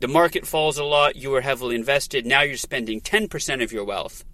the 0.00 0.08
market 0.08 0.46
falls 0.46 0.78
a 0.78 0.84
lot, 0.84 1.16
you 1.16 1.30
were 1.30 1.40
heavily 1.40 1.74
invested, 1.74 2.26
now 2.26 2.42
you're 2.42 2.56
spending 2.56 3.00
10% 3.00 3.62
of 3.62 3.72
your 3.72 3.84
wealth. 3.84 4.24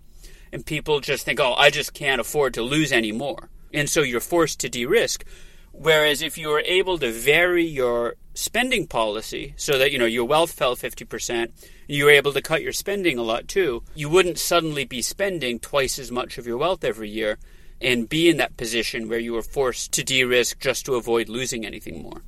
And 0.52 0.66
people 0.66 1.00
just 1.00 1.24
think, 1.24 1.40
oh, 1.40 1.54
I 1.54 1.70
just 1.70 1.94
can't 1.94 2.20
afford 2.20 2.54
to 2.54 2.62
lose 2.62 2.92
any 2.92 3.12
more. 3.12 3.48
And 3.72 3.88
so 3.88 4.02
you're 4.02 4.20
forced 4.20 4.60
to 4.60 4.68
de 4.68 4.84
risk. 4.84 5.24
Whereas 5.72 6.20
if 6.22 6.36
you 6.36 6.48
were 6.48 6.62
able 6.66 6.98
to 6.98 7.10
vary 7.10 7.64
your 7.64 8.16
spending 8.34 8.86
policy 8.86 9.54
so 9.56 9.78
that 9.78 9.92
you 9.92 9.98
know 9.98 10.06
your 10.06 10.24
wealth 10.24 10.52
fell 10.52 10.76
50%, 10.76 11.52
you 11.88 12.04
were 12.04 12.10
able 12.10 12.32
to 12.32 12.42
cut 12.42 12.62
your 12.62 12.72
spending 12.72 13.18
a 13.18 13.22
lot 13.22 13.48
too, 13.48 13.82
you 13.94 14.08
wouldn't 14.08 14.38
suddenly 14.38 14.84
be 14.84 15.02
spending 15.02 15.58
twice 15.58 15.98
as 15.98 16.10
much 16.10 16.38
of 16.38 16.46
your 16.46 16.58
wealth 16.58 16.84
every 16.84 17.08
year 17.08 17.38
and 17.80 18.08
be 18.08 18.28
in 18.28 18.36
that 18.36 18.56
position 18.56 19.08
where 19.08 19.18
you 19.18 19.32
were 19.32 19.42
forced 19.42 19.92
to 19.92 20.04
de-risk 20.04 20.58
just 20.58 20.84
to 20.86 20.94
avoid 20.94 21.28
losing 21.28 21.64
anything 21.64 22.02
more. 22.02 22.22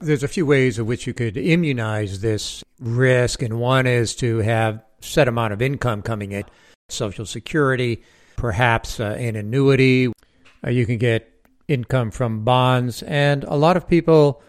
There's 0.00 0.22
a 0.22 0.28
few 0.28 0.44
ways 0.44 0.78
in 0.78 0.86
which 0.86 1.06
you 1.06 1.14
could 1.14 1.36
immunize 1.36 2.20
this 2.20 2.62
risk, 2.80 3.40
and 3.42 3.58
one 3.58 3.86
is 3.86 4.14
to 4.16 4.38
have 4.38 4.82
set 5.00 5.28
amount 5.28 5.52
of 5.52 5.62
income 5.62 6.02
coming 6.02 6.32
in, 6.32 6.44
Social 6.88 7.24
Security, 7.24 8.02
perhaps 8.36 9.00
uh, 9.00 9.16
an 9.18 9.36
annuity. 9.36 10.12
Uh, 10.64 10.70
you 10.70 10.84
can 10.84 10.98
get 10.98 11.35
income 11.68 12.10
from 12.10 12.44
bonds, 12.44 13.02
and 13.02 13.44
a 13.44 13.56
lot 13.56 13.76
of 13.76 13.88
people 13.88 14.42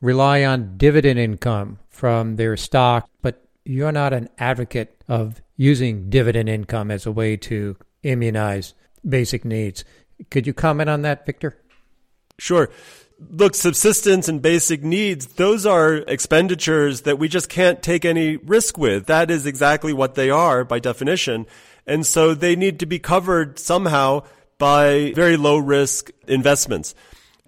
rely 0.00 0.44
on 0.44 0.76
dividend 0.76 1.18
income 1.18 1.78
from 1.88 2.36
their 2.36 2.56
stock, 2.56 3.08
but 3.22 3.44
you're 3.64 3.92
not 3.92 4.12
an 4.12 4.28
advocate 4.38 5.02
of 5.08 5.40
using 5.56 6.08
dividend 6.08 6.48
income 6.48 6.90
as 6.90 7.04
a 7.04 7.12
way 7.12 7.36
to 7.36 7.76
immunize 8.02 8.74
basic 9.06 9.44
needs. 9.44 9.84
Could 10.30 10.46
you 10.46 10.54
comment 10.54 10.90
on 10.90 11.02
that, 11.02 11.26
Victor? 11.26 11.58
Sure. 12.38 12.70
Look, 13.30 13.54
subsistence 13.54 14.28
and 14.28 14.40
basic 14.40 14.82
needs, 14.82 15.26
those 15.26 15.66
are 15.66 15.96
expenditures 15.96 17.02
that 17.02 17.18
we 17.18 17.28
just 17.28 17.50
can't 17.50 17.82
take 17.82 18.06
any 18.06 18.38
risk 18.38 18.78
with. 18.78 19.06
That 19.06 19.30
is 19.30 19.44
exactly 19.44 19.92
what 19.92 20.14
they 20.14 20.30
are 20.30 20.64
by 20.64 20.78
definition. 20.78 21.46
And 21.86 22.06
so 22.06 22.32
they 22.32 22.56
need 22.56 22.80
to 22.80 22.86
be 22.86 22.98
covered 22.98 23.58
somehow 23.58 24.22
by 24.60 25.12
very 25.16 25.36
low 25.36 25.58
risk 25.58 26.12
investments. 26.28 26.94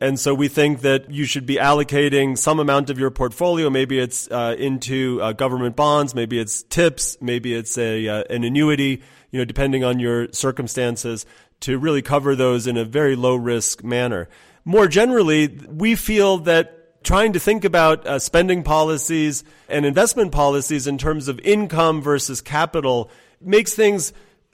And 0.00 0.18
so 0.18 0.34
we 0.34 0.48
think 0.48 0.80
that 0.80 1.12
you 1.12 1.26
should 1.26 1.46
be 1.46 1.56
allocating 1.56 2.36
some 2.36 2.58
amount 2.58 2.90
of 2.90 2.98
your 2.98 3.12
portfolio. 3.12 3.70
Maybe 3.70 4.00
it's 4.00 4.28
uh, 4.28 4.56
into 4.58 5.22
uh, 5.22 5.30
government 5.32 5.76
bonds. 5.76 6.12
Maybe 6.12 6.40
it's 6.40 6.64
TIPS. 6.64 7.18
Maybe 7.20 7.54
it's 7.54 7.78
a 7.78 8.08
uh, 8.08 8.24
an 8.28 8.42
annuity. 8.42 9.00
You 9.30 9.38
know, 9.38 9.44
depending 9.44 9.84
on 9.84 10.00
your 10.00 10.26
circumstances, 10.32 11.24
to 11.60 11.78
really 11.78 12.02
cover 12.02 12.34
those 12.34 12.66
in 12.66 12.76
a 12.76 12.84
very 12.84 13.14
low 13.14 13.36
risk 13.36 13.84
manner. 13.84 14.28
More 14.64 14.88
generally, 14.88 15.46
we 15.46 15.94
feel 15.94 16.38
that 16.38 17.04
trying 17.04 17.32
to 17.34 17.40
think 17.40 17.64
about 17.64 18.04
uh, 18.06 18.18
spending 18.18 18.64
policies 18.64 19.44
and 19.68 19.86
investment 19.86 20.32
policies 20.32 20.88
in 20.88 20.98
terms 20.98 21.28
of 21.28 21.38
income 21.40 22.02
versus 22.02 22.40
capital 22.40 23.08
makes 23.40 23.74
things 23.74 24.12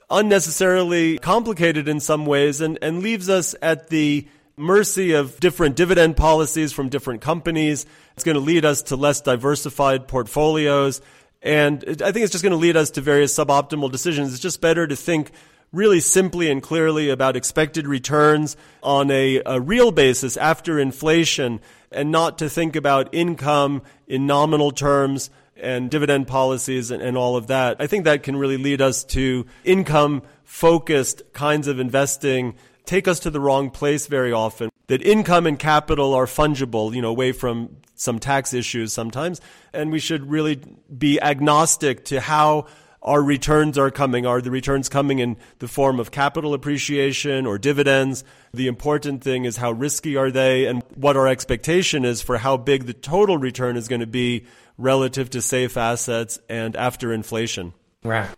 unnecessarily 0.09 1.17
complicated 1.19 1.87
in 1.87 1.99
some 1.99 2.25
ways 2.25 2.61
and, 2.61 2.79
and 2.81 3.01
leaves 3.01 3.29
us 3.29 3.55
at 3.61 3.89
the 3.89 4.27
mercy 4.57 5.13
of 5.13 5.39
different 5.39 5.75
dividend 5.75 6.17
policies 6.17 6.73
from 6.73 6.89
different 6.89 7.21
companies. 7.21 7.85
It's 8.13 8.23
going 8.23 8.35
to 8.35 8.41
lead 8.41 8.65
us 8.65 8.83
to 8.83 8.95
less 8.95 9.21
diversified 9.21 10.07
portfolios. 10.07 11.01
And 11.41 11.83
I 12.03 12.11
think 12.11 12.23
it's 12.23 12.31
just 12.31 12.43
going 12.43 12.51
to 12.51 12.57
lead 12.57 12.75
us 12.75 12.91
to 12.91 13.01
various 13.01 13.33
suboptimal 13.33 13.91
decisions. 13.91 14.33
It's 14.33 14.41
just 14.41 14.59
better 14.59 14.85
to 14.85 14.95
think 14.95 15.31
really 15.71 15.99
simply 15.99 16.49
and 16.49 16.61
clearly 16.61 17.09
about 17.09 17.35
expected 17.35 17.87
returns 17.87 18.57
on 18.81 19.11
a, 19.11 19.41
a, 19.45 19.61
real 19.61 19.91
basis 19.91 20.35
after 20.35 20.79
inflation 20.79 21.61
and 21.91 22.11
not 22.11 22.39
to 22.39 22.49
think 22.49 22.75
about 22.75 23.13
income 23.13 23.81
in 24.07 24.25
nominal 24.25 24.71
terms 24.71 25.29
and 25.61 25.89
dividend 25.89 26.27
policies 26.27 26.91
and, 26.91 27.01
and 27.01 27.17
all 27.17 27.35
of 27.35 27.47
that. 27.47 27.77
I 27.79 27.87
think 27.87 28.05
that 28.05 28.23
can 28.23 28.35
really 28.35 28.57
lead 28.57 28.81
us 28.81 29.03
to 29.05 29.45
income 29.63 30.23
focused 30.43 31.21
kinds 31.33 31.67
of 31.67 31.79
investing 31.79 32.55
take 32.89 33.07
us 33.07 33.19
to 33.19 33.29
the 33.29 33.39
wrong 33.39 33.69
place 33.69 34.07
very 34.07 34.33
often. 34.33 34.71
That 34.87 35.03
income 35.03 35.45
and 35.45 35.59
capital 35.59 36.15
are 36.15 36.25
fungible, 36.25 36.93
you 36.93 37.03
know, 37.03 37.09
away 37.09 37.31
from 37.33 37.77
some 37.93 38.17
tax 38.17 38.51
issues 38.51 38.91
sometimes. 38.93 39.39
And 39.73 39.91
we 39.91 39.99
should 39.99 40.29
really 40.29 40.59
be 40.97 41.21
agnostic 41.21 42.05
to 42.05 42.19
how 42.19 42.65
our 43.03 43.21
returns 43.21 43.77
are 43.77 43.91
coming. 43.91 44.25
Are 44.25 44.41
the 44.41 44.49
returns 44.49 44.89
coming 44.89 45.19
in 45.19 45.37
the 45.59 45.67
form 45.67 45.99
of 45.99 46.09
capital 46.09 46.55
appreciation 46.55 47.45
or 47.45 47.59
dividends? 47.59 48.23
The 48.55 48.65
important 48.65 49.23
thing 49.23 49.45
is 49.45 49.57
how 49.57 49.71
risky 49.71 50.17
are 50.17 50.31
they 50.31 50.65
and 50.65 50.83
what 50.95 51.15
our 51.15 51.27
expectation 51.27 52.03
is 52.03 52.23
for 52.23 52.39
how 52.39 52.57
big 52.57 52.87
the 52.87 52.93
total 52.93 53.37
return 53.37 53.77
is 53.77 53.87
going 53.87 54.01
to 54.01 54.07
be 54.07 54.45
relative 54.79 55.29
to 55.31 55.41
safe 55.41 55.77
assets 55.77 56.39
and 56.49 56.75
after 56.75 57.13
inflation. 57.13 57.73
Right. 58.03 58.29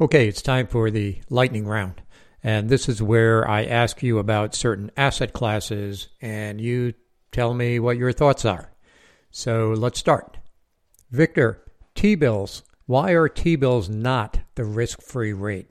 Okay, 0.00 0.28
it's 0.28 0.42
time 0.42 0.66
for 0.66 0.90
the 0.90 1.18
lightning 1.30 1.66
round. 1.66 2.02
And 2.42 2.68
this 2.68 2.88
is 2.88 3.02
where 3.02 3.48
I 3.48 3.64
ask 3.64 4.02
you 4.02 4.18
about 4.18 4.54
certain 4.54 4.90
asset 4.96 5.32
classes 5.32 6.08
and 6.20 6.60
you 6.60 6.94
tell 7.32 7.54
me 7.54 7.78
what 7.80 7.96
your 7.96 8.12
thoughts 8.12 8.44
are. 8.44 8.72
So 9.30 9.72
let's 9.76 9.98
start. 9.98 10.36
Victor, 11.10 11.64
T 11.94 12.14
bills. 12.14 12.62
Why 12.86 13.12
are 13.12 13.28
T 13.28 13.56
bills 13.56 13.88
not 13.88 14.40
the 14.54 14.64
risk 14.64 15.02
free 15.02 15.32
rate? 15.32 15.68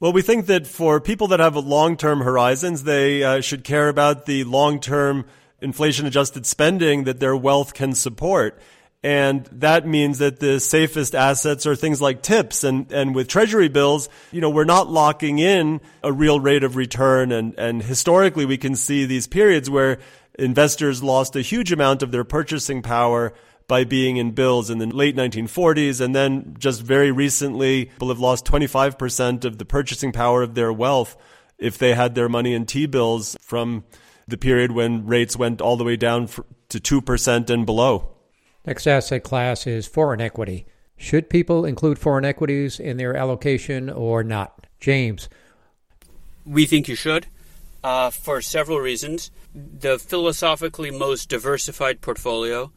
Well, 0.00 0.12
we 0.12 0.22
think 0.22 0.46
that 0.46 0.66
for 0.66 1.00
people 1.00 1.28
that 1.28 1.40
have 1.40 1.56
long 1.56 1.96
term 1.96 2.20
horizons, 2.20 2.84
they 2.84 3.22
uh, 3.22 3.40
should 3.40 3.64
care 3.64 3.88
about 3.88 4.26
the 4.26 4.44
long 4.44 4.80
term 4.80 5.24
inflation 5.60 6.06
adjusted 6.06 6.46
spending 6.46 7.04
that 7.04 7.20
their 7.20 7.36
wealth 7.36 7.74
can 7.74 7.94
support. 7.94 8.60
And 9.02 9.44
that 9.52 9.86
means 9.86 10.18
that 10.18 10.40
the 10.40 10.58
safest 10.58 11.14
assets 11.14 11.66
are 11.66 11.76
things 11.76 12.02
like 12.02 12.20
TIPS. 12.20 12.64
And, 12.64 12.90
and 12.90 13.14
with 13.14 13.28
treasury 13.28 13.68
bills, 13.68 14.08
you 14.32 14.40
know, 14.40 14.50
we're 14.50 14.64
not 14.64 14.90
locking 14.90 15.38
in 15.38 15.80
a 16.02 16.12
real 16.12 16.40
rate 16.40 16.64
of 16.64 16.74
return. 16.74 17.30
And, 17.30 17.54
and 17.58 17.82
historically, 17.82 18.44
we 18.44 18.56
can 18.58 18.74
see 18.74 19.04
these 19.04 19.28
periods 19.28 19.70
where 19.70 19.98
investors 20.36 21.02
lost 21.02 21.36
a 21.36 21.42
huge 21.42 21.70
amount 21.70 22.02
of 22.02 22.10
their 22.10 22.24
purchasing 22.24 22.82
power 22.82 23.32
by 23.68 23.84
being 23.84 24.16
in 24.16 24.32
bills 24.32 24.68
in 24.68 24.78
the 24.78 24.86
late 24.86 25.14
1940s. 25.14 26.00
And 26.00 26.14
then 26.14 26.56
just 26.58 26.82
very 26.82 27.12
recently, 27.12 27.84
people 27.86 28.08
have 28.08 28.18
lost 28.18 28.46
25% 28.46 29.44
of 29.44 29.58
the 29.58 29.64
purchasing 29.64 30.10
power 30.10 30.42
of 30.42 30.54
their 30.54 30.72
wealth 30.72 31.16
if 31.56 31.78
they 31.78 31.94
had 31.94 32.16
their 32.16 32.28
money 32.28 32.52
in 32.52 32.66
T 32.66 32.86
bills 32.86 33.36
from 33.40 33.84
the 34.26 34.38
period 34.38 34.72
when 34.72 35.06
rates 35.06 35.36
went 35.36 35.60
all 35.60 35.76
the 35.76 35.84
way 35.84 35.96
down 35.96 36.28
to 36.68 36.80
2% 36.80 37.50
and 37.50 37.64
below. 37.64 38.17
Next 38.66 38.86
asset 38.86 39.22
class 39.22 39.66
is 39.66 39.86
foreign 39.86 40.20
equity. 40.20 40.66
Should 40.96 41.30
people 41.30 41.64
include 41.64 41.98
foreign 41.98 42.24
equities 42.24 42.80
in 42.80 42.96
their 42.96 43.16
allocation 43.16 43.88
or 43.88 44.24
not? 44.24 44.66
James. 44.80 45.28
We 46.44 46.66
think 46.66 46.88
you 46.88 46.94
should 46.94 47.26
uh, 47.82 48.10
for 48.10 48.40
several 48.40 48.78
reasons. 48.78 49.30
The 49.54 49.98
philosophically 49.98 50.90
most 50.90 51.28
diversified 51.28 52.00
portfolio 52.00 52.72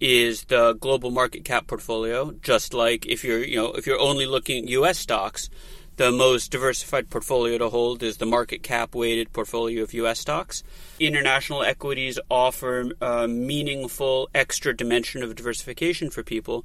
is 0.00 0.44
the 0.44 0.74
global 0.74 1.10
market 1.10 1.44
cap 1.44 1.66
portfolio. 1.66 2.32
Just 2.42 2.74
like 2.74 3.06
if 3.06 3.24
you're, 3.24 3.44
you 3.44 3.56
know, 3.56 3.72
if 3.72 3.86
you're 3.86 4.00
only 4.00 4.26
looking 4.26 4.64
at 4.64 4.70
U.S. 4.70 4.98
stocks, 4.98 5.50
the 5.98 6.12
most 6.12 6.52
diversified 6.52 7.10
portfolio 7.10 7.58
to 7.58 7.68
hold 7.68 8.04
is 8.04 8.18
the 8.18 8.26
market 8.26 8.62
cap 8.62 8.94
weighted 8.94 9.32
portfolio 9.32 9.82
of 9.82 9.92
U.S. 9.94 10.20
stocks. 10.20 10.62
International 11.00 11.64
equities 11.64 12.20
offer 12.30 12.92
a 13.00 13.26
meaningful 13.26 14.30
extra 14.32 14.74
dimension 14.74 15.24
of 15.24 15.34
diversification 15.34 16.08
for 16.08 16.22
people. 16.22 16.64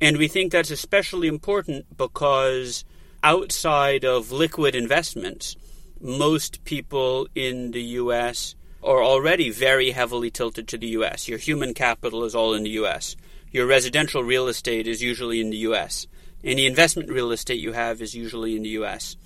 And 0.00 0.16
we 0.16 0.26
think 0.26 0.50
that's 0.50 0.72
especially 0.72 1.28
important 1.28 1.96
because 1.96 2.84
outside 3.22 4.04
of 4.04 4.32
liquid 4.32 4.74
investments, 4.74 5.56
most 6.00 6.64
people 6.64 7.28
in 7.36 7.70
the 7.70 7.82
US 7.82 8.56
are 8.82 9.04
already 9.04 9.50
very 9.50 9.92
heavily 9.92 10.30
tilted 10.30 10.66
to 10.68 10.78
the 10.78 10.88
US. 10.88 11.28
Your 11.28 11.38
human 11.38 11.72
capital 11.72 12.24
is 12.24 12.34
all 12.34 12.54
in 12.54 12.64
the 12.64 12.70
US. 12.70 13.14
Your 13.52 13.66
residential 13.66 14.24
real 14.24 14.48
estate 14.48 14.88
is 14.88 15.00
usually 15.00 15.40
in 15.40 15.50
the 15.50 15.58
US. 15.68 16.08
Any 16.42 16.66
investment 16.66 17.10
real 17.10 17.32
estate 17.32 17.60
you 17.60 17.72
have 17.72 18.00
is 18.00 18.14
usually 18.14 18.56
in 18.56 18.62
the 18.62 18.70
US. 18.70 19.16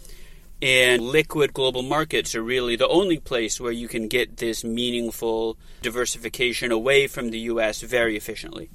And 0.61 1.03
liquid 1.03 1.53
global 1.53 1.83
markets 1.83 2.35
are 2.35 2.43
really 2.43 2.77
the 2.77 2.89
only 2.89 3.19
place 3.19 3.61
where 3.61 3.73
you 3.73 3.87
can 3.87 4.09
get 4.09 4.39
this 4.39 4.65
meaningful 4.65 5.59
diversification 5.83 6.73
away 6.73 7.07
from 7.07 7.31
the 7.31 7.39
US 7.41 7.83
very 7.83 8.17
efficiently. 8.17 8.71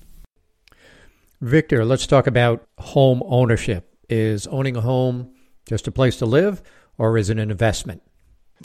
Victor, 1.42 1.86
let's 1.86 2.06
talk 2.06 2.28
about 2.28 2.68
home 2.78 3.24
ownership. 3.26 3.86
Is 4.10 4.48
owning 4.48 4.76
a 4.76 4.82
home 4.82 5.34
just 5.66 5.88
a 5.88 5.92
place 5.92 6.18
to 6.18 6.26
live, 6.26 6.62
or 6.98 7.18
is 7.18 7.30
it 7.30 7.38
an 7.38 7.52
investment? 7.52 8.02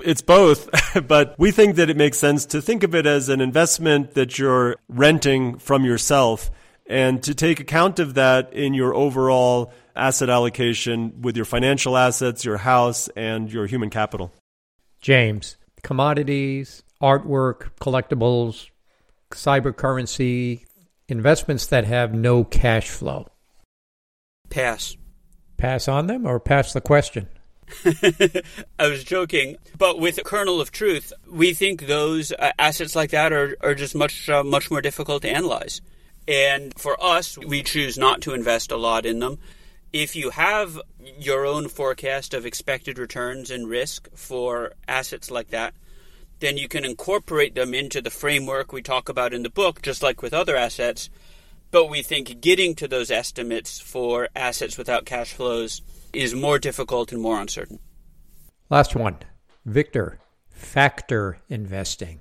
It's 0.02 0.22
both, 0.22 0.68
but 1.06 1.34
we 1.38 1.50
think 1.50 1.76
that 1.76 1.90
it 1.90 1.96
makes 1.96 2.18
sense 2.18 2.46
to 2.46 2.62
think 2.62 2.82
of 2.82 2.94
it 2.94 3.06
as 3.06 3.28
an 3.28 3.40
investment 3.40 4.14
that 4.14 4.38
you're 4.38 4.76
renting 4.88 5.58
from 5.58 5.84
yourself 5.84 6.50
and 6.86 7.22
to 7.22 7.34
take 7.34 7.60
account 7.60 7.98
of 7.98 8.14
that 8.14 8.52
in 8.52 8.74
your 8.74 8.94
overall 8.94 9.72
asset 9.96 10.28
allocation 10.28 11.22
with 11.22 11.36
your 11.36 11.44
financial 11.44 11.96
assets, 11.96 12.44
your 12.44 12.58
house, 12.58 13.08
and 13.16 13.50
your 13.52 13.66
human 13.66 13.90
capital. 13.90 14.32
James, 15.00 15.56
commodities, 15.82 16.82
artwork, 17.00 17.70
collectibles, 17.80 18.68
cybercurrency, 19.30 20.64
investments 21.08 21.66
that 21.66 21.84
have 21.84 22.14
no 22.14 22.44
cash 22.44 22.88
flow. 22.88 23.28
Pass. 24.50 24.96
Pass 25.56 25.88
on 25.88 26.06
them 26.06 26.26
or 26.26 26.40
pass 26.40 26.72
the 26.72 26.80
question? 26.80 27.28
I 28.78 28.88
was 28.88 29.04
joking, 29.04 29.56
but 29.78 29.98
with 29.98 30.18
a 30.18 30.22
kernel 30.22 30.60
of 30.60 30.70
truth, 30.70 31.12
we 31.30 31.54
think 31.54 31.86
those 31.86 32.30
uh, 32.32 32.52
assets 32.58 32.94
like 32.94 33.10
that 33.10 33.32
are, 33.32 33.56
are 33.62 33.74
just 33.74 33.94
much 33.94 34.28
uh, 34.28 34.44
much 34.44 34.70
more 34.70 34.82
difficult 34.82 35.22
to 35.22 35.30
analyze. 35.30 35.80
And 36.26 36.72
for 36.78 37.02
us, 37.02 37.36
we 37.36 37.62
choose 37.62 37.98
not 37.98 38.22
to 38.22 38.34
invest 38.34 38.72
a 38.72 38.76
lot 38.76 39.04
in 39.04 39.18
them. 39.18 39.38
If 39.92 40.16
you 40.16 40.30
have 40.30 40.80
your 41.18 41.46
own 41.46 41.68
forecast 41.68 42.34
of 42.34 42.46
expected 42.46 42.98
returns 42.98 43.50
and 43.50 43.68
risk 43.68 44.08
for 44.14 44.72
assets 44.88 45.30
like 45.30 45.48
that, 45.50 45.74
then 46.40 46.56
you 46.58 46.68
can 46.68 46.84
incorporate 46.84 47.54
them 47.54 47.74
into 47.74 48.02
the 48.02 48.10
framework 48.10 48.72
we 48.72 48.82
talk 48.82 49.08
about 49.08 49.32
in 49.32 49.42
the 49.42 49.50
book, 49.50 49.82
just 49.82 50.02
like 50.02 50.20
with 50.20 50.34
other 50.34 50.56
assets. 50.56 51.10
But 51.70 51.88
we 51.88 52.02
think 52.02 52.40
getting 52.40 52.74
to 52.76 52.88
those 52.88 53.10
estimates 53.10 53.78
for 53.78 54.28
assets 54.34 54.76
without 54.76 55.04
cash 55.04 55.32
flows 55.32 55.82
is 56.12 56.34
more 56.34 56.58
difficult 56.58 57.12
and 57.12 57.20
more 57.20 57.40
uncertain. 57.40 57.78
Last 58.70 58.96
one 58.96 59.18
Victor, 59.64 60.18
factor 60.50 61.38
investing. 61.48 62.20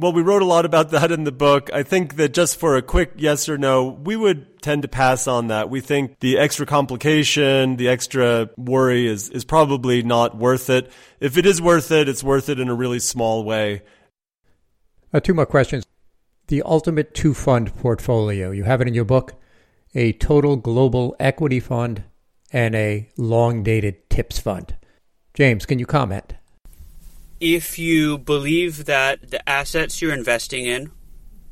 Well, 0.00 0.14
we 0.14 0.22
wrote 0.22 0.40
a 0.40 0.46
lot 0.46 0.64
about 0.64 0.92
that 0.92 1.12
in 1.12 1.24
the 1.24 1.32
book. 1.32 1.68
I 1.74 1.82
think 1.82 2.16
that 2.16 2.32
just 2.32 2.56
for 2.56 2.74
a 2.74 2.80
quick 2.80 3.12
yes 3.16 3.50
or 3.50 3.58
no, 3.58 3.84
we 3.84 4.16
would 4.16 4.62
tend 4.62 4.80
to 4.80 4.88
pass 4.88 5.26
on 5.26 5.48
that. 5.48 5.68
We 5.68 5.82
think 5.82 6.20
the 6.20 6.38
extra 6.38 6.64
complication, 6.64 7.76
the 7.76 7.88
extra 7.88 8.48
worry 8.56 9.06
is, 9.06 9.28
is 9.28 9.44
probably 9.44 10.02
not 10.02 10.34
worth 10.34 10.70
it. 10.70 10.90
If 11.20 11.36
it 11.36 11.44
is 11.44 11.60
worth 11.60 11.90
it, 11.90 12.08
it's 12.08 12.24
worth 12.24 12.48
it 12.48 12.58
in 12.58 12.70
a 12.70 12.74
really 12.74 12.98
small 12.98 13.44
way. 13.44 13.82
Uh, 15.12 15.20
two 15.20 15.34
more 15.34 15.44
questions. 15.44 15.84
The 16.46 16.62
ultimate 16.62 17.14
two 17.14 17.34
fund 17.34 17.76
portfolio, 17.76 18.52
you 18.52 18.64
have 18.64 18.80
it 18.80 18.88
in 18.88 18.94
your 18.94 19.04
book 19.04 19.34
a 19.94 20.12
total 20.14 20.56
global 20.56 21.14
equity 21.20 21.60
fund 21.60 22.04
and 22.50 22.74
a 22.74 23.06
long 23.18 23.62
dated 23.62 24.08
TIPS 24.08 24.38
fund. 24.38 24.76
James, 25.34 25.66
can 25.66 25.78
you 25.78 25.84
comment? 25.84 26.36
If 27.40 27.78
you 27.78 28.18
believe 28.18 28.84
that 28.84 29.30
the 29.30 29.48
assets 29.48 30.02
you're 30.02 30.12
investing 30.12 30.66
in 30.66 30.90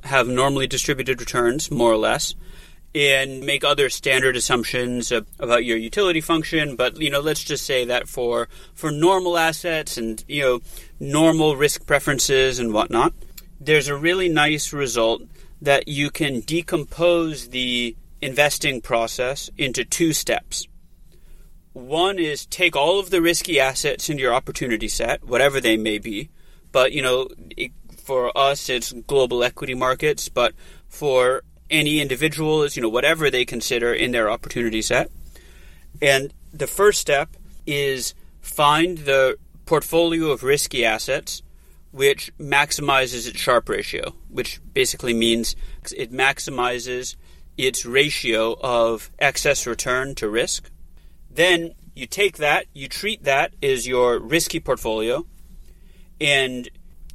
have 0.04 0.28
normally 0.28 0.66
distributed 0.66 1.18
returns, 1.18 1.70
more 1.70 1.90
or 1.90 1.96
less, 1.96 2.34
and 2.94 3.40
make 3.40 3.64
other 3.64 3.88
standard 3.88 4.36
assumptions 4.36 5.10
about 5.12 5.64
your 5.64 5.78
utility 5.78 6.20
function, 6.20 6.76
but 6.76 7.00
you 7.00 7.10
know, 7.10 7.20
let's 7.20 7.42
just 7.42 7.64
say 7.64 7.86
that 7.86 8.08
for 8.08 8.48
for 8.74 8.90
normal 8.90 9.38
assets 9.38 9.96
and 9.96 10.24
you 10.28 10.42
know 10.42 10.60
normal 11.00 11.56
risk 11.56 11.86
preferences 11.86 12.58
and 12.58 12.72
whatnot, 12.74 13.14
there's 13.58 13.88
a 13.88 13.96
really 13.96 14.28
nice 14.28 14.72
result 14.72 15.22
that 15.60 15.88
you 15.88 16.10
can 16.10 16.40
decompose 16.40 17.48
the 17.48 17.96
investing 18.20 18.80
process 18.80 19.50
into 19.56 19.84
two 19.84 20.12
steps. 20.12 20.66
One 21.78 22.18
is 22.18 22.44
take 22.44 22.74
all 22.74 22.98
of 22.98 23.10
the 23.10 23.22
risky 23.22 23.60
assets 23.60 24.10
in 24.10 24.18
your 24.18 24.34
opportunity 24.34 24.88
set, 24.88 25.22
whatever 25.22 25.60
they 25.60 25.76
may 25.76 25.98
be. 25.98 26.28
But, 26.72 26.92
you 26.92 27.02
know, 27.02 27.28
it, 27.56 27.70
for 28.02 28.36
us, 28.36 28.68
it's 28.68 28.92
global 28.92 29.44
equity 29.44 29.74
markets. 29.74 30.28
But 30.28 30.54
for 30.88 31.42
any 31.70 32.00
individual, 32.00 32.64
it's, 32.64 32.76
you 32.76 32.82
know, 32.82 32.88
whatever 32.88 33.30
they 33.30 33.44
consider 33.44 33.94
in 33.94 34.10
their 34.10 34.28
opportunity 34.28 34.82
set. 34.82 35.10
And 36.02 36.34
the 36.52 36.66
first 36.66 37.00
step 37.00 37.36
is 37.64 38.12
find 38.40 38.98
the 38.98 39.38
portfolio 39.64 40.30
of 40.30 40.42
risky 40.42 40.84
assets 40.84 41.42
which 41.92 42.32
maximizes 42.38 43.28
its 43.28 43.38
Sharpe 43.38 43.68
ratio, 43.68 44.14
which 44.28 44.60
basically 44.74 45.14
means 45.14 45.56
it 45.96 46.12
maximizes 46.12 47.16
its 47.56 47.86
ratio 47.86 48.56
of 48.60 49.10
excess 49.18 49.66
return 49.66 50.14
to 50.16 50.28
risk. 50.28 50.70
Then 51.30 51.74
you 51.94 52.06
take 52.06 52.36
that, 52.38 52.66
you 52.72 52.88
treat 52.88 53.24
that 53.24 53.54
as 53.62 53.86
your 53.86 54.18
risky 54.18 54.60
portfolio, 54.60 55.26
and 56.20 56.68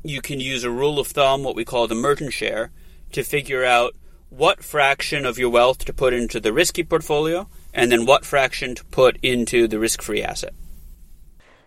you 0.04 0.22
can 0.22 0.40
use 0.40 0.64
a 0.64 0.70
rule 0.70 1.00
of 1.00 1.08
thumb, 1.08 1.44
what 1.44 1.56
we 1.56 1.66
call 1.66 1.88
the 1.88 1.96
Merton 1.96 2.30
share, 2.30 2.72
to 3.12 3.24
figure 3.24 3.64
out 3.64 3.96
what 4.30 4.64
fraction 4.64 5.26
of 5.26 5.38
your 5.38 5.50
wealth 5.50 5.86
to 5.86 5.94
put 5.94 6.14
into 6.14 6.40
the 6.40 6.52
risky 6.52 6.84
portfolio 6.84 7.48
and 7.74 7.92
then 7.92 8.06
what 8.06 8.26
fraction 8.26 8.76
to 8.76 8.84
put 8.86 9.18
into 9.22 9.68
the 9.68 9.80
risk 9.80 10.02
free 10.02 10.24
asset. 10.24 10.54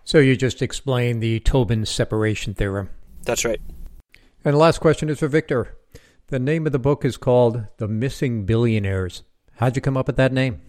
So 0.04 0.18
you 0.18 0.36
just 0.36 0.62
explained 0.62 1.22
the 1.22 1.40
Tobin 1.40 1.86
separation 1.86 2.54
theorem. 2.54 2.90
That's 3.22 3.44
right. 3.44 3.60
And 4.44 4.54
the 4.54 4.58
last 4.58 4.78
question 4.80 5.08
is 5.08 5.18
for 5.18 5.28
Victor. 5.28 5.76
The 6.28 6.38
name 6.38 6.66
of 6.66 6.72
the 6.72 6.78
book 6.78 7.04
is 7.04 7.16
called 7.16 7.66
The 7.78 7.88
Missing 7.88 8.46
Billionaires. 8.46 9.22
How'd 9.56 9.76
you 9.76 9.82
come 9.82 9.96
up 9.96 10.06
with 10.06 10.16
that 10.16 10.32
name? 10.32 10.60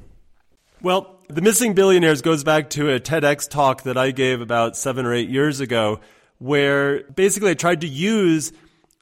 Well, 0.79 1.19
The 1.27 1.41
Missing 1.41 1.73
Billionaires 1.73 2.21
goes 2.21 2.43
back 2.43 2.69
to 2.71 2.93
a 2.93 2.99
TEDx 2.99 3.49
talk 3.49 3.81
that 3.83 3.97
I 3.97 4.11
gave 4.11 4.41
about 4.41 4.77
seven 4.77 5.07
or 5.07 5.13
eight 5.13 5.27
years 5.27 5.59
ago, 5.59 6.01
where 6.37 7.01
basically 7.03 7.49
I 7.49 7.55
tried 7.55 7.81
to 7.81 7.87
use 7.87 8.53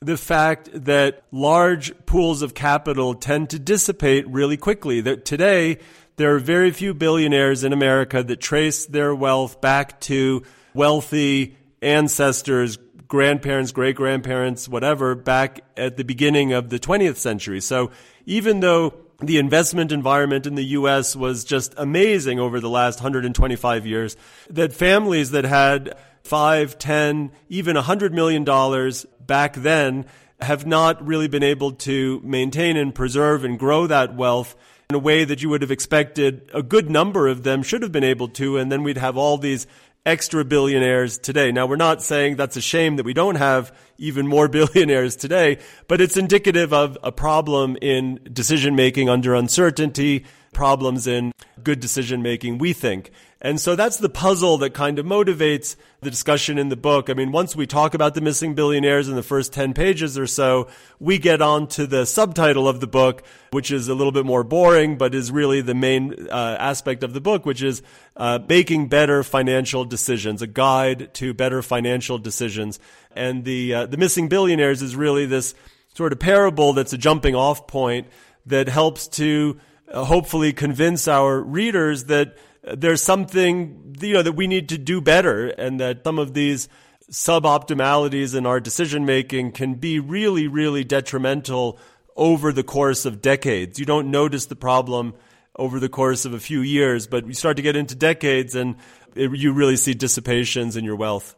the 0.01 0.15
fact 0.15 0.69
that 0.73 1.23
large 1.33 1.93
pools 2.05 2.41
of 2.41 2.53
capital 2.53 3.13
tend 3.13 3.49
to 3.49 3.59
dissipate 3.59 4.25
really 4.29 4.55
quickly. 4.55 5.01
That 5.01 5.25
today, 5.25 5.79
there 6.15 6.33
are 6.33 6.39
very 6.39 6.71
few 6.71 6.93
billionaires 6.93 7.65
in 7.65 7.73
America 7.73 8.23
that 8.23 8.39
trace 8.39 8.85
their 8.85 9.13
wealth 9.13 9.59
back 9.59 9.99
to 10.01 10.43
wealthy 10.73 11.57
ancestors, 11.81 12.77
grandparents, 13.09 13.73
great 13.73 13.97
grandparents, 13.97 14.69
whatever, 14.69 15.13
back 15.13 15.59
at 15.75 15.97
the 15.97 16.05
beginning 16.05 16.53
of 16.53 16.69
the 16.69 16.79
20th 16.79 17.17
century. 17.17 17.59
So 17.59 17.91
even 18.25 18.61
though 18.61 18.93
the 19.25 19.37
investment 19.37 19.91
environment 19.91 20.47
in 20.47 20.55
the 20.55 20.65
US 20.65 21.15
was 21.15 21.43
just 21.43 21.73
amazing 21.77 22.39
over 22.39 22.59
the 22.59 22.69
last 22.69 22.99
125 22.99 23.85
years. 23.85 24.17
That 24.49 24.73
families 24.73 25.31
that 25.31 25.45
had 25.45 25.95
five, 26.23 26.77
ten, 26.77 27.31
even 27.49 27.77
a 27.77 27.81
hundred 27.81 28.13
million 28.13 28.43
dollars 28.43 29.05
back 29.25 29.53
then 29.53 30.05
have 30.41 30.65
not 30.65 31.05
really 31.05 31.27
been 31.27 31.43
able 31.43 31.71
to 31.71 32.19
maintain 32.23 32.77
and 32.77 32.93
preserve 32.93 33.43
and 33.43 33.57
grow 33.57 33.87
that 33.87 34.15
wealth 34.15 34.55
in 34.89 34.95
a 34.95 34.99
way 34.99 35.23
that 35.23 35.41
you 35.41 35.49
would 35.49 35.61
have 35.61 35.71
expected 35.71 36.49
a 36.53 36.61
good 36.61 36.89
number 36.89 37.27
of 37.27 37.43
them 37.43 37.63
should 37.63 37.81
have 37.81 37.91
been 37.91 38.03
able 38.03 38.27
to. 38.27 38.57
And 38.57 38.71
then 38.71 38.83
we'd 38.83 38.97
have 38.97 39.17
all 39.17 39.37
these 39.37 39.65
extra 40.05 40.45
billionaires 40.45 41.17
today. 41.17 41.51
Now, 41.51 41.65
we're 41.65 41.75
not 41.75 42.01
saying 42.01 42.35
that's 42.35 42.55
a 42.55 42.61
shame 42.61 42.97
that 42.97 43.05
we 43.05 43.13
don't 43.13 43.35
have 43.35 43.75
even 43.97 44.27
more 44.27 44.47
billionaires 44.59 45.15
today, 45.15 45.57
but 45.87 46.01
it's 46.01 46.17
indicative 46.17 46.73
of 46.73 46.97
a 47.03 47.11
problem 47.11 47.77
in 47.81 48.19
decision 48.31 48.75
making 48.75 49.09
under 49.09 49.33
uncertainty, 49.33 50.25
problems 50.53 51.07
in 51.07 51.31
good 51.63 51.79
decision 51.79 52.21
making, 52.21 52.57
we 52.57 52.73
think. 52.73 53.11
And 53.45 53.61
so 53.61 53.75
that's 53.75 53.97
the 53.97 54.09
puzzle 54.09 54.57
that 54.57 54.73
kind 54.73 54.97
of 54.97 55.05
motivates 55.05 55.75
the 56.01 56.09
discussion 56.09 56.57
in 56.57 56.69
the 56.69 56.75
book. 56.75 57.11
I 57.11 57.13
mean, 57.13 57.31
once 57.31 57.55
we 57.55 57.67
talk 57.67 57.93
about 57.93 58.15
the 58.15 58.21
missing 58.21 58.55
billionaires 58.55 59.07
in 59.07 59.15
the 59.15 59.21
first 59.21 59.53
10 59.53 59.75
pages 59.75 60.17
or 60.17 60.25
so, 60.25 60.67
we 60.99 61.19
get 61.19 61.43
on 61.43 61.67
to 61.67 61.85
the 61.85 62.07
subtitle 62.07 62.67
of 62.67 62.79
the 62.79 62.87
book, 62.87 63.21
which 63.51 63.69
is 63.69 63.87
a 63.87 63.93
little 63.93 64.11
bit 64.11 64.25
more 64.25 64.43
boring, 64.43 64.97
but 64.97 65.13
is 65.13 65.31
really 65.31 65.61
the 65.61 65.75
main 65.75 66.27
uh, 66.31 66.57
aspect 66.59 67.03
of 67.03 67.13
the 67.13 67.21
book, 67.21 67.45
which 67.45 67.61
is 67.61 67.83
uh, 68.17 68.39
making 68.49 68.87
better 68.87 69.21
financial 69.21 69.85
decisions, 69.85 70.41
a 70.41 70.47
guide 70.47 71.13
to 71.13 71.31
better 71.31 71.61
financial 71.61 72.17
decisions. 72.17 72.79
And 73.11 73.45
the, 73.45 73.75
uh, 73.75 73.85
the 73.85 73.97
missing 73.97 74.27
billionaires 74.27 74.81
is 74.81 74.95
really 74.95 75.27
this 75.27 75.53
sort 75.93 76.13
of 76.13 76.17
parable 76.17 76.73
that's 76.73 76.93
a 76.93 76.97
jumping 76.97 77.35
off 77.35 77.67
point 77.67 78.07
that 78.47 78.69
helps 78.69 79.07
to 79.07 79.59
uh, 79.91 80.03
hopefully 80.03 80.51
convince 80.51 81.07
our 81.07 81.39
readers 81.39 82.05
that 82.05 82.35
there's 82.73 83.01
something 83.01 83.95
you 84.01 84.13
know 84.13 84.21
that 84.21 84.33
we 84.33 84.47
need 84.47 84.69
to 84.69 84.77
do 84.77 85.01
better 85.01 85.47
and 85.47 85.79
that 85.79 86.03
some 86.03 86.19
of 86.19 86.33
these 86.33 86.67
suboptimalities 87.11 88.35
in 88.35 88.45
our 88.45 88.59
decision 88.59 89.05
making 89.05 89.51
can 89.51 89.75
be 89.75 89.99
really 89.99 90.47
really 90.47 90.83
detrimental 90.83 91.77
over 92.15 92.51
the 92.51 92.63
course 92.63 93.05
of 93.05 93.21
decades 93.21 93.79
you 93.79 93.85
don't 93.85 94.09
notice 94.09 94.47
the 94.47 94.55
problem 94.55 95.13
over 95.55 95.79
the 95.79 95.89
course 95.89 96.25
of 96.25 96.33
a 96.33 96.39
few 96.39 96.61
years 96.61 97.07
but 97.07 97.27
you 97.27 97.33
start 97.33 97.57
to 97.57 97.63
get 97.63 97.75
into 97.75 97.95
decades 97.95 98.55
and 98.55 98.75
it, 99.15 99.31
you 99.37 99.53
really 99.53 99.77
see 99.77 99.93
dissipations 99.93 100.75
in 100.75 100.83
your 100.83 100.95
wealth 100.95 101.35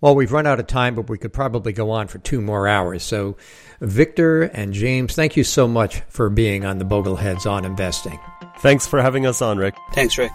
well, 0.00 0.14
we've 0.14 0.30
run 0.30 0.46
out 0.46 0.60
of 0.60 0.68
time, 0.68 0.94
but 0.94 1.10
we 1.10 1.18
could 1.18 1.32
probably 1.32 1.72
go 1.72 1.90
on 1.90 2.06
for 2.06 2.18
two 2.18 2.40
more 2.40 2.68
hours. 2.68 3.02
So, 3.02 3.36
Victor 3.80 4.42
and 4.42 4.72
James, 4.72 5.16
thank 5.16 5.36
you 5.36 5.42
so 5.42 5.66
much 5.66 6.02
for 6.08 6.30
being 6.30 6.64
on 6.64 6.78
the 6.78 6.84
Bogleheads 6.84 7.50
on 7.50 7.64
Investing. 7.64 8.18
Thanks 8.60 8.86
for 8.86 9.02
having 9.02 9.26
us 9.26 9.42
on, 9.42 9.58
Rick. 9.58 9.74
Thanks, 9.94 10.16
Rick. 10.16 10.30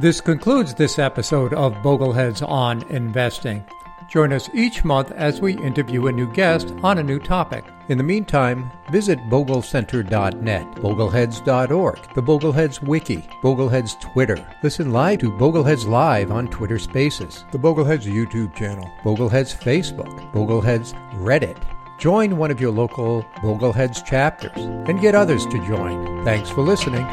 This 0.00 0.22
concludes 0.22 0.74
this 0.74 0.98
episode 0.98 1.52
of 1.52 1.74
Bogleheads 1.74 2.46
on 2.48 2.82
Investing. 2.88 3.62
Join 4.08 4.32
us 4.32 4.48
each 4.54 4.84
month 4.84 5.12
as 5.12 5.42
we 5.42 5.56
interview 5.58 6.06
a 6.06 6.12
new 6.12 6.32
guest 6.32 6.72
on 6.82 6.96
a 6.98 7.02
new 7.02 7.18
topic. 7.18 7.64
In 7.88 7.98
the 7.98 8.04
meantime, 8.04 8.70
visit 8.90 9.18
boglecenter.net, 9.28 10.74
bogleheads.org, 10.76 12.14
the 12.14 12.22
Bogleheads 12.22 12.82
Wiki, 12.82 13.28
Bogleheads 13.42 14.00
Twitter. 14.00 14.44
Listen 14.62 14.92
live 14.92 15.18
to 15.20 15.30
Bogleheads 15.30 15.86
Live 15.86 16.30
on 16.30 16.48
Twitter 16.48 16.78
Spaces, 16.78 17.44
the 17.52 17.58
Bogleheads 17.58 18.04
YouTube 18.04 18.54
channel, 18.56 18.90
Bogleheads 19.02 19.54
Facebook, 19.54 20.32
Bogleheads 20.32 20.94
Reddit. 21.16 21.62
Join 21.98 22.38
one 22.38 22.50
of 22.50 22.60
your 22.60 22.72
local 22.72 23.24
Bogleheads 23.36 24.04
chapters 24.04 24.56
and 24.56 25.00
get 25.00 25.14
others 25.14 25.44
to 25.46 25.66
join. 25.68 26.24
Thanks 26.24 26.48
for 26.48 26.62
listening. 26.62 27.06